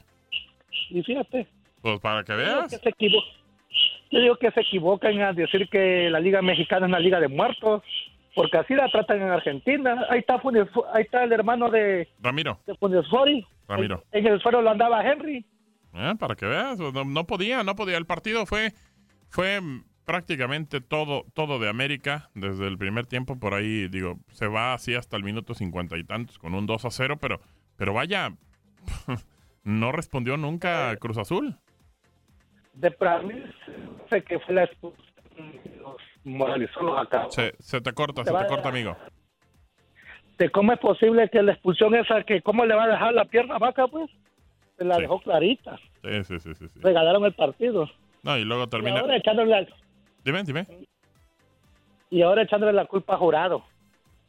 Y 0.90 1.02
fíjate. 1.02 1.46
Pues 1.82 2.00
para 2.00 2.24
que 2.24 2.32
Yo 2.32 2.38
digo 2.38 2.56
veas. 2.60 2.80
que 2.98 3.08
Yo 4.10 4.20
digo 4.20 4.36
que 4.36 4.50
se 4.52 4.60
equivocan 4.60 5.20
al 5.20 5.34
decir 5.36 5.68
que 5.68 6.08
la 6.10 6.20
Liga 6.20 6.40
Mexicana 6.42 6.86
es 6.86 6.90
una 6.90 6.98
liga 6.98 7.20
de 7.20 7.28
muertos, 7.28 7.82
porque 8.34 8.56
así 8.58 8.74
la 8.74 8.88
tratan 8.88 9.22
en 9.22 9.28
Argentina. 9.30 10.06
Ahí 10.10 10.20
está, 10.20 10.40
Funes- 10.40 10.68
ahí 10.94 11.02
está 11.02 11.24
el 11.24 11.32
hermano 11.32 11.70
de, 11.70 12.08
Ramiro, 12.20 12.58
de 12.66 12.74
Funes 12.76 13.04
Mori. 13.10 13.46
Ramiro. 13.68 14.02
En 14.12 14.26
el 14.26 14.40
suelo 14.40 14.62
lo 14.62 14.70
andaba 14.70 15.04
Henry. 15.04 15.44
Eh, 15.94 16.14
para 16.18 16.34
que 16.36 16.46
veas, 16.46 16.78
no, 16.78 17.04
no 17.04 17.24
podía, 17.26 17.62
no 17.62 17.74
podía. 17.74 17.96
El 17.98 18.06
partido 18.06 18.46
fue, 18.46 18.72
fue 19.28 19.60
prácticamente 20.04 20.80
todo, 20.80 21.24
todo 21.34 21.58
de 21.58 21.68
América 21.68 22.30
desde 22.34 22.66
el 22.66 22.78
primer 22.78 23.06
tiempo. 23.06 23.38
Por 23.38 23.52
ahí, 23.54 23.88
digo, 23.88 24.18
se 24.32 24.46
va 24.46 24.72
así 24.72 24.94
hasta 24.94 25.16
el 25.16 25.22
minuto 25.22 25.54
cincuenta 25.54 25.98
y 25.98 26.04
tantos 26.04 26.38
con 26.38 26.54
un 26.54 26.66
2 26.66 26.84
a 26.86 26.90
0, 26.90 27.18
pero, 27.20 27.40
pero 27.76 27.92
vaya, 27.92 28.32
no 29.64 29.92
respondió 29.92 30.36
nunca 30.36 30.96
Cruz 30.96 31.18
Azul. 31.18 31.56
De 32.74 32.90
para 32.90 33.20
mí, 33.22 33.34
sé 34.08 34.22
que 34.22 34.38
fue 34.40 34.54
la 34.54 34.64
expulsión, 34.64 35.06
los 35.82 35.96
moralizó, 36.24 36.80
los 36.82 36.98
acabó. 36.98 37.30
Se, 37.30 37.54
se 37.58 37.80
te 37.80 37.92
corta, 37.92 38.24
Se 38.24 38.32
te 38.32 38.46
corta, 38.46 38.68
amigo. 38.68 38.96
¿De 40.38 40.50
cómo 40.50 40.72
es 40.72 40.78
posible 40.78 41.28
que 41.30 41.42
la 41.42 41.52
expulsión 41.52 41.94
esa, 41.96 42.22
que 42.22 42.40
cómo 42.42 42.64
le 42.64 42.74
va 42.76 42.84
a 42.84 42.88
dejar 42.88 43.12
la 43.12 43.24
pierna 43.24 43.58
Vaca, 43.58 43.88
pues? 43.88 44.08
Se 44.76 44.84
la 44.84 44.96
dejó 44.98 45.20
clarita. 45.20 45.76
Sí, 46.04 46.24
sí, 46.24 46.38
sí, 46.38 46.54
sí, 46.54 46.68
sí. 46.68 46.80
Regalaron 46.80 47.24
el 47.24 47.32
partido. 47.34 47.90
No, 48.22 48.38
y 48.38 48.44
luego 48.44 48.64
Y 48.64 48.68
termina. 48.68 49.00
ahora 49.00 49.16
echándole 49.16 49.50
la, 49.50 49.66
Dime, 50.24 50.44
dime. 50.44 50.66
y 52.10 52.22
ahora 52.22 52.42
echándole 52.42 52.72
la 52.72 52.84
culpa 52.86 53.14
a 53.14 53.18
Jurado. 53.18 53.64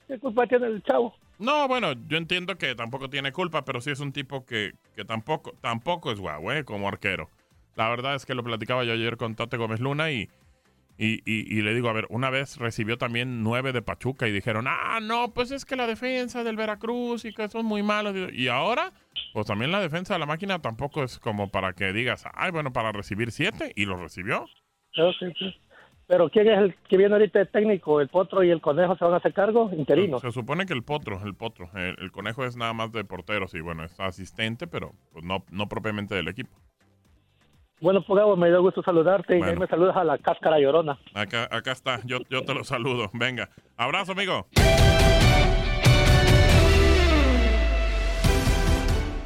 ¿Qué 0.07 0.17
culpa 0.17 0.47
tiene 0.47 0.65
el 0.65 0.81
chavo? 0.81 1.13
No, 1.39 1.67
bueno, 1.67 1.93
yo 2.07 2.17
entiendo 2.17 2.57
que 2.57 2.75
tampoco 2.75 3.09
tiene 3.09 3.31
culpa, 3.31 3.63
pero 3.65 3.79
sí 3.81 3.91
es 3.91 3.99
un 4.01 4.11
tipo 4.11 4.45
que, 4.45 4.73
que 4.95 5.05
tampoco, 5.05 5.53
tampoco 5.61 6.11
es 6.11 6.19
guau, 6.19 6.51
¿eh? 6.51 6.65
Como 6.65 6.87
arquero. 6.87 7.29
La 7.75 7.89
verdad 7.89 8.15
es 8.15 8.25
que 8.25 8.35
lo 8.35 8.43
platicaba 8.43 8.83
yo 8.83 8.91
ayer 8.93 9.15
con 9.15 9.35
Tate 9.35 9.55
Gómez 9.55 9.79
Luna 9.79 10.11
y, 10.11 10.27
y, 10.97 11.13
y- 11.25 11.57
y 11.57 11.61
le 11.61 11.73
digo, 11.73 11.87
a 11.89 11.93
ver, 11.93 12.07
una 12.09 12.29
vez 12.29 12.57
recibió 12.57 12.97
también 12.97 13.41
nueve 13.41 13.71
de 13.71 13.81
Pachuca 13.81 14.27
y 14.27 14.33
dijeron, 14.33 14.65
ah, 14.67 14.99
no, 15.01 15.33
pues 15.33 15.51
es 15.51 15.63
que 15.63 15.77
la 15.77 15.87
defensa 15.87 16.43
del 16.43 16.57
Veracruz 16.57 17.23
y 17.23 17.33
que 17.33 17.47
son 17.47 17.65
muy 17.65 17.83
malos. 17.83 18.15
Y 18.33 18.49
ahora, 18.49 18.91
pues 19.31 19.47
también 19.47 19.71
la 19.71 19.79
defensa 19.79 20.13
de 20.15 20.19
la 20.19 20.25
máquina 20.25 20.59
tampoco 20.59 21.03
es 21.05 21.19
como 21.19 21.49
para 21.49 21.71
que 21.71 21.93
digas, 21.93 22.25
ay, 22.33 22.51
bueno, 22.51 22.73
para 22.73 22.91
recibir 22.91 23.31
siete 23.31 23.71
y 23.77 23.85
lo 23.85 23.95
recibió. 23.95 24.45
Sí. 25.37 25.55
Pero 26.09 26.27
¿quién 26.27 26.49
es 26.49 26.57
el 26.57 26.75
que 26.89 26.97
viene 26.97 27.13
ahorita 27.13 27.37
de 27.37 27.45
técnico? 27.45 28.01
¿El 28.01 28.07
Potro 28.07 28.43
y 28.43 28.49
el 28.49 28.61
Conejo 28.61 28.97
se 28.97 29.05
van 29.05 29.13
a 29.13 29.17
hacer 29.17 29.31
cargo? 29.31 29.69
Interinos. 29.71 30.21
Se 30.21 30.31
supone 30.31 30.65
que 30.65 30.73
el 30.73 30.81
potro, 30.81 31.21
el 31.23 31.35
potro, 31.35 31.69
el, 31.75 31.95
el 31.99 32.11
conejo 32.11 32.43
es 32.45 32.57
nada 32.57 32.73
más 32.73 32.91
de 32.91 33.03
porteros 33.03 33.53
y 33.53 33.61
bueno, 33.61 33.83
es 33.83 33.99
asistente, 33.99 34.65
pero 34.65 34.93
pues 35.13 35.23
no, 35.23 35.45
no 35.51 35.69
propiamente 35.69 36.15
del 36.15 36.27
equipo. 36.27 36.49
Bueno, 37.79 38.01
pues 38.01 38.17
Gabo, 38.17 38.35
me 38.35 38.47
dio 38.47 38.59
gusto 38.59 38.81
saludarte 38.81 39.37
y 39.37 39.43
ahí 39.43 39.55
me 39.55 39.67
saludas 39.67 39.95
a 39.97 40.03
la 40.03 40.17
cáscara 40.17 40.59
llorona. 40.59 40.97
Acá, 41.13 41.47
acá 41.51 41.73
está, 41.73 42.01
yo, 42.05 42.17
yo 42.27 42.41
te 42.41 42.55
lo 42.55 42.63
saludo. 42.63 43.11
Venga, 43.13 43.49
abrazo, 43.77 44.13
amigo. 44.13 44.47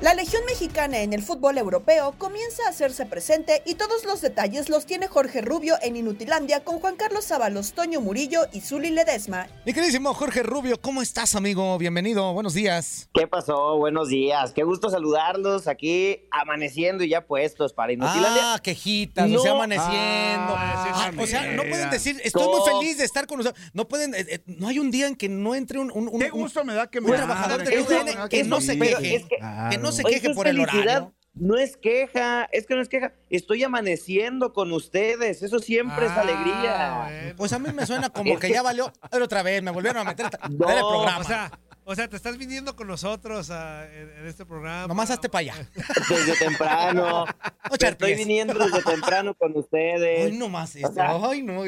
La 0.03 0.13
Legión 0.15 0.41
Mexicana 0.45 0.99
en 0.99 1.13
el 1.13 1.23
fútbol 1.23 1.57
europeo 1.57 2.13
comienza 2.17 2.61
a 2.67 2.71
hacerse 2.71 3.05
presente 3.05 3.63
y 3.65 3.75
todos 3.75 4.03
los 4.03 4.19
detalles 4.19 4.67
los 4.67 4.85
tiene 4.85 5.07
Jorge 5.07 5.39
Rubio 5.39 5.75
en 5.81 5.95
Inutilandia 5.95 6.61
con 6.61 6.81
Juan 6.81 6.97
Carlos 6.97 7.23
Sábalos, 7.23 7.71
Toño 7.71 8.01
Murillo 8.01 8.41
y 8.51 8.59
Zuli 8.59 8.89
Ledesma. 8.89 9.47
Mi 9.65 9.71
queridísimo 9.71 10.13
Jorge 10.13 10.43
Rubio, 10.43 10.81
¿cómo 10.81 11.01
estás, 11.01 11.35
amigo? 11.35 11.77
Bienvenido, 11.77 12.33
buenos 12.33 12.53
días. 12.53 13.07
¿Qué 13.13 13.27
pasó? 13.27 13.77
Buenos 13.77 14.09
días. 14.09 14.51
Qué 14.51 14.63
gusto 14.63 14.89
saludarlos 14.89 15.69
aquí 15.69 16.19
amaneciendo 16.31 17.05
y 17.05 17.09
ya 17.09 17.25
puestos 17.25 17.71
para 17.71 17.93
Inutilandia. 17.93 18.55
Ah, 18.55 18.59
quejitas, 18.61 19.31
o 19.31 19.39
sea, 19.39 19.53
amaneciendo. 19.53 20.53
Ah, 20.53 21.11
o 21.17 21.25
sea, 21.25 21.45
no 21.53 21.61
pueden 21.63 21.89
decir, 21.91 22.19
estoy 22.25 22.45
muy 22.45 22.57
No. 22.59 22.65
feliz 22.65 22.97
de 22.97 23.05
estar 23.05 23.25
con 23.25 23.39
ustedes. 23.39 23.57
No 23.73 23.87
pueden, 23.87 24.13
eh, 24.15 24.25
eh, 24.27 24.39
no 24.47 24.67
hay 24.67 24.79
un 24.79 24.91
día 24.91 25.07
en 25.07 25.15
que 25.15 25.29
no 25.29 25.55
entre 25.55 25.79
un, 25.79 25.91
un, 25.95 26.09
un- 26.09 26.19
Qué 26.19 26.29
gusto 26.29 26.65
me 26.65 26.73
da 26.73 26.87
que 26.87 26.99
un 26.99 27.05
me 27.05 27.15
trabajador 27.15 27.63
del 27.63 27.73
Eso- 27.73 27.87
UDN 27.87 28.27
que 28.27 28.43
no 28.43 28.59
se 28.59 28.77
queje. 28.77 29.15
es 29.15 29.23
que- 29.27 29.37
que 29.71 29.77
no 29.77 29.92
se 29.93 30.03
Oye, 30.03 30.15
queje 30.15 30.27
eso 30.27 30.31
es 30.31 30.35
por 30.35 30.47
el 30.47 30.57
felicidad. 30.57 30.81
horario. 30.83 31.13
No 31.35 31.57
es 31.57 31.77
queja, 31.77 32.47
es 32.51 32.67
que 32.67 32.75
no 32.75 32.81
es 32.81 32.89
queja. 32.89 33.11
Estoy 33.31 33.63
amaneciendo 33.63 34.53
con 34.53 34.71
ustedes. 34.71 35.41
Eso 35.41 35.57
siempre 35.57 36.05
es 36.05 36.11
Ah, 36.11 36.21
alegría. 36.21 37.33
Pues 37.35 37.51
a 37.53 37.59
mí 37.59 37.69
me 37.73 37.85
suena 37.87 38.09
como 38.11 38.37
que 38.37 38.51
ya 38.51 38.61
valió. 38.61 38.93
A 39.01 39.07
ver, 39.11 39.21
otra 39.23 39.41
vez, 39.41 39.63
me 39.63 39.71
volvieron 39.71 40.01
a 40.05 40.11
meter 40.11 40.25
a 40.39 40.47
ver 40.47 40.77
el 40.77 40.83
programa. 40.83 41.17
O 41.17 41.23
sea, 41.23 41.51
o 41.85 41.95
sea, 41.95 42.07
te 42.07 42.15
estás 42.17 42.37
viniendo 42.37 42.75
con 42.75 42.87
nosotros 42.87 43.49
a- 43.49 43.91
en, 43.91 44.09
en 44.11 44.27
este 44.27 44.45
programa. 44.45 44.85
Nomás 44.87 45.09
hazte 45.09 45.27
para 45.27 45.39
allá. 45.53 45.69
Desde 46.09 46.35
temprano. 46.37 47.25
Estoy 47.81 48.13
viniendo 48.13 48.53
desde 48.53 48.83
temprano 48.83 49.33
con 49.33 49.57
ustedes. 49.57 50.31
Ay, 50.31 50.37
no 50.37 50.49
más 50.49 50.75
O 50.75 50.77
esto. 50.77 50.93
sea, 50.93 51.15
Ay, 51.29 51.41
no. 51.41 51.63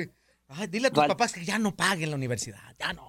Ay, 0.48 0.68
dile 0.68 0.88
a 0.88 0.92
tus 0.92 1.00
Val- 1.00 1.08
papás 1.08 1.34
que 1.34 1.44
ya 1.44 1.58
no 1.58 1.76
paguen 1.76 2.12
la 2.12 2.16
universidad. 2.16 2.60
Ya 2.80 2.94
no. 2.94 3.08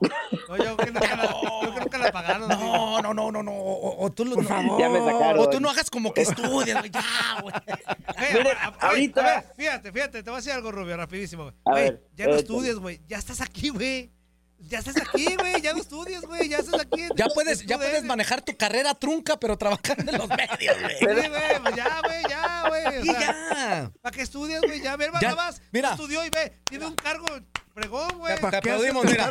No, 0.49 0.57
yo 0.57 0.75
que 0.77 0.87
nunca 0.90 1.16
la, 1.16 1.25
yo 1.62 1.75
que 1.75 1.81
nunca 1.81 1.99
la 1.99 2.11
pagaron. 2.11 2.49
No, 2.49 3.03
no, 3.03 3.12
no, 3.12 3.31
no, 3.31 3.42
no. 3.42 3.53
O, 3.53 4.05
o 4.07 4.11
tú, 4.11 4.25
lo- 4.25 4.37
Por 4.37 4.44
no. 4.44 4.49
favor. 4.49 4.81
Ya 4.81 4.88
me 4.88 4.99
sacaron. 5.01 5.38
O 5.40 5.51
tú 5.51 5.61
no 5.61 5.68
hagas 5.68 5.90
como 5.90 6.14
que 6.14 6.22
estudias, 6.22 6.79
güey. 6.79 6.90
Ya, 6.90 7.40
güey. 7.42 7.55
Ahorita- 8.81 9.44
fíjate, 9.57 9.92
fíjate, 9.92 10.22
te 10.22 10.31
voy 10.31 10.37
a 10.37 10.40
decir 10.40 10.53
algo, 10.53 10.72
Rubio, 10.72 10.96
rapidísimo. 10.96 11.42
güey. 11.44 11.55
A 11.66 11.72
ver, 11.75 12.07
ya 12.14 12.27
no 12.27 12.37
estudias, 12.37 12.77
güey. 12.77 13.03
Ya 13.07 13.18
estás 13.18 13.40
aquí, 13.42 13.68
güey. 13.68 14.12
Ya 14.59 14.79
estás 14.81 14.97
aquí, 14.97 15.37
güey. 15.38 15.61
Ya 15.62 15.73
no 15.75 15.81
estudias, 15.81 16.23
güey. 16.23 16.49
Ya 16.49 16.59
estás 16.59 16.81
aquí. 16.81 17.03
en- 17.03 17.11
Ya 17.16 17.27
puedes, 17.29 17.64
ya 17.66 17.77
puedes 17.77 18.03
manejar 18.05 18.42
tu 18.42 18.57
carrera 18.57 18.95
trunca, 18.95 19.37
pero 19.38 19.57
trabajando 19.57 20.11
en 20.11 20.19
los 20.19 20.29
medios, 20.29 20.81
güey. 20.81 20.99
Sí, 20.99 21.05
güey, 21.29 21.61
pues 21.62 21.77
ya, 21.77 22.01
güey, 22.05 22.23
ya, 22.29 22.64
güey. 22.69 22.87
o 22.87 23.01
Y 23.05 23.07
sea, 23.07 23.21
ya. 23.21 23.92
¿Para 24.03 24.16
qué 24.16 24.23
estudias, 24.23 24.62
güey? 24.62 24.81
Ya, 24.81 24.97
ver, 24.97 25.11
Ya, 25.21 25.31
nada 25.31 25.35
más. 25.37 25.62
mira. 25.73 25.90
Estudió 25.90 26.25
y 26.25 26.31
ve, 26.31 26.59
tiene 26.64 26.87
un 26.87 26.95
cargo 26.97 27.27
pregón, 27.75 28.19
güey. 28.19 28.35
Te 28.40 28.57
aplaudimos, 28.57 29.05
mira. 29.05 29.31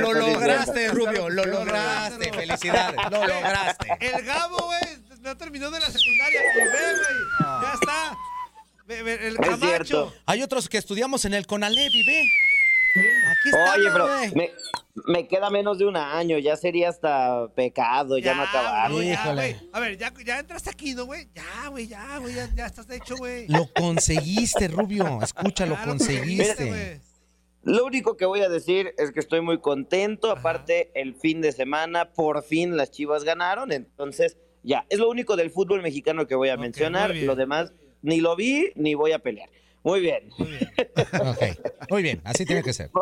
Lo 0.00 0.12
lograste. 0.14 0.88
Rubio. 0.88 1.28
Lo 1.28 1.44
lograste. 1.44 2.32
Felicidades. 2.32 3.00
Lo 3.10 3.26
lograste. 3.26 3.88
El 4.00 4.24
Gabo, 4.24 4.56
güey, 4.66 4.80
no 5.20 5.36
terminó 5.36 5.70
de 5.70 5.80
la 5.80 5.90
secundaria. 5.90 6.40
Y 6.40 6.58
ve, 6.58 6.70
güey, 6.70 7.62
ya 7.62 7.72
está. 7.74 8.16
El 8.88 9.36
Camacho. 9.38 10.12
Hay 10.26 10.42
otros 10.42 10.68
que 10.68 10.78
estudiamos 10.78 11.24
en 11.24 11.34
el 11.34 11.46
Conalevi, 11.46 12.04
ve. 12.06 12.26
Aquí 12.94 13.48
está, 13.48 13.74
Oye, 13.74 13.88
pero 13.92 14.06
me, 14.34 14.50
me 15.06 15.26
queda 15.28 15.50
menos 15.50 15.78
de 15.78 15.86
un 15.86 15.96
año. 15.96 16.38
Ya 16.38 16.56
sería 16.56 16.88
hasta 16.90 17.48
pecado 17.54 18.18
ya, 18.18 18.34
no 18.34 18.42
acabar. 18.42 18.90
ya, 18.92 19.12
Híjole. 19.14 19.54
güey. 19.54 19.70
A 19.72 19.80
ver, 19.80 19.96
ya, 19.98 20.12
ya 20.24 20.38
entraste 20.40 20.70
aquí, 20.70 20.94
¿no, 20.94 21.06
güey? 21.06 21.28
Ya, 21.34 21.68
güey, 21.68 21.86
ya, 21.86 22.18
güey, 22.18 22.34
ya, 22.34 22.48
ya 22.54 22.66
estás 22.66 22.88
hecho, 22.90 23.16
güey. 23.16 23.46
Lo 23.48 23.68
conseguiste, 23.72 24.68
Rubio. 24.68 25.20
Escucha, 25.22 25.66
lo 25.66 25.76
conseguiste. 25.82 27.00
Lo 27.64 27.84
único 27.86 28.16
que 28.16 28.24
voy 28.26 28.40
a 28.40 28.48
decir 28.48 28.92
es 28.98 29.12
que 29.12 29.20
estoy 29.20 29.40
muy 29.40 29.58
contento. 29.60 30.30
Aparte, 30.30 30.90
el 30.94 31.14
fin 31.14 31.40
de 31.40 31.52
semana, 31.52 32.10
por 32.12 32.42
fin 32.42 32.76
las 32.76 32.90
chivas 32.90 33.22
ganaron. 33.24 33.70
Entonces, 33.72 34.36
ya, 34.64 34.84
es 34.90 34.98
lo 34.98 35.08
único 35.08 35.36
del 35.36 35.50
fútbol 35.50 35.80
mexicano 35.80 36.26
que 36.26 36.34
voy 36.34 36.48
a 36.48 36.56
mencionar. 36.56 37.14
Lo 37.14 37.36
demás, 37.36 37.72
ni 38.02 38.20
lo 38.20 38.34
vi 38.36 38.72
ni 38.74 38.94
voy 38.94 39.12
a 39.12 39.20
pelear. 39.20 39.48
Muy 39.82 40.00
bien. 40.00 40.30
Ok. 40.38 41.88
Muy 41.90 42.02
bien, 42.02 42.20
así 42.24 42.44
tiene 42.44 42.62
que 42.62 42.72
ser. 42.72 42.90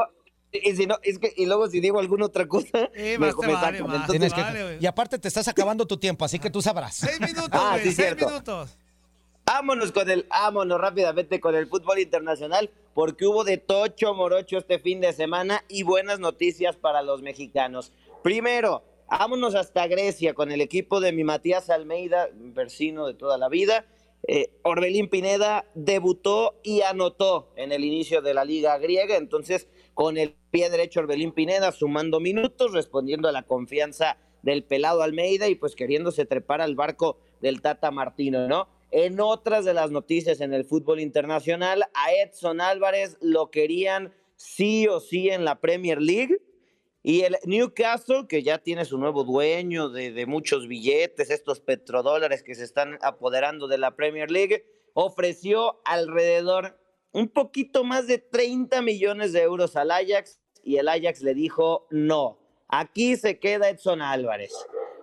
Y, 0.52 0.74
si 0.74 0.84
no, 0.84 0.96
es 1.04 1.20
que, 1.20 1.32
y 1.36 1.46
luego 1.46 1.68
si 1.70 1.78
digo 1.78 2.00
alguna 2.00 2.26
otra 2.26 2.44
cosa, 2.48 2.90
Eh, 2.92 3.16
me, 3.20 3.28
más 3.28 3.36
te 3.38 3.46
me 3.46 3.52
vale, 3.52 3.78
sacan. 3.78 3.86
más. 3.86 4.00
Entonces, 4.00 4.10
Tienes 4.10 4.34
que- 4.34 4.40
vale, 4.40 4.62
güey. 4.64 4.78
y 4.80 4.86
aparte 4.86 5.16
te 5.20 5.28
estás 5.28 5.46
acabando 5.46 5.86
tu 5.86 5.96
tiempo, 5.96 6.24
así 6.24 6.40
que 6.40 6.50
tú 6.50 6.60
sabrás. 6.60 6.96
Seis 6.96 7.20
minutos, 7.20 7.50
Ah, 7.52 7.74
güey, 7.74 7.84
sí, 7.84 7.92
seis 7.92 8.08
cierto. 8.08 8.26
minutos. 8.26 8.76
Vámonos 9.46 9.92
con 9.92 10.10
el, 10.10 10.26
vámonos 10.28 10.80
rápidamente 10.80 11.38
con 11.38 11.54
el 11.54 11.68
fútbol 11.68 12.00
internacional, 12.00 12.68
porque 12.94 13.26
hubo 13.26 13.44
de 13.44 13.58
tocho 13.58 14.12
morocho 14.14 14.58
este 14.58 14.80
fin 14.80 15.00
de 15.00 15.12
semana 15.12 15.62
y 15.68 15.84
buenas 15.84 16.18
noticias 16.18 16.74
para 16.76 17.02
los 17.02 17.22
mexicanos. 17.22 17.92
Primero, 18.24 18.82
vámonos 19.08 19.54
hasta 19.54 19.86
Grecia 19.86 20.34
con 20.34 20.50
el 20.50 20.60
equipo 20.60 20.98
de 21.00 21.12
mi 21.12 21.22
Matías 21.22 21.70
Almeida, 21.70 22.28
vecino 22.34 23.06
de 23.06 23.14
toda 23.14 23.38
la 23.38 23.48
vida. 23.48 23.86
Eh, 24.28 24.50
Orbelín 24.62 25.08
Pineda 25.08 25.66
debutó 25.74 26.60
y 26.62 26.82
anotó 26.82 27.52
en 27.56 27.72
el 27.72 27.84
inicio 27.84 28.20
de 28.20 28.34
la 28.34 28.44
liga 28.44 28.76
griega, 28.78 29.16
entonces 29.16 29.68
con 29.94 30.18
el 30.18 30.36
pie 30.50 30.70
derecho 30.70 31.00
Orbelín 31.00 31.32
Pineda 31.32 31.72
sumando 31.72 32.20
minutos, 32.20 32.72
respondiendo 32.72 33.28
a 33.28 33.32
la 33.32 33.44
confianza 33.44 34.18
del 34.42 34.64
pelado 34.64 35.02
Almeida 35.02 35.48
y 35.48 35.54
pues 35.54 35.74
queriéndose 35.74 36.26
trepar 36.26 36.60
al 36.60 36.74
barco 36.74 37.18
del 37.40 37.60
Tata 37.60 37.90
Martino, 37.90 38.46
¿no? 38.46 38.68
En 38.90 39.20
otras 39.20 39.64
de 39.64 39.74
las 39.74 39.90
noticias 39.90 40.40
en 40.40 40.52
el 40.52 40.64
fútbol 40.64 41.00
internacional, 41.00 41.84
a 41.94 42.12
Edson 42.12 42.60
Álvarez 42.60 43.16
lo 43.20 43.50
querían 43.50 44.12
sí 44.36 44.88
o 44.88 45.00
sí 45.00 45.28
en 45.30 45.44
la 45.44 45.60
Premier 45.60 46.00
League. 46.00 46.38
Y 47.02 47.22
el 47.22 47.36
Newcastle, 47.44 48.26
que 48.28 48.42
ya 48.42 48.58
tiene 48.58 48.84
su 48.84 48.98
nuevo 48.98 49.24
dueño 49.24 49.88
de, 49.88 50.26
muchos 50.26 50.68
billetes, 50.68 51.30
estos 51.30 51.60
petrodólares 51.60 52.42
que 52.42 52.54
se 52.54 52.64
están 52.64 52.98
apoderando 53.00 53.68
de 53.68 53.78
la 53.78 53.96
Premier 53.96 54.30
League, 54.30 54.66
ofreció 54.92 55.80
alrededor 55.84 56.78
un 57.12 57.28
poquito 57.28 57.84
más 57.84 58.06
de 58.06 58.18
30 58.18 58.82
millones 58.82 59.32
de 59.32 59.42
euros 59.42 59.76
al 59.76 59.90
Ajax 59.90 60.40
y 60.62 60.76
el 60.76 60.88
Ajax 60.88 61.22
le 61.22 61.34
dijo 61.34 61.86
no. 61.90 62.38
Aquí 62.68 63.16
se 63.16 63.38
queda 63.38 63.70
Edson 63.70 64.02
Álvarez. 64.02 64.52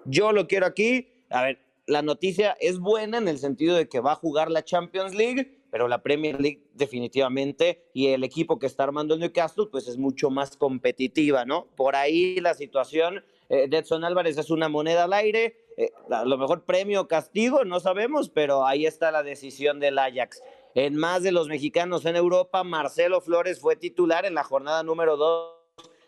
Yo 0.05 0.31
lo 0.31 0.47
quiero 0.47 0.67
aquí. 0.67 1.25
A 1.29 1.43
ver, 1.43 1.59
la 1.87 2.01
noticia 2.01 2.55
es 2.59 2.79
buena 2.79 3.17
en 3.17 3.27
el 3.27 3.39
sentido 3.39 3.75
de 3.75 3.89
que 3.89 3.99
va 3.99 4.11
a 4.11 4.15
jugar 4.15 4.51
la 4.51 4.63
Champions 4.63 5.15
League, 5.15 5.56
pero 5.77 5.87
la 5.87 6.01
Premier 6.01 6.41
League 6.41 6.63
definitivamente 6.73 7.83
y 7.93 8.07
el 8.07 8.23
equipo 8.23 8.57
que 8.57 8.65
está 8.65 8.81
armando 8.81 9.13
el 9.13 9.19
Newcastle 9.19 9.67
pues 9.71 9.87
es 9.87 9.95
mucho 9.95 10.31
más 10.31 10.57
competitiva, 10.57 11.45
¿no? 11.45 11.67
Por 11.75 11.95
ahí 11.95 12.39
la 12.39 12.55
situación 12.55 13.23
eh, 13.49 13.69
Edson 13.71 14.03
Álvarez 14.03 14.39
es 14.39 14.49
una 14.49 14.69
moneda 14.69 15.03
al 15.03 15.13
aire, 15.13 15.55
eh, 15.77 15.91
a 16.09 16.25
lo 16.25 16.35
mejor 16.39 16.65
premio 16.65 17.01
o 17.01 17.07
castigo, 17.07 17.63
no 17.63 17.79
sabemos, 17.79 18.29
pero 18.29 18.65
ahí 18.65 18.87
está 18.87 19.11
la 19.11 19.21
decisión 19.21 19.79
del 19.79 19.99
Ajax. 19.99 20.41
En 20.73 20.95
más 20.95 21.21
de 21.21 21.31
los 21.31 21.47
mexicanos 21.47 22.07
en 22.07 22.15
Europa, 22.15 22.63
Marcelo 22.63 23.21
Flores 23.21 23.59
fue 23.59 23.75
titular 23.75 24.25
en 24.25 24.33
la 24.33 24.43
jornada 24.43 24.81
número 24.81 25.15
2 25.15 25.53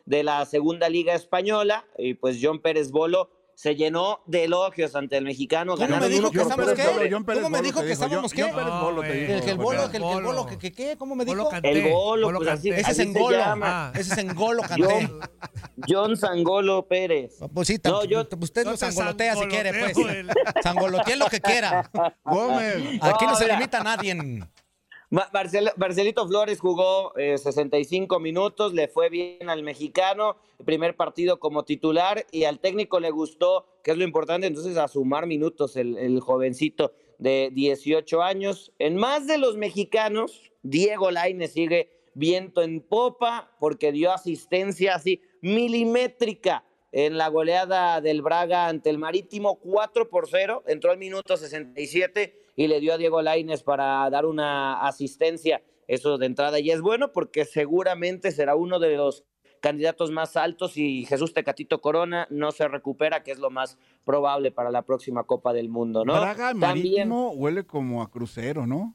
de 0.05 0.23
la 0.23 0.43
segunda 0.47 0.89
liga 0.89 1.13
española 1.13 1.85
y 1.95 2.15
pues 2.15 2.39
John 2.41 2.57
Pérez 2.57 2.89
Bolo 2.89 3.29
se 3.59 3.75
llenó 3.75 4.21
de 4.25 4.45
elogios 4.45 4.95
ante 4.95 5.17
el 5.17 5.25
mexicano. 5.25 5.73
¿Cómo 5.73 5.85
me 5.85 5.91
ganaron 5.91 6.09
dijo 6.09 6.31
que 6.31 6.39
cero. 6.39 6.73
qué? 6.77 7.33
¿Cómo 7.33 7.49
me 7.49 7.61
dijo 7.61 7.81
que 7.81 7.91
estábamos 7.91 8.31
qué? 8.31 8.41
No, 8.43 8.57
El 8.57 8.69
bolo, 8.69 9.03
el 10.47 10.57
que 10.57 10.71
qué, 10.71 10.95
¿cómo 10.97 11.13
me 11.13 11.25
dijo? 11.25 11.49
Canté, 11.49 11.69
El 11.87 11.91
Bolo 11.91 12.37
pues 12.37 12.47
así. 12.47 12.69
Ese 12.69 12.79
es 12.79 12.87
así 12.87 13.01
en 13.01 13.13
se 13.13 13.19
golo. 13.19 13.37
llama. 13.37 13.91
Ese 13.95 14.13
es 14.13 14.17
en 14.17 14.33
golo, 14.33 14.61
canté. 14.61 15.09
John, 15.89 16.15
Sangolo 16.15 16.87
Pérez. 16.87 17.35
Pues 17.53 17.67
sí, 17.67 17.77
No, 17.83 18.05
yo- 18.05 18.21
usted 18.39 18.63
No 18.63 18.71
lo 18.71 18.77
te 18.77 18.85
sangolotea 18.85 19.35
si 19.35 19.45
quiere, 19.47 19.73
pues. 19.93 20.07
Sangolotee 20.63 21.17
lo 21.17 21.25
que 21.25 21.41
quiera. 21.41 21.91
Gómez. 22.23 22.77
Aquí 23.01 23.25
no 23.25 23.35
se 23.35 23.45
limita 23.45 23.81
a 23.81 23.83
nadie. 23.83 24.15
Marcelito 25.11 26.27
Flores 26.27 26.59
jugó 26.59 27.17
eh, 27.17 27.35
65 27.39 28.19
minutos, 28.19 28.73
le 28.73 28.87
fue 28.87 29.09
bien 29.09 29.49
al 29.49 29.63
mexicano, 29.63 30.37
primer 30.63 30.95
partido 30.95 31.39
como 31.39 31.63
titular 31.63 32.27
y 32.31 32.43
al 32.43 32.59
técnico 32.59 32.99
le 32.99 33.09
gustó, 33.09 33.65
que 33.83 33.91
es 33.91 33.97
lo 33.97 34.03
importante, 34.03 34.45
entonces 34.45 34.77
a 34.77 34.87
sumar 34.87 35.25
minutos 35.25 35.75
el, 35.77 36.19
jovencito 36.19 36.93
de 37.17 37.49
18 37.51 38.21
años. 38.21 38.71
En 38.77 38.97
más 38.97 39.25
de 39.25 39.39
los 39.39 39.57
mexicanos, 39.57 40.51
Diego 40.61 41.09
Laine 41.09 41.47
sigue 41.47 41.89
viento 42.13 42.61
en 42.61 42.79
popa 42.79 43.55
porque 43.59 43.91
dio 43.91 44.11
asistencia 44.11 44.93
así 44.93 45.21
milimétrica 45.41 46.65
en 46.91 47.17
la 47.17 47.29
goleada 47.29 47.99
del 48.01 48.21
Braga 48.21 48.67
ante 48.67 48.91
el 48.91 48.99
Marítimo 48.99 49.59
4 49.59 50.09
por 50.09 50.27
0, 50.29 50.63
entró 50.67 50.91
al 50.91 50.97
minuto 50.99 51.35
67 51.35 52.48
y 52.59 52.67
le 52.67 52.81
dio 52.81 52.93
a 52.93 52.97
Diego 52.97 53.21
Laines 53.21 53.63
para 53.63 54.09
dar 54.09 54.25
una 54.25 54.81
asistencia. 54.85 55.63
Eso 55.87 56.17
de 56.17 56.25
entrada 56.25 56.59
ya 56.59 56.73
es 56.73 56.81
bueno 56.81 57.13
porque 57.13 57.45
seguramente 57.45 58.33
será 58.33 58.57
uno 58.57 58.79
de 58.79 58.97
los 58.97 59.23
candidatos 59.61 60.11
más 60.11 60.35
altos 60.35 60.75
y 60.75 61.05
Jesús 61.05 61.33
Tecatito 61.33 61.79
Corona 61.79 62.27
no 62.29 62.51
se 62.51 62.67
recupera, 62.67 63.23
que 63.23 63.31
es 63.31 63.39
lo 63.39 63.49
más 63.49 63.77
probable 64.03 64.51
para 64.51 64.71
la 64.71 64.81
próxima 64.81 65.23
Copa 65.23 65.53
del 65.53 65.69
Mundo, 65.69 66.03
¿no? 66.03 66.11
Braga 66.11 66.49
También 66.49 66.59
Marítimo 67.07 67.31
huele 67.31 67.65
como 67.65 68.01
a 68.01 68.11
crucero, 68.11 68.67
¿no? 68.67 68.93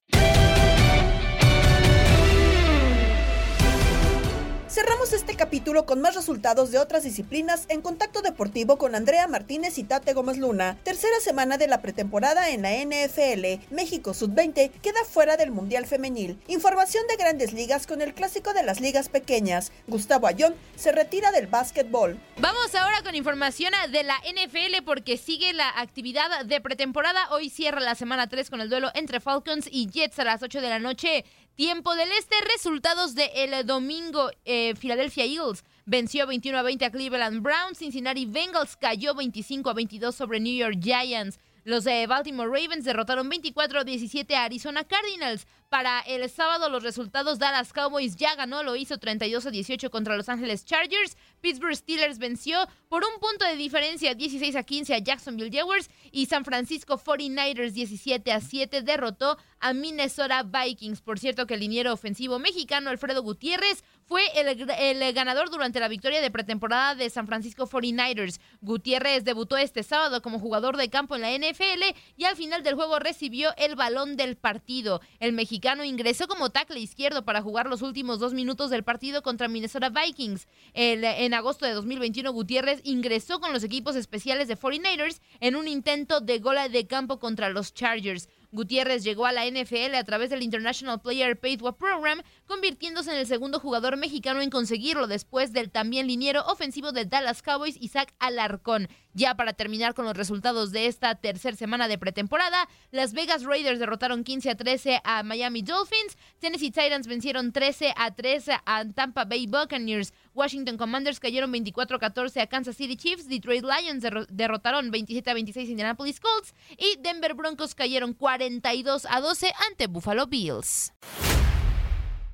Cerramos 4.75 5.12
este 5.12 5.37
capítulo 5.37 5.87
con 5.87 6.01
más 6.01 6.16
resultados 6.16 6.72
de 6.72 6.81
otras 6.81 7.05
disciplinas 7.05 7.66
en 7.68 7.81
contacto 7.81 8.22
deportivo 8.22 8.77
con 8.77 8.97
Andrea 8.97 9.29
Martínez 9.29 9.79
y 9.79 9.85
Tate 9.85 10.14
Gómez 10.14 10.37
Luna. 10.37 10.77
Tercera 10.83 11.20
semana 11.20 11.59
de 11.59 11.68
la 11.68 11.81
pretemporada 11.81 12.51
en 12.51 12.62
la 12.62 12.72
NFL. 12.72 13.72
México 13.72 14.14
Sub-20 14.14 14.72
queda 14.83 15.05
fuera 15.09 15.37
del 15.37 15.53
Mundial 15.53 15.87
Femenil. 15.87 16.41
Información 16.49 17.07
de 17.07 17.14
grandes 17.14 17.53
ligas 17.53 17.87
con 17.87 18.03
el 18.03 18.14
clásico 18.14 18.53
de 18.53 18.64
las 18.64 18.81
ligas 18.81 19.09
pequeñas. 19.09 19.70
Gustavo 19.87 20.27
Ayón 20.27 20.57
se 20.75 20.91
retira 20.91 21.31
del 21.31 21.47
básquetbol. 21.47 22.18
Vamos 22.39 22.75
ahora 22.75 23.01
con 23.05 23.14
información 23.14 23.72
de 23.93 24.03
la 24.03 24.18
NFL 24.29 24.83
porque 24.85 25.18
sigue 25.18 25.53
la 25.53 25.68
actividad 25.68 26.45
de 26.47 26.61
pretemporada. 26.61 27.31
Hoy 27.31 27.49
cierra 27.49 27.79
la 27.79 27.95
semana 27.95 28.29
3 28.29 28.51
con 28.51 28.61
el 28.61 28.70
duelo 28.70 28.91
entre 28.95 29.20
Falcons 29.20 29.68
y 29.70 29.89
Jets 29.89 30.18
a 30.18 30.25
las 30.25 30.43
8 30.43 30.61
de 30.61 30.68
la 30.68 30.81
noche. 30.81 31.25
Tiempo 31.57 31.94
del 31.94 32.11
Este, 32.18 32.34
resultados 32.52 33.14
del 33.14 33.64
domingo. 33.64 34.30
eh, 34.44 34.74
Philadelphia 34.74 35.24
Eagles 35.24 35.64
venció 35.86 36.26
21 36.26 36.59
a 36.59 36.62
20 36.62 36.84
a 36.84 36.90
Cleveland 36.90 37.42
Browns. 37.42 37.78
Cincinnati 37.78 38.26
Bengals 38.26 38.76
cayó 38.76 39.14
25 39.14 39.70
a 39.70 39.74
22 39.74 40.16
sobre 40.16 40.40
New 40.40 40.52
York 40.52 40.78
Giants. 40.80 41.38
Los 41.62 41.84
de 41.84 42.07
Baltimore 42.09 42.48
Ravens 42.48 42.84
derrotaron 42.84 43.28
24 43.28 43.80
a 43.80 43.84
17 43.84 44.34
a 44.34 44.44
Arizona 44.44 44.82
Cardinals. 44.82 45.46
Para 45.75 46.03
el 46.03 46.31
sábado, 46.31 46.68
los 46.68 46.85
resultados: 46.85 47.41
Dallas 47.41 47.72
Cowboys 47.72 48.14
ya 48.14 48.37
ganó, 48.37 48.62
lo 48.62 48.77
hizo 48.77 48.99
32 48.99 49.47
a 49.47 49.51
18 49.51 49.91
contra 49.91 50.16
Los 50.16 50.29
Angeles 50.29 50.64
Chargers. 50.64 51.16
Pittsburgh 51.41 51.75
Steelers 51.75 52.18
venció 52.18 52.68
por 52.89 53.03
un 53.03 53.18
punto 53.18 53.45
de 53.45 53.57
diferencia 53.57 54.14
16 54.14 54.55
a 54.55 54.62
15 54.62 54.95
a 54.95 54.99
Jacksonville 54.99 55.51
Jaguars. 55.51 55.91
Y 56.12 56.27
San 56.27 56.45
Francisco 56.45 56.97
49ers 56.97 57.72
17 57.72 58.31
a 58.31 58.41
7 58.41 58.83
derrotó 58.83 59.37
a 59.59 59.72
Minnesota 59.72 60.45
Vikings. 60.45 61.01
Por 61.01 61.18
cierto, 61.18 61.49
que 61.49 61.55
el 61.55 61.61
liniero 61.61 61.93
ofensivo 61.93 62.39
mexicano 62.39 62.91
Alfredo 62.91 63.22
Gutiérrez 63.22 63.83
fue 64.07 64.22
el, 64.39 64.49
el 64.70 65.12
ganador 65.12 65.51
durante 65.51 65.81
la 65.81 65.89
victoria 65.89 66.20
de 66.20 66.31
pretemporada 66.31 66.95
de 66.95 67.11
San 67.11 67.27
Francisco 67.27 67.66
49ers. 67.66 68.39
Gutiérrez 68.61 69.25
debutó 69.25 69.57
este 69.57 69.83
sábado 69.83 70.22
como 70.22 70.39
jugador 70.39 70.77
de 70.77 70.91
campo 70.91 71.16
en 71.16 71.22
la 71.22 71.33
NFL 71.33 71.97
y 72.16 72.25
al 72.27 72.37
final 72.37 72.62
del 72.62 72.75
juego 72.75 73.01
recibió 73.01 73.55
el 73.57 73.75
balón 73.75 74.16
del 74.16 74.37
partido. 74.37 75.01
El 75.18 75.33
mexicano 75.33 75.64
ingresó 75.85 76.29
como 76.29 76.51
tackle 76.51 76.79
izquierdo 76.79 77.25
para 77.25 77.41
jugar 77.41 77.67
los 77.67 77.81
últimos 77.83 78.19
dos 78.19 78.35
minutos 78.35 78.71
del 78.71 78.85
partido 78.85 79.23
contra 79.23 79.49
Minnesota 79.49 79.89
Vikings. 79.89 80.47
En 80.75 81.35
agosto 81.35 81.65
de 81.65 81.73
2021, 81.73 82.33
Gutiérrez 82.33 82.81
ingresó 82.85 83.41
con 83.41 83.53
los 83.53 83.65
equipos 83.65 83.97
especiales 83.97 84.49
de 84.49 84.59
49ers 84.59 85.21
en 85.41 85.57
un 85.57 85.67
intento 85.67 86.21
de 86.21 86.39
gol 86.39 86.57
de 86.71 86.87
campo 86.87 87.19
contra 87.19 87.49
los 87.49 87.73
Chargers. 87.73 88.29
Gutiérrez 88.55 89.02
llegó 89.02 89.26
a 89.26 89.32
la 89.32 89.44
NFL 89.46 89.94
a 89.96 90.05
través 90.05 90.30
del 90.30 90.42
International 90.42 91.00
Player 91.00 91.38
Pathway 91.38 91.72
Program, 91.72 92.22
convirtiéndose 92.46 93.11
en 93.11 93.18
el 93.18 93.26
segundo 93.26 93.59
jugador 93.59 93.96
mexicano 93.96 94.40
en 94.40 94.50
conseguirlo 94.50 95.07
después 95.07 95.52
del 95.52 95.70
también 95.70 96.07
liniero 96.07 96.44
ofensivo 96.46 96.92
de 96.92 97.05
Dallas 97.05 97.42
Cowboys, 97.42 97.76
Isaac 97.80 98.14
Alarcón. 98.18 98.88
Ya 99.12 99.36
para 99.36 99.52
terminar 99.52 99.94
con 99.94 100.07
los 100.07 100.16
resultados 100.16 100.72
de 100.72 100.86
esta 100.86 101.14
tercera 101.14 101.57
semana 101.57 101.86
de 101.88 101.98
pretemporada, 101.98 102.68
Las 102.90 103.12
Vegas 103.12 103.44
Raiders 103.44 103.78
derrotaron 103.78 104.24
15 104.24 104.50
a 104.50 104.57
13 104.57 105.00
a 105.05 105.22
Miami 105.22 105.62
Dolphins, 105.62 106.16
Tennessee 106.38 106.70
Titans 106.70 107.07
vencieron 107.07 107.52
13 107.52 107.94
a 107.96 108.14
13 108.14 108.52
a 108.64 108.84
Tampa 108.86 109.24
Bay 109.24 109.46
Buccaneers, 109.46 110.12
Washington 110.35 110.76
Commanders 110.76 111.20
cayeron 111.20 111.51
24 111.53 111.97
a 111.97 112.01
14 112.01 112.41
a 112.41 112.47
Kansas 112.49 112.76
City 112.76 112.97
Chiefs, 112.97 113.28
Detroit 113.28 113.64
Lions 113.64 114.03
derro- 114.03 114.26
derrotaron 114.28 114.91
27 114.91 115.30
a 115.30 115.35
26 115.35 115.68
a 115.68 115.70
Indianapolis 115.70 116.20
Colts 116.20 116.55
y 116.76 116.97
Denver 117.01 117.35
Broncos 117.35 117.74
cayeron 117.74 118.12
42 118.14 119.07
a 119.09 119.20
12 119.20 119.53
ante 119.70 119.87
Buffalo 119.87 120.26
Bills. 120.26 120.93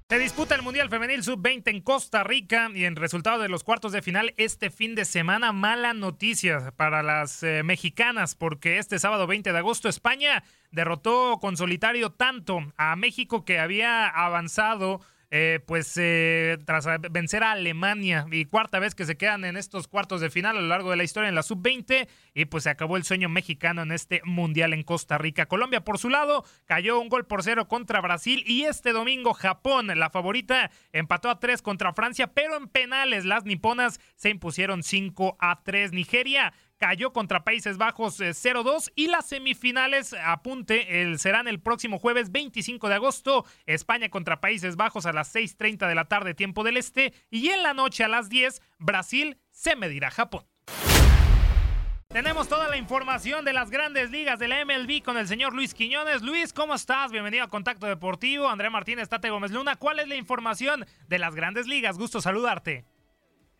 Se 0.08 0.18
disputa 0.18 0.56
el 0.56 0.62
Mundial 0.62 0.88
Femenil 0.88 1.22
Sub-20 1.22 1.62
en 1.70 1.82
Costa 1.82 2.24
Rica 2.24 2.68
y 2.74 2.84
en 2.84 2.96
resultado 2.96 3.40
de 3.42 3.48
los 3.48 3.62
cuartos 3.62 3.92
de 3.92 4.02
final 4.02 4.34
este 4.38 4.68
fin 4.70 4.96
de 4.96 5.04
semana, 5.04 5.52
mala 5.52 5.94
noticia 5.94 6.72
para 6.76 7.04
las 7.04 7.44
eh, 7.44 7.62
mexicanas 7.62 8.34
porque 8.34 8.78
este 8.78 8.98
sábado 8.98 9.28
20 9.28 9.52
de 9.52 9.58
agosto 9.58 9.88
España 9.88 10.42
derrotó 10.72 11.38
con 11.40 11.56
solitario 11.56 12.10
tanto 12.10 12.58
a 12.76 12.96
México 12.96 13.44
que 13.44 13.60
había 13.60 14.08
avanzado 14.08 15.00
eh, 15.30 15.60
pues 15.64 15.96
eh, 15.96 16.58
tras 16.64 16.86
vencer 17.10 17.44
a 17.44 17.52
Alemania 17.52 18.26
y 18.32 18.46
cuarta 18.46 18.80
vez 18.80 18.94
que 18.94 19.04
se 19.04 19.16
quedan 19.16 19.44
en 19.44 19.56
estos 19.56 19.86
cuartos 19.86 20.20
de 20.20 20.28
final 20.28 20.56
a 20.56 20.60
lo 20.60 20.66
largo 20.66 20.90
de 20.90 20.96
la 20.96 21.04
historia 21.04 21.28
en 21.28 21.36
la 21.36 21.44
sub-20 21.44 22.08
y 22.34 22.44
pues 22.46 22.64
se 22.64 22.70
acabó 22.70 22.96
el 22.96 23.04
sueño 23.04 23.28
mexicano 23.28 23.82
en 23.82 23.92
este 23.92 24.22
mundial 24.24 24.72
en 24.72 24.82
Costa 24.82 25.18
Rica. 25.18 25.46
Colombia 25.46 25.84
por 25.84 25.98
su 25.98 26.08
lado 26.08 26.44
cayó 26.64 26.98
un 26.98 27.08
gol 27.08 27.26
por 27.26 27.44
cero 27.44 27.68
contra 27.68 28.00
Brasil 28.00 28.42
y 28.44 28.64
este 28.64 28.92
domingo 28.92 29.32
Japón, 29.32 29.86
la 29.96 30.10
favorita, 30.10 30.70
empató 30.92 31.30
a 31.30 31.38
tres 31.38 31.62
contra 31.62 31.92
Francia, 31.92 32.28
pero 32.28 32.56
en 32.56 32.66
penales 32.66 33.24
las 33.24 33.44
niponas 33.44 34.00
se 34.16 34.30
impusieron 34.30 34.82
5 34.82 35.36
a 35.38 35.62
3. 35.62 35.92
Nigeria 35.92 36.52
cayó 36.80 37.12
contra 37.12 37.44
Países 37.44 37.76
Bajos 37.76 38.18
0-2 38.18 38.88
eh, 38.88 38.92
y 38.96 39.06
las 39.08 39.26
semifinales, 39.26 40.14
apunte, 40.14 41.16
serán 41.18 41.46
el 41.46 41.60
próximo 41.60 41.98
jueves 41.98 42.32
25 42.32 42.88
de 42.88 42.94
agosto, 42.94 43.44
España 43.66 44.08
contra 44.08 44.40
Países 44.40 44.76
Bajos 44.76 45.04
a 45.06 45.12
las 45.12 45.32
6.30 45.32 45.86
de 45.86 45.94
la 45.94 46.06
tarde 46.06 46.34
tiempo 46.34 46.64
del 46.64 46.78
este 46.78 47.12
y 47.30 47.48
en 47.50 47.62
la 47.62 47.74
noche 47.74 48.02
a 48.02 48.08
las 48.08 48.30
10 48.30 48.62
Brasil 48.78 49.38
se 49.50 49.76
medirá 49.76 50.10
Japón. 50.10 50.46
Tenemos 52.08 52.48
toda 52.48 52.68
la 52.68 52.76
información 52.76 53.44
de 53.44 53.52
las 53.52 53.70
grandes 53.70 54.10
ligas 54.10 54.40
de 54.40 54.48
la 54.48 54.64
MLB 54.64 55.02
con 55.04 55.16
el 55.16 55.28
señor 55.28 55.54
Luis 55.54 55.74
Quiñones. 55.74 56.22
Luis, 56.22 56.52
¿cómo 56.52 56.74
estás? 56.74 57.12
Bienvenido 57.12 57.44
a 57.44 57.48
Contacto 57.48 57.86
Deportivo. 57.86 58.48
Andrea 58.48 58.70
Martínez, 58.70 59.08
Tate 59.08 59.30
Gómez 59.30 59.52
Luna. 59.52 59.76
¿Cuál 59.76 60.00
es 60.00 60.08
la 60.08 60.16
información 60.16 60.84
de 61.06 61.18
las 61.20 61.36
grandes 61.36 61.68
ligas? 61.68 61.98
Gusto 61.98 62.20
saludarte. 62.20 62.84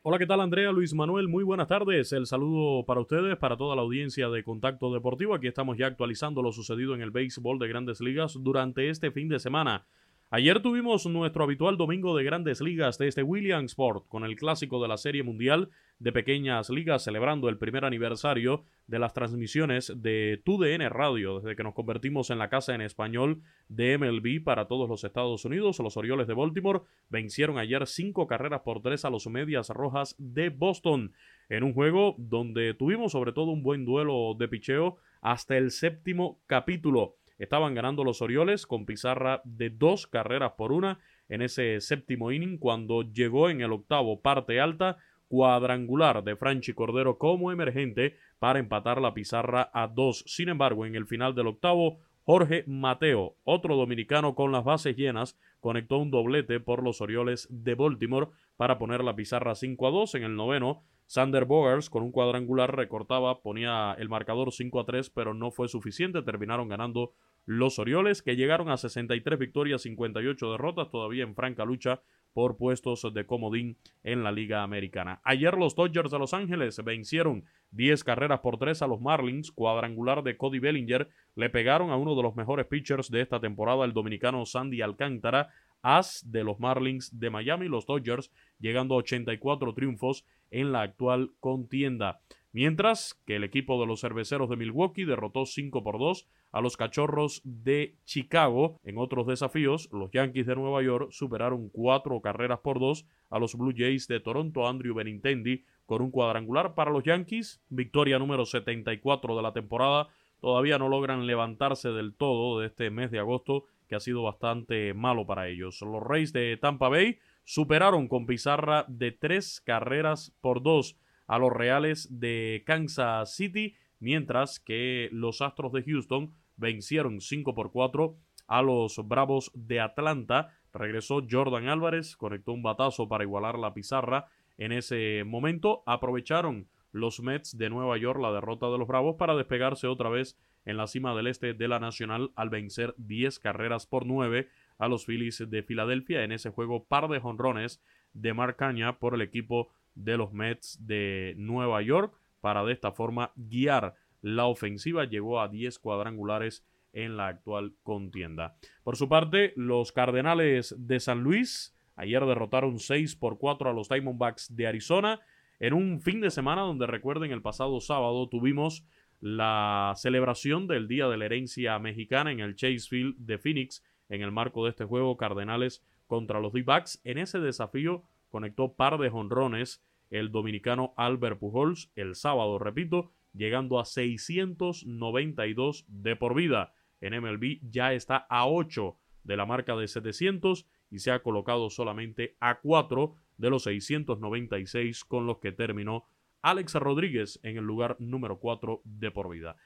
Hola, 0.03 0.19
¿qué 0.19 0.27
tal 0.27 0.41
Andrea? 0.41 0.73
Luis 0.73 0.95
Manuel, 0.95 1.29
muy 1.29 1.45
buenas 1.45 1.69
tardes. 1.69 2.11
El 2.15 2.25
saludo 2.25 2.87
para 2.87 3.03
ustedes, 3.03 3.37
para 3.37 3.59
toda 3.59 3.77
la 3.77 3.83
audiencia 3.83 4.31
de 4.31 4.43
Contacto 4.43 4.91
Deportivo. 4.95 5.35
Aquí 5.35 5.47
estamos 5.47 5.77
ya 5.77 5.89
actualizando 5.89 6.41
lo 6.41 6.53
sucedido 6.53 6.95
en 6.95 7.03
el 7.03 7.11
béisbol 7.11 7.59
de 7.59 7.69
grandes 7.69 8.01
ligas 8.01 8.39
durante 8.41 8.89
este 8.89 9.11
fin 9.11 9.29
de 9.29 9.39
semana. 9.39 9.87
Ayer 10.33 10.63
tuvimos 10.63 11.07
nuestro 11.07 11.43
habitual 11.43 11.77
domingo 11.77 12.17
de 12.17 12.23
grandes 12.23 12.61
ligas 12.61 12.99
desde 12.99 13.09
este 13.09 13.23
Williamsport 13.25 14.07
con 14.07 14.23
el 14.23 14.37
clásico 14.37 14.81
de 14.81 14.87
la 14.87 14.97
Serie 14.97 15.25
Mundial 15.25 15.71
de 15.99 16.13
Pequeñas 16.13 16.71
Ligas 16.71 17.03
celebrando 17.03 17.49
el 17.49 17.59
primer 17.59 17.85
aniversario 17.85 18.63
de 18.87 19.01
las 19.01 19.13
transmisiones 19.13 19.93
de 19.97 20.41
TUDN 20.45 20.89
Radio 20.89 21.41
desde 21.41 21.57
que 21.57 21.65
nos 21.65 21.75
convertimos 21.75 22.31
en 22.31 22.39
la 22.39 22.49
casa 22.49 22.77
en 22.77 22.81
español 22.81 23.43
de 23.69 23.99
MLB 23.99 24.45
para 24.45 24.69
todos 24.69 24.89
los 24.89 25.03
Estados 25.03 25.45
Unidos. 25.45 25.81
Los 25.81 25.97
Orioles 25.97 26.29
de 26.29 26.35
Baltimore 26.35 26.83
vencieron 27.09 27.59
ayer 27.59 27.85
cinco 27.89 28.29
carreras 28.29 28.61
por 28.61 28.83
tres 28.83 29.05
a 29.05 29.11
los 29.11 29.27
Medias 29.27 29.69
Rojas 29.71 30.15
de 30.17 30.51
Boston 30.51 31.13
en 31.49 31.65
un 31.65 31.75
juego 31.75 32.15
donde 32.19 32.75
tuvimos 32.75 33.11
sobre 33.11 33.33
todo 33.33 33.47
un 33.51 33.65
buen 33.65 33.85
duelo 33.85 34.37
de 34.39 34.47
picheo 34.47 34.99
hasta 35.23 35.57
el 35.57 35.73
séptimo 35.73 36.41
capítulo. 36.47 37.17
Estaban 37.41 37.75
ganando 37.75 38.05
los 38.05 38.21
Orioles 38.21 38.67
con 38.67 38.85
pizarra 38.85 39.41
de 39.45 39.71
dos 39.71 40.07
carreras 40.07 40.53
por 40.59 40.73
una 40.73 40.99
en 41.31 41.41
ese 41.41 41.81
séptimo 41.81 42.33
inning 42.33 42.59
cuando 42.59 43.01
llegó 43.01 43.49
en 43.49 43.63
el 43.63 43.73
octavo 43.73 44.21
parte 44.21 44.61
alta 44.61 44.99
cuadrangular 45.27 46.23
de 46.23 46.37
Franchi 46.37 46.75
Cordero 46.75 47.17
como 47.17 47.51
emergente 47.51 48.17
para 48.39 48.59
empatar 48.59 49.01
la 49.01 49.15
pizarra 49.15 49.71
a 49.73 49.89
dos. 49.89 50.23
Sin 50.27 50.51
embargo, 50.51 50.85
en 50.85 50.97
el 50.97 51.07
final 51.07 51.35
del 51.35 51.47
octavo, 51.47 52.01
Jorge 52.25 52.65
Mateo, 52.67 53.37
otro 53.45 53.75
dominicano 53.75 54.35
con 54.35 54.53
las 54.53 54.65
bases 54.65 54.95
llenas, 54.95 55.39
conectó 55.61 55.97
un 55.97 56.11
doblete 56.11 56.61
por 56.61 56.83
los 56.83 57.01
Orioles 57.01 57.49
de 57.51 57.75
Baltimore 57.75 58.29
para 58.59 58.77
poner 58.77 59.03
la 59.03 59.17
pizarra 59.17 59.55
5 59.55 59.87
a 59.87 59.91
2 59.91 60.15
en 60.17 60.25
el 60.25 60.37
noveno. 60.37 60.83
Sander 61.07 61.45
Bogers 61.45 61.89
con 61.91 62.03
un 62.03 62.13
cuadrangular 62.13 62.77
recortaba, 62.77 63.41
ponía 63.41 63.95
el 63.99 64.09
marcador 64.09 64.53
5 64.53 64.81
a 64.81 64.85
3, 64.85 65.11
pero 65.11 65.33
no 65.33 65.51
fue 65.51 65.69
suficiente. 65.69 66.23
Terminaron 66.23 66.69
ganando 66.69 67.15
los 67.47 67.79
Orioles, 67.79 68.23
que 68.23 68.37
llegaron 68.37 68.71
a 68.71 68.77
63 68.77 69.39
victorias, 69.39 69.83
58 69.83 70.53
derrotas, 70.53 70.91
todavía 70.91 71.25
en 71.25 71.35
franca 71.35 71.65
lucha 71.65 72.03
por 72.33 72.57
puestos 72.57 73.13
de 73.13 73.27
comodín 73.27 73.77
en 74.05 74.23
la 74.23 74.33
Liga 74.33 74.63
Americana. 74.63 75.21
Ayer 75.25 75.55
los 75.55 75.75
Dodgers 75.75 76.11
de 76.11 76.19
Los 76.19 76.35
Ángeles 76.35 76.83
vencieron 76.85 77.45
10 77.73 78.05
carreras 78.05 78.41
por 78.41 78.59
3 78.59 78.83
a 78.83 78.87
los 78.87 79.01
Marlins, 79.01 79.51
cuadrangular 79.51 80.23
de 80.23 80.37
Cody 80.37 80.59
Bellinger, 80.59 81.09
le 81.35 81.51
pegaron 81.51 81.91
a 81.91 81.97
uno 81.97 82.15
de 82.15 82.23
los 82.23 82.37
mejores 82.37 82.67
pitchers 82.67 83.11
de 83.11 83.21
esta 83.21 83.41
temporada, 83.41 83.85
el 83.85 83.93
dominicano 83.93 84.45
Sandy 84.47 84.83
Alcántara, 84.83 85.51
as 85.83 86.31
de 86.31 86.45
los 86.45 86.61
Marlins 86.61 87.19
de 87.19 87.31
Miami, 87.31 87.69
los 87.69 87.87
Dodgers 87.87 88.31
llegando 88.59 88.95
a 88.95 88.99
84 88.99 89.75
triunfos 89.75 90.25
en 90.51 90.73
la 90.73 90.83
actual 90.83 91.33
contienda. 91.41 92.21
Mientras 92.53 93.21
que 93.27 93.37
el 93.37 93.45
equipo 93.45 93.81
de 93.81 93.87
los 93.87 94.01
cerveceros 94.01 94.51
de 94.51 94.57
Milwaukee 94.57 95.05
derrotó 95.05 95.47
5 95.47 95.85
por 95.85 96.01
2 96.01 96.27
a 96.51 96.61
los 96.61 96.77
cachorros 96.77 97.43
de 97.45 97.97
Chicago. 98.05 98.81
En 98.83 98.99
otros 98.99 99.29
desafíos, 99.29 99.89
los 99.93 100.11
Yankees 100.11 100.47
de 100.47 100.57
Nueva 100.57 100.83
York 100.83 101.13
superaron 101.13 101.69
4 101.69 102.21
carreras 102.21 102.59
por 102.59 102.81
2 102.81 103.07
a 103.31 103.39
los 103.39 103.55
Blue 103.55 103.73
Jays 103.77 104.09
de 104.09 104.19
Toronto. 104.19 104.67
Andrew 104.67 104.95
Benintendi 104.95 105.65
con 105.87 106.03
un 106.03 106.11
cuadrangular 106.11 106.75
para 106.75 106.91
los 106.91 107.05
Yankees. 107.05 107.63
Victoria 107.69 108.19
número 108.19 108.45
74 108.45 109.37
de 109.37 109.43
la 109.43 109.53
temporada. 109.53 110.09
Todavía 110.41 110.79
no 110.79 110.89
logran 110.89 111.27
levantarse 111.27 111.91
del 111.91 112.15
todo 112.15 112.59
de 112.59 112.67
este 112.67 112.91
mes 112.91 113.13
de 113.13 113.21
agosto 113.21 113.65
que 113.89 113.95
ha 113.95 114.01
sido 114.01 114.23
bastante 114.23 114.93
malo 114.95 115.27
para 115.27 115.49
ellos. 115.49 115.81
Los 115.83 116.03
Reyes 116.03 116.33
de 116.33 116.57
Tampa 116.57 116.89
Bay 116.89 117.19
superaron 117.45 118.09
con 118.09 118.27
pizarra 118.27 118.85
de 118.89 119.13
3 119.13 119.61
carreras 119.61 120.35
por 120.41 120.63
2 120.63 120.97
a 121.31 121.39
los 121.39 121.53
Reales 121.53 122.09
de 122.11 122.65
Kansas 122.67 123.37
City, 123.37 123.77
mientras 124.01 124.59
que 124.59 125.09
los 125.13 125.41
Astros 125.41 125.73
de 125.73 125.85
Houston 125.85 126.35
vencieron 126.57 127.21
5 127.21 127.55
por 127.55 127.71
4 127.71 128.17
a 128.49 128.63
los 128.63 128.97
Bravos 129.07 129.53
de 129.55 129.79
Atlanta. 129.79 130.53
Regresó 130.73 131.25
Jordan 131.31 131.69
Álvarez, 131.69 132.17
conectó 132.17 132.51
un 132.51 132.65
batazo 132.65 133.09
para 133.09 133.23
igualar 133.23 133.61
la 133.61 133.73
pizarra. 133.73 134.27
En 134.59 134.73
ese 134.73 135.23
momento 135.25 135.85
aprovecharon 135.87 136.67
los 136.91 137.21
Mets 137.21 137.57
de 137.57 137.71
Nueva 137.71 137.97
York 137.97 138.21
la 138.21 138.33
derrota 138.33 138.69
de 138.69 138.79
los 138.79 138.89
Bravos 138.89 139.15
para 139.17 139.37
despegarse 139.37 139.87
otra 139.87 140.11
vez 140.11 140.37
en 140.65 140.77
la 140.77 140.89
cima 140.89 141.15
del 141.15 141.29
este 141.29 141.55
de 141.55 141.69
la 141.69 141.79
Nacional 141.79 142.33
al 142.35 142.51
vencer 142.51 142.93
10 142.99 143.39
carreras 143.39 143.87
por 143.87 144.05
9 144.05 144.49
a 144.79 144.89
los 144.89 145.07
Phillies 145.07 145.45
de 145.49 145.63
Filadelfia 145.63 146.25
en 146.25 146.33
ese 146.33 146.51
juego 146.51 146.87
par 146.87 147.07
de 147.07 147.21
jonrones 147.21 147.81
de 148.15 148.35
Mark 148.35 148.57
Caña 148.57 148.99
por 148.99 149.15
el 149.15 149.23
equipo 149.23 149.69
de 149.95 150.17
los 150.17 150.33
Mets 150.33 150.79
de 150.87 151.35
Nueva 151.37 151.83
York 151.83 152.15
para 152.41 152.65
de 152.65 152.73
esta 152.73 152.93
forma 152.93 153.33
guiar 153.37 153.95
la 154.23 154.47
ofensiva. 154.47 155.05
Llegó 155.05 155.41
a 155.41 155.49
10 155.49 155.79
cuadrangulares 155.79 156.65
en 156.93 157.17
la 157.17 157.29
actual 157.29 157.75
contienda. 157.83 158.57
Por 158.83 158.97
su 158.97 159.09
parte, 159.09 159.53
los 159.57 159.93
Cardenales 159.93 160.75
de 160.79 161.01
San 161.01 161.23
Luis 161.23 161.77
ayer 161.97 162.25
derrotaron 162.25 162.79
6 162.79 163.17
por 163.17 163.39
4 163.39 163.71
a 163.71 163.73
los 163.73 163.89
Diamondbacks 163.89 164.55
de 164.57 164.67
Arizona 164.67 165.21
en 165.61 165.75
un 165.75 166.01
fin 166.01 166.23
de 166.23 166.31
semana 166.31 166.63
donde 166.63 166.87
recuerden 166.87 167.33
el 167.33 167.43
pasado 167.43 167.81
sábado 167.81 168.29
tuvimos 168.29 168.83
la 169.21 169.93
celebración 169.97 170.67
del 170.67 170.89
Día 170.89 171.07
de 171.09 171.19
la 171.19 171.27
Herencia 171.27 171.79
Mexicana 171.79 172.33
en 172.33 172.41
el 172.41 172.57
Chase 172.57 172.89
Field 172.89 173.17
de 173.19 173.37
Phoenix 173.37 173.85
en 174.09 174.23
el 174.23 174.33
marco 174.33 174.65
de 174.65 174.71
este 174.71 174.87
juego 174.87 175.19
Cardenales 175.19 175.85
contra 176.07 176.41
los 176.41 176.55
D-Backs. 176.55 177.03
En 177.05 177.19
ese 177.19 177.39
desafío 177.41 178.03
conectó 178.31 178.75
par 178.75 178.99
de 178.99 179.11
jonrones 179.11 179.85
el 180.09 180.33
dominicano 180.33 180.95
Albert 180.97 181.39
Pujols 181.39 181.93
el 181.95 182.15
sábado, 182.15 182.59
repito, 182.59 183.13
llegando 183.33 183.79
a 183.79 183.85
692 183.85 185.85
de 185.89 186.17
por 186.17 186.35
vida. 186.35 186.73
En 187.01 187.21
MLB 187.21 187.61
ya 187.63 187.93
está 187.93 188.17
a 188.17 188.47
8 188.47 188.97
de 189.25 189.37
la 189.37 189.47
marca 189.47 189.77
de 189.77 189.89
700 189.89 190.67
y 190.91 190.99
se 190.99 191.13
ha 191.13 191.23
colocado 191.23 191.71
solamente 191.71 192.37
a 192.41 192.61
4 192.61 193.15
de 193.39 193.51
los 193.51 193.63
696 193.65 195.05
con 195.05 195.27
los 195.27 195.39
que 195.39 195.53
terminó 195.53 196.07
Alex 196.43 196.75
Rodríguez 196.75 197.39
en 197.43 197.59
el 197.59 197.65
lugar 197.65 197.97
número 197.99 198.39
4 198.39 198.83
de 198.85 199.11
por 199.11 199.31
vida. 199.31 199.57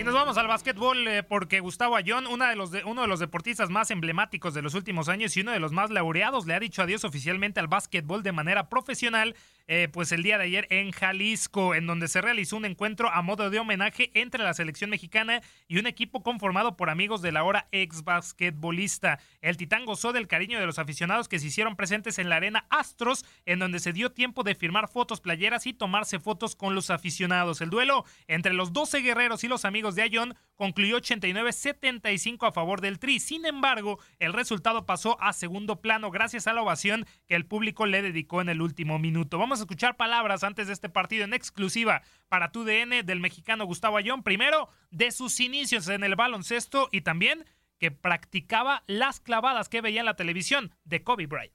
Y 0.00 0.02
nos 0.02 0.14
vamos 0.14 0.38
al 0.38 0.48
básquetbol 0.48 1.06
eh, 1.08 1.22
porque 1.22 1.60
Gustavo 1.60 1.94
Ayón, 1.94 2.26
una 2.26 2.48
de 2.48 2.56
los 2.56 2.70
uno 2.86 3.02
de 3.02 3.06
los 3.06 3.20
deportistas 3.20 3.68
más 3.68 3.90
emblemáticos 3.90 4.54
de 4.54 4.62
los 4.62 4.72
últimos 4.72 5.10
años 5.10 5.36
y 5.36 5.42
uno 5.42 5.52
de 5.52 5.60
los 5.60 5.72
más 5.72 5.90
laureados, 5.90 6.46
le 6.46 6.54
ha 6.54 6.58
dicho 6.58 6.80
adiós 6.80 7.04
oficialmente 7.04 7.60
al 7.60 7.68
básquetbol 7.68 8.22
de 8.22 8.32
manera 8.32 8.70
profesional 8.70 9.36
eh, 9.72 9.86
pues 9.86 10.10
el 10.10 10.24
día 10.24 10.36
de 10.36 10.42
ayer 10.42 10.66
en 10.70 10.90
Jalisco, 10.90 11.76
en 11.76 11.86
donde 11.86 12.08
se 12.08 12.20
realizó 12.20 12.56
un 12.56 12.64
encuentro 12.64 13.08
a 13.08 13.22
modo 13.22 13.50
de 13.50 13.60
homenaje 13.60 14.10
entre 14.14 14.42
la 14.42 14.52
selección 14.52 14.90
mexicana 14.90 15.42
y 15.68 15.78
un 15.78 15.86
equipo 15.86 16.24
conformado 16.24 16.76
por 16.76 16.90
amigos 16.90 17.22
de 17.22 17.30
la 17.30 17.44
hora 17.44 17.68
ex 17.70 18.02
basquetbolista. 18.02 19.20
El 19.40 19.56
Titán 19.56 19.84
gozó 19.84 20.12
del 20.12 20.26
cariño 20.26 20.58
de 20.58 20.66
los 20.66 20.80
aficionados 20.80 21.28
que 21.28 21.38
se 21.38 21.46
hicieron 21.46 21.76
presentes 21.76 22.18
en 22.18 22.28
la 22.28 22.34
arena 22.34 22.66
Astros, 22.68 23.24
en 23.46 23.60
donde 23.60 23.78
se 23.78 23.92
dio 23.92 24.10
tiempo 24.10 24.42
de 24.42 24.56
firmar 24.56 24.88
fotos 24.88 25.20
playeras 25.20 25.64
y 25.68 25.72
tomarse 25.72 26.18
fotos 26.18 26.56
con 26.56 26.74
los 26.74 26.90
aficionados. 26.90 27.60
El 27.60 27.70
duelo 27.70 28.04
entre 28.26 28.54
los 28.54 28.72
12 28.72 29.02
guerreros 29.02 29.44
y 29.44 29.48
los 29.48 29.64
amigos 29.64 29.94
de 29.94 30.02
Ayón 30.02 30.34
concluyó 30.56 30.98
89-75 30.98 32.48
a 32.48 32.50
favor 32.50 32.80
del 32.80 32.98
Tri. 32.98 33.20
Sin 33.20 33.46
embargo, 33.46 34.00
el 34.18 34.32
resultado 34.32 34.84
pasó 34.84 35.16
a 35.22 35.32
segundo 35.32 35.80
plano 35.80 36.10
gracias 36.10 36.48
a 36.48 36.54
la 36.54 36.62
ovación 36.62 37.06
que 37.28 37.36
el 37.36 37.46
público 37.46 37.86
le 37.86 38.02
dedicó 38.02 38.40
en 38.40 38.48
el 38.48 38.62
último 38.62 38.98
minuto. 38.98 39.38
Vamos 39.38 39.59
escuchar 39.60 39.96
palabras 39.96 40.44
antes 40.44 40.66
de 40.66 40.72
este 40.72 40.88
partido 40.88 41.24
en 41.24 41.34
exclusiva 41.34 42.02
para 42.28 42.52
tu 42.52 42.64
DN 42.64 43.02
del 43.02 43.20
mexicano 43.20 43.64
Gustavo 43.64 43.96
Ayón. 43.96 44.22
Primero, 44.22 44.68
de 44.90 45.10
sus 45.12 45.38
inicios 45.40 45.88
en 45.88 46.04
el 46.04 46.16
baloncesto 46.16 46.88
y 46.90 47.02
también 47.02 47.44
que 47.78 47.90
practicaba 47.90 48.82
las 48.86 49.20
clavadas 49.20 49.68
que 49.68 49.80
veía 49.80 50.00
en 50.00 50.06
la 50.06 50.16
televisión 50.16 50.72
de 50.84 51.02
Kobe 51.02 51.26
Bryant. 51.26 51.52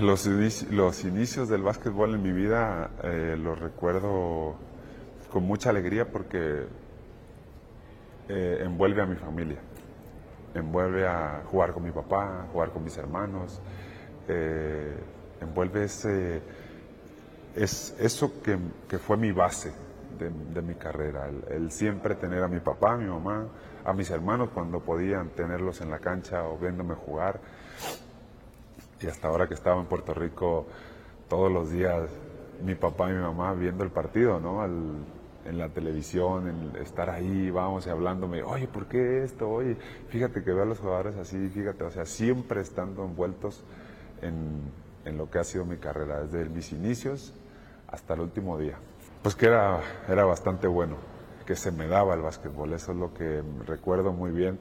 Los, 0.00 0.26
los 0.70 1.04
inicios 1.04 1.48
del 1.48 1.62
básquetbol 1.62 2.14
en 2.14 2.22
mi 2.22 2.32
vida 2.32 2.90
eh, 3.02 3.36
los 3.36 3.58
recuerdo 3.58 4.56
con 5.32 5.44
mucha 5.44 5.70
alegría 5.70 6.10
porque 6.10 6.66
eh, 8.28 8.58
envuelve 8.62 9.02
a 9.02 9.06
mi 9.06 9.16
familia, 9.16 9.58
envuelve 10.54 11.06
a 11.06 11.42
jugar 11.46 11.72
con 11.72 11.82
mi 11.82 11.90
papá, 11.90 12.46
jugar 12.52 12.70
con 12.70 12.84
mis 12.84 12.96
hermanos, 12.96 13.60
eh, 14.28 14.94
envuelve 15.42 15.84
ese, 15.84 16.40
es, 17.56 17.94
eso 17.98 18.42
que, 18.42 18.58
que 18.88 18.98
fue 18.98 19.16
mi 19.16 19.32
base 19.32 19.72
de, 20.18 20.62
mi 20.62 20.74
carrera, 20.74 21.28
el, 21.28 21.44
el 21.62 21.70
siempre 21.72 22.14
tener 22.14 22.42
a 22.42 22.48
mi 22.48 22.60
papá, 22.60 22.92
a 22.92 22.96
mi 22.96 23.06
mamá, 23.06 23.46
a 23.84 23.92
mis 23.92 24.10
hermanos 24.10 24.50
cuando 24.54 24.80
podían 24.80 25.28
tenerlos 25.30 25.80
en 25.80 25.90
la 25.90 25.98
cancha 25.98 26.44
o 26.44 26.56
viéndome 26.58 26.94
jugar 26.94 27.40
y 29.00 29.06
hasta 29.08 29.28
ahora 29.28 29.48
que 29.48 29.54
estaba 29.54 29.80
en 29.80 29.86
Puerto 29.86 30.14
Rico, 30.14 30.66
todos 31.28 31.50
los 31.50 31.70
días 31.70 32.08
mi 32.64 32.74
papá 32.76 33.10
y 33.10 33.14
mi 33.14 33.20
mamá 33.20 33.52
viendo 33.54 33.82
el 33.82 33.90
partido, 33.90 34.38
¿no? 34.38 34.62
Al- 34.62 35.04
en 35.44 35.58
la 35.58 35.68
televisión, 35.70 36.48
en 36.48 36.80
estar 36.80 37.10
ahí, 37.10 37.50
vamos, 37.50 37.88
y 37.88 37.90
hablándome, 37.90 38.44
oye, 38.44 38.68
¿por 38.68 38.86
qué 38.86 39.24
esto? 39.24 39.50
Oye, 39.50 39.76
fíjate 40.08 40.44
que 40.44 40.52
veo 40.52 40.62
a 40.62 40.66
los 40.66 40.78
jugadores 40.78 41.16
así, 41.16 41.48
fíjate, 41.48 41.82
o 41.82 41.90
sea, 41.90 42.06
siempre 42.06 42.60
estando 42.60 43.04
envueltos 43.04 43.64
en, 44.20 44.60
en 45.04 45.18
lo 45.18 45.30
que 45.30 45.38
ha 45.38 45.44
sido 45.44 45.64
mi 45.64 45.76
carrera, 45.76 46.20
desde 46.20 46.48
mis 46.48 46.72
inicios 46.72 47.32
hasta 47.88 48.14
el 48.14 48.20
último 48.20 48.58
día. 48.58 48.76
Pues 49.22 49.34
que 49.34 49.46
era, 49.46 49.80
era 50.08 50.24
bastante 50.24 50.66
bueno, 50.66 50.96
que 51.46 51.56
se 51.56 51.70
me 51.70 51.86
daba 51.86 52.14
el 52.14 52.22
básquetbol, 52.22 52.72
eso 52.72 52.92
es 52.92 52.98
lo 52.98 53.12
que 53.14 53.42
recuerdo 53.66 54.12
muy 54.12 54.30
bien. 54.30 54.58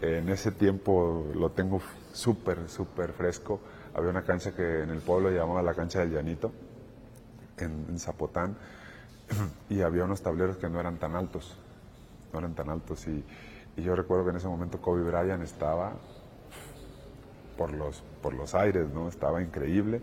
En 0.00 0.28
ese 0.28 0.50
tiempo 0.50 1.26
lo 1.34 1.50
tengo 1.50 1.80
súper, 2.12 2.68
súper 2.68 3.12
fresco. 3.12 3.60
Había 3.94 4.10
una 4.10 4.24
cancha 4.24 4.54
que 4.54 4.82
en 4.82 4.90
el 4.90 5.00
pueblo 5.00 5.30
llamaba 5.30 5.62
la 5.62 5.74
cancha 5.74 6.00
del 6.00 6.12
Llanito, 6.12 6.50
en, 7.58 7.98
Zapotán, 7.98 8.56
y 9.68 9.82
había 9.82 10.04
unos 10.04 10.22
tableros 10.22 10.56
que 10.56 10.68
no 10.68 10.80
eran 10.80 10.98
tan 10.98 11.14
altos, 11.14 11.56
no 12.32 12.40
eran 12.40 12.54
tan 12.54 12.68
altos. 12.70 13.06
Y, 13.06 13.24
y 13.76 13.82
yo 13.82 13.94
recuerdo 13.94 14.24
que 14.24 14.30
en 14.30 14.36
ese 14.36 14.48
momento 14.48 14.80
Kobe 14.80 15.02
Bryant 15.02 15.42
estaba 15.42 15.92
por 17.62 17.72
los, 17.74 18.02
por 18.20 18.34
los 18.34 18.56
aires, 18.56 18.88
¿no? 18.92 19.08
Estaba 19.08 19.40
increíble. 19.40 20.00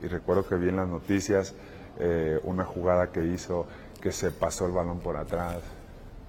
Y 0.00 0.06
recuerdo 0.06 0.46
que 0.46 0.54
vi 0.54 0.68
en 0.68 0.76
las 0.76 0.86
noticias 0.86 1.56
eh, 1.98 2.38
una 2.44 2.64
jugada 2.64 3.10
que 3.10 3.24
hizo 3.24 3.66
que 4.00 4.12
se 4.12 4.30
pasó 4.30 4.66
el 4.66 4.72
balón 4.72 5.00
por 5.00 5.16
atrás, 5.16 5.58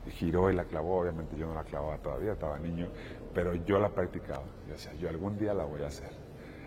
y 0.08 0.10
giró 0.10 0.50
y 0.50 0.56
la 0.56 0.64
clavó. 0.64 1.02
Obviamente 1.02 1.38
yo 1.38 1.46
no 1.46 1.54
la 1.54 1.64
clavaba 1.64 2.00
todavía, 2.00 2.32
estaba 2.32 2.58
niño, 2.58 2.88
pero 3.32 3.54
yo 3.54 3.78
la 3.78 3.90
practicaba. 3.90 4.42
Yo 4.68 4.74
decía, 4.74 4.92
yo 4.96 5.08
algún 5.08 5.38
día 5.38 5.54
la 5.54 5.66
voy 5.66 5.84
a 5.84 5.88
hacer, 5.88 6.10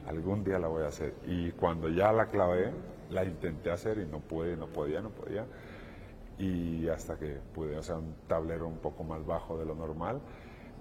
algún 0.07 0.45
día 0.45 0.61
la 0.61 0.69
voy 0.69 0.85
a 0.85 0.89
hacer. 0.89 1.15
Y 1.27 1.51
cuando 1.51 1.89
ya 1.89 2.12
la 2.12 2.27
clavé, 2.27 2.71
la 3.11 3.25
intenté 3.25 3.73
hacer 3.73 3.99
y 3.99 4.07
no 4.07 4.21
pude, 4.21 4.57
no 4.57 4.69
podía, 4.69 5.01
no 5.01 5.11
podía. 5.11 5.45
Y 6.39 6.87
hasta 6.87 7.17
que 7.17 7.39
pude, 7.53 7.77
o 7.77 7.83
sea, 7.83 7.97
un 7.97 8.15
tablero 8.29 8.69
un 8.69 8.79
poco 8.79 9.03
más 9.03 9.27
bajo 9.27 9.59
de 9.59 9.65
lo 9.65 9.75
normal 9.75 10.21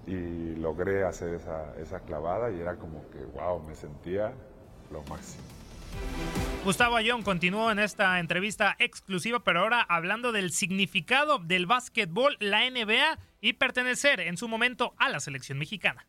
y 0.06 0.54
logré 0.56 1.04
hacer 1.04 1.34
esa, 1.34 1.74
esa 1.78 2.00
clavada 2.00 2.50
y 2.50 2.60
era 2.60 2.76
como 2.76 3.08
que, 3.10 3.18
wow, 3.18 3.62
me 3.66 3.74
sentía 3.74 4.32
lo 4.90 5.02
máximo. 5.04 5.42
Gustavo 6.64 6.96
Ayón 6.96 7.22
continuó 7.22 7.70
en 7.70 7.78
esta 7.78 8.18
entrevista 8.18 8.74
exclusiva, 8.78 9.40
pero 9.44 9.60
ahora 9.60 9.82
hablando 9.82 10.32
del 10.32 10.50
significado 10.50 11.38
del 11.38 11.66
básquetbol, 11.66 12.36
la 12.40 12.68
NBA 12.68 13.18
y 13.40 13.52
pertenecer 13.54 14.20
en 14.20 14.38
su 14.38 14.48
momento 14.48 14.94
a 14.96 15.10
la 15.10 15.20
selección 15.20 15.58
mexicana. 15.58 16.06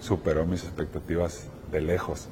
superó 0.00 0.46
mis 0.46 0.64
expectativas 0.64 1.50
de 1.70 1.82
lejos, 1.82 2.28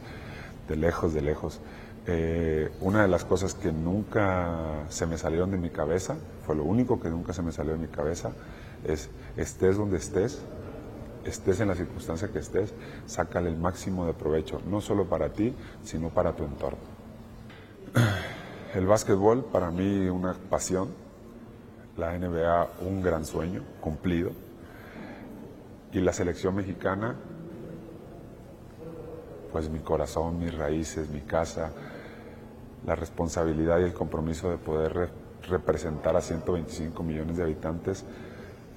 de 0.66 0.76
lejos, 0.76 1.12
de 1.12 1.22
lejos. 1.22 1.61
Eh, 2.06 2.70
una 2.80 3.02
de 3.02 3.09
las 3.09 3.26
cosas 3.26 3.52
que 3.52 3.70
nunca 3.70 4.86
se 4.88 5.06
me 5.06 5.18
salieron 5.18 5.50
de 5.50 5.59
mi 5.59 5.68
cabeza, 5.68 6.16
fue 6.46 6.56
lo 6.56 6.64
único 6.64 7.00
que 7.00 7.11
nunca 7.11 7.34
se 7.34 7.42
me 7.42 7.52
salió 7.52 7.72
de 7.72 7.78
mi 7.78 7.88
cabeza, 7.88 8.32
es 8.86 9.11
estés 9.36 9.76
donde 9.76 9.98
estés, 9.98 10.42
estés 11.28 11.60
en 11.60 11.68
la 11.68 11.74
circunstancia 11.74 12.28
que 12.28 12.38
estés, 12.40 12.74
sácale 13.06 13.48
el 13.48 13.56
máximo 13.56 14.06
de 14.06 14.14
provecho, 14.14 14.60
no 14.66 14.80
solo 14.80 15.06
para 15.08 15.30
ti, 15.32 15.54
sino 15.84 16.08
para 16.10 16.34
tu 16.34 16.44
entorno. 16.44 16.78
El 18.74 18.86
básquetbol 18.86 19.46
para 19.46 19.70
mí 19.70 20.08
una 20.08 20.34
pasión, 20.34 20.88
la 21.96 22.16
NBA 22.18 22.68
un 22.82 23.00
gran 23.02 23.24
sueño 23.24 23.62
cumplido 23.80 24.30
y 25.90 26.00
la 26.00 26.12
selección 26.12 26.54
mexicana 26.54 27.16
pues 29.50 29.70
mi 29.70 29.78
corazón, 29.78 30.38
mis 30.38 30.54
raíces, 30.54 31.08
mi 31.08 31.22
casa, 31.22 31.70
la 32.86 32.94
responsabilidad 32.94 33.80
y 33.80 33.84
el 33.84 33.94
compromiso 33.94 34.50
de 34.50 34.58
poder 34.58 34.92
re- 34.92 35.08
representar 35.48 36.14
a 36.16 36.20
125 36.20 37.02
millones 37.02 37.38
de 37.38 37.42
habitantes 37.44 38.04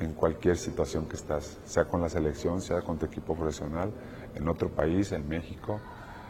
en 0.01 0.13
cualquier 0.13 0.57
situación 0.57 1.05
que 1.05 1.15
estás, 1.15 1.59
sea 1.65 1.85
con 1.85 2.01
la 2.01 2.09
selección, 2.09 2.61
sea 2.61 2.81
con 2.81 2.97
tu 2.97 3.05
equipo 3.05 3.35
profesional, 3.35 3.91
en 4.35 4.47
otro 4.47 4.69
país, 4.69 5.11
en 5.11 5.27
México, 5.27 5.79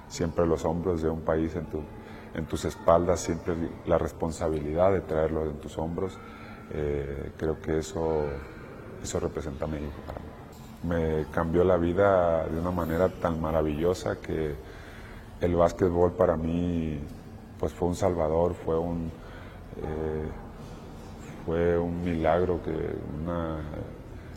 siempre 0.07 0.45
los 0.45 0.65
hombros 0.65 1.01
de 1.01 1.09
un 1.09 1.21
país 1.21 1.55
en, 1.55 1.65
tu, 1.65 1.81
en 2.33 2.45
tus 2.45 2.65
espaldas, 2.65 3.21
siempre 3.21 3.55
la 3.85 3.97
responsabilidad 3.97 4.91
de 4.91 5.01
traerlo 5.01 5.45
en 5.45 5.57
tus 5.59 5.77
hombros, 5.77 6.17
eh, 6.73 7.31
creo 7.37 7.61
que 7.61 7.79
eso, 7.79 8.23
eso 9.01 9.19
representa 9.19 9.67
México 9.67 9.93
para 10.05 10.19
mí. 10.19 10.25
Me 10.83 11.25
cambió 11.31 11.63
la 11.63 11.77
vida 11.77 12.45
de 12.47 12.59
una 12.59 12.71
manera 12.71 13.07
tan 13.07 13.39
maravillosa 13.39 14.17
que 14.19 14.55
el 15.39 15.55
básquetbol 15.55 16.13
para 16.13 16.35
mí 16.35 16.99
pues 17.59 17.71
fue 17.73 17.87
un 17.87 17.95
salvador, 17.95 18.53
fue 18.53 18.77
un 18.77 19.11
eh, 19.77 20.29
fue 21.45 21.77
un 21.77 22.03
milagro 22.03 22.61
que 22.63 22.71
una 23.21 23.59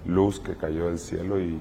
luz 0.07 0.41
que 0.41 0.57
cayó 0.57 0.87
del 0.87 0.99
cielo 0.99 1.41
y, 1.41 1.59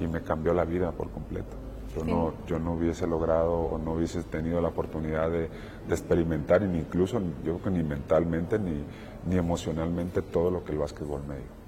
y 0.00 0.06
me 0.06 0.22
cambió 0.22 0.54
la 0.54 0.64
vida 0.64 0.92
por 0.92 1.10
completo. 1.10 1.56
Yo 1.96 2.04
no, 2.04 2.34
yo 2.48 2.58
no 2.58 2.72
hubiese 2.72 3.06
logrado 3.06 3.52
o 3.52 3.78
no 3.78 3.92
hubiese 3.92 4.22
tenido 4.24 4.60
la 4.60 4.68
oportunidad 4.68 5.30
de, 5.30 5.48
de 5.86 5.94
experimentar, 5.94 6.62
incluso 6.62 7.20
yo 7.44 7.58
creo 7.58 7.62
que 7.62 7.70
ni 7.70 7.84
mentalmente 7.84 8.58
ni, 8.58 8.82
ni 9.28 9.36
emocionalmente 9.36 10.20
todo 10.20 10.50
lo 10.50 10.64
que 10.64 10.72
el 10.72 10.78
básquetbol 10.78 11.22
me 11.28 11.36
dio. 11.36 11.63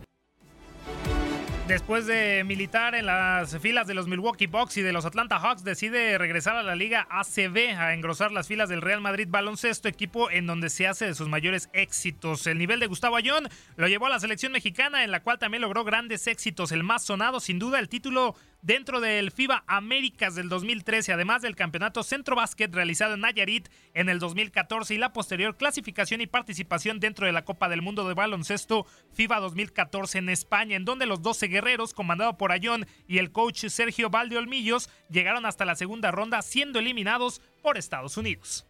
Después 1.69 2.07
de 2.07 2.45
militar 2.45 2.95
en 2.95 3.07
las 3.07 3.59
filas 3.59 3.89
de 3.89 3.95
los 3.95 4.07
Milwaukee 4.07 4.47
Bucks 4.47 4.77
y 4.77 4.83
de 4.83 4.93
los 4.93 5.05
Atlanta 5.05 5.41
Hawks, 5.41 5.65
decide 5.65 6.17
regresar 6.17 6.55
a 6.55 6.63
la 6.63 6.77
Liga 6.77 7.09
ACB 7.11 7.77
a 7.77 7.93
engrosar 7.93 8.31
las 8.31 8.47
filas 8.47 8.69
del 8.69 8.83
Real 8.83 9.01
Madrid 9.01 9.27
Baloncesto, 9.29 9.89
equipo 9.89 10.31
en 10.31 10.47
donde 10.47 10.71
se 10.71 10.87
hace 10.87 11.07
de 11.07 11.15
sus 11.17 11.29
mayores 11.29 11.69
éxitos. 11.73 12.47
El 12.47 12.59
nivel 12.59 12.79
de 12.79 12.87
Gustavo 12.87 13.17
Ayón 13.17 13.49
lo 13.75 13.89
llevó 13.89 14.07
a 14.07 14.11
la 14.11 14.21
selección 14.21 14.53
mexicana, 14.53 15.03
en 15.03 15.11
la 15.11 15.25
cual 15.25 15.41
también 15.41 15.61
logró 15.61 15.83
grandes 15.83 16.29
éxitos. 16.29 16.71
El 16.71 16.85
más 16.85 17.05
sonado, 17.05 17.41
sin 17.41 17.59
duda, 17.59 17.81
el 17.81 17.89
título 17.89 18.37
dentro 18.63 19.01
del 19.01 19.31
FIBA 19.31 19.65
Américas 19.67 20.35
del 20.35 20.49
2013, 20.49 21.13
además 21.13 21.43
del 21.43 21.57
campeonato 21.57 22.03
Centro 22.03 22.37
Básquet 22.37 22.75
realizado 22.75 23.15
en 23.15 23.21
Nayarit 23.21 23.69
en 23.95 24.09
el 24.09 24.19
2014 24.19 24.95
y 24.95 24.99
la 24.99 25.13
posterior 25.13 25.57
clasificación 25.57 26.21
y 26.21 26.27
participación 26.27 27.01
dentro 27.01 27.27
de 27.27 27.33
la 27.33 27.45
Copa 27.45 27.69
del 27.69 27.83
Mundo 27.83 28.07
de 28.07 28.15
Baloncesto 28.15 28.87
FIBA 29.13 29.41
2014 29.41 30.19
en 30.19 30.29
España, 30.29 30.77
en 30.77 30.85
donde 30.85 31.07
los 31.07 31.23
12 31.23 31.49
guerreros, 31.49 31.95
comandado 31.95 32.37
por 32.37 32.53
Ayón 32.53 32.87
y 33.07 33.19
el 33.19 33.33
coach 33.33 33.67
Sergio 33.69 34.11
Valdeolmillos, 34.11 34.91
llegaron 35.11 35.47
hasta 35.47 35.65
la 35.65 35.77
segunda 35.77 36.11
ronda 36.11 36.43
siendo 36.43 36.79
eliminados 36.79 37.41
por 37.63 37.79
Estados 37.79 38.17
Unidos. 38.17 38.67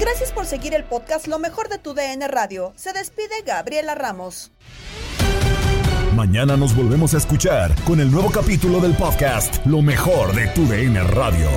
Gracias 0.00 0.32
por 0.32 0.46
seguir 0.46 0.74
el 0.74 0.84
podcast 0.84 1.26
Lo 1.26 1.38
mejor 1.38 1.68
de 1.68 1.78
tu 1.78 1.94
DN 1.94 2.26
Radio. 2.26 2.72
Se 2.76 2.92
despide 2.92 3.42
Gabriela 3.44 3.94
Ramos. 3.94 4.50
Mañana 6.16 6.58
nos 6.58 6.76
volvemos 6.76 7.14
a 7.14 7.16
escuchar 7.16 7.74
con 7.84 7.98
el 7.98 8.10
nuevo 8.10 8.30
capítulo 8.30 8.80
del 8.80 8.92
podcast 8.92 9.64
Lo 9.64 9.80
mejor 9.80 10.34
de 10.34 10.46
tu 10.48 10.66
DN 10.66 11.02
Radio. 11.04 11.48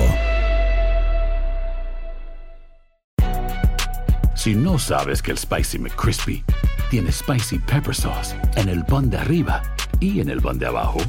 Si 4.34 4.54
no 4.54 4.78
sabes 4.78 5.20
que 5.20 5.32
el 5.32 5.38
Spicy 5.38 5.78
McCrispy 5.78 6.42
tiene 6.90 7.12
Spicy 7.12 7.58
Pepper 7.58 7.94
Sauce 7.94 8.34
en 8.54 8.70
el 8.70 8.82
pan 8.86 9.10
de 9.10 9.18
arriba 9.18 9.62
y 10.00 10.20
en 10.20 10.30
el 10.30 10.40
pan 10.40 10.58
de 10.58 10.66
abajo, 10.66 11.00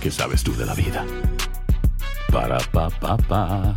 ¿qué 0.00 0.10
sabes 0.10 0.42
tú 0.42 0.56
de 0.56 0.64
la 0.64 0.72
vida? 0.72 1.04
Para, 2.32 2.56
pa, 2.72 2.88
pa, 2.88 3.18
pa. 3.18 3.76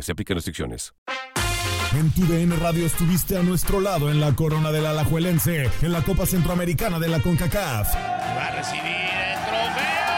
Se 0.00 0.12
aplican 0.12 0.36
restricciones. 0.36 0.94
En 1.96 2.10
tu 2.12 2.24
DN 2.24 2.54
Radio 2.56 2.86
estuviste 2.86 3.36
a 3.36 3.42
nuestro 3.42 3.80
lado 3.80 4.10
en 4.10 4.20
la 4.20 4.32
corona 4.36 4.70
del 4.70 4.86
Alajuelense, 4.86 5.68
en 5.82 5.92
la 5.92 6.02
Copa 6.02 6.24
Centroamericana 6.24 7.00
de 7.00 7.08
la 7.08 7.20
CONCACAF. 7.20 7.94
Va 7.94 8.46
a 8.46 8.50
recibir 8.52 8.84
el 8.84 9.38
trofeo. 9.44 10.10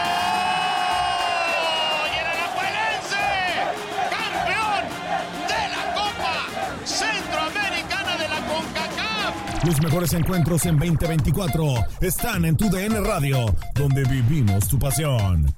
Y 2.05 2.15
el 2.19 2.25
Alajuelense, 2.27 3.25
campeón 4.11 4.83
de 5.47 5.63
la 5.75 5.83
Copa 5.95 6.35
Centroamericana 6.85 8.17
de 8.17 8.29
la 8.29 8.39
CONCACAF. 8.45 9.65
Los 9.65 9.81
mejores 9.81 10.13
encuentros 10.13 10.65
en 10.67 10.77
2024 10.77 11.73
están 12.01 12.45
en 12.45 12.55
tu 12.55 12.69
DN 12.69 12.99
Radio, 13.01 13.45
donde 13.73 14.03
vivimos 14.03 14.67
tu 14.67 14.77
pasión. 14.77 15.51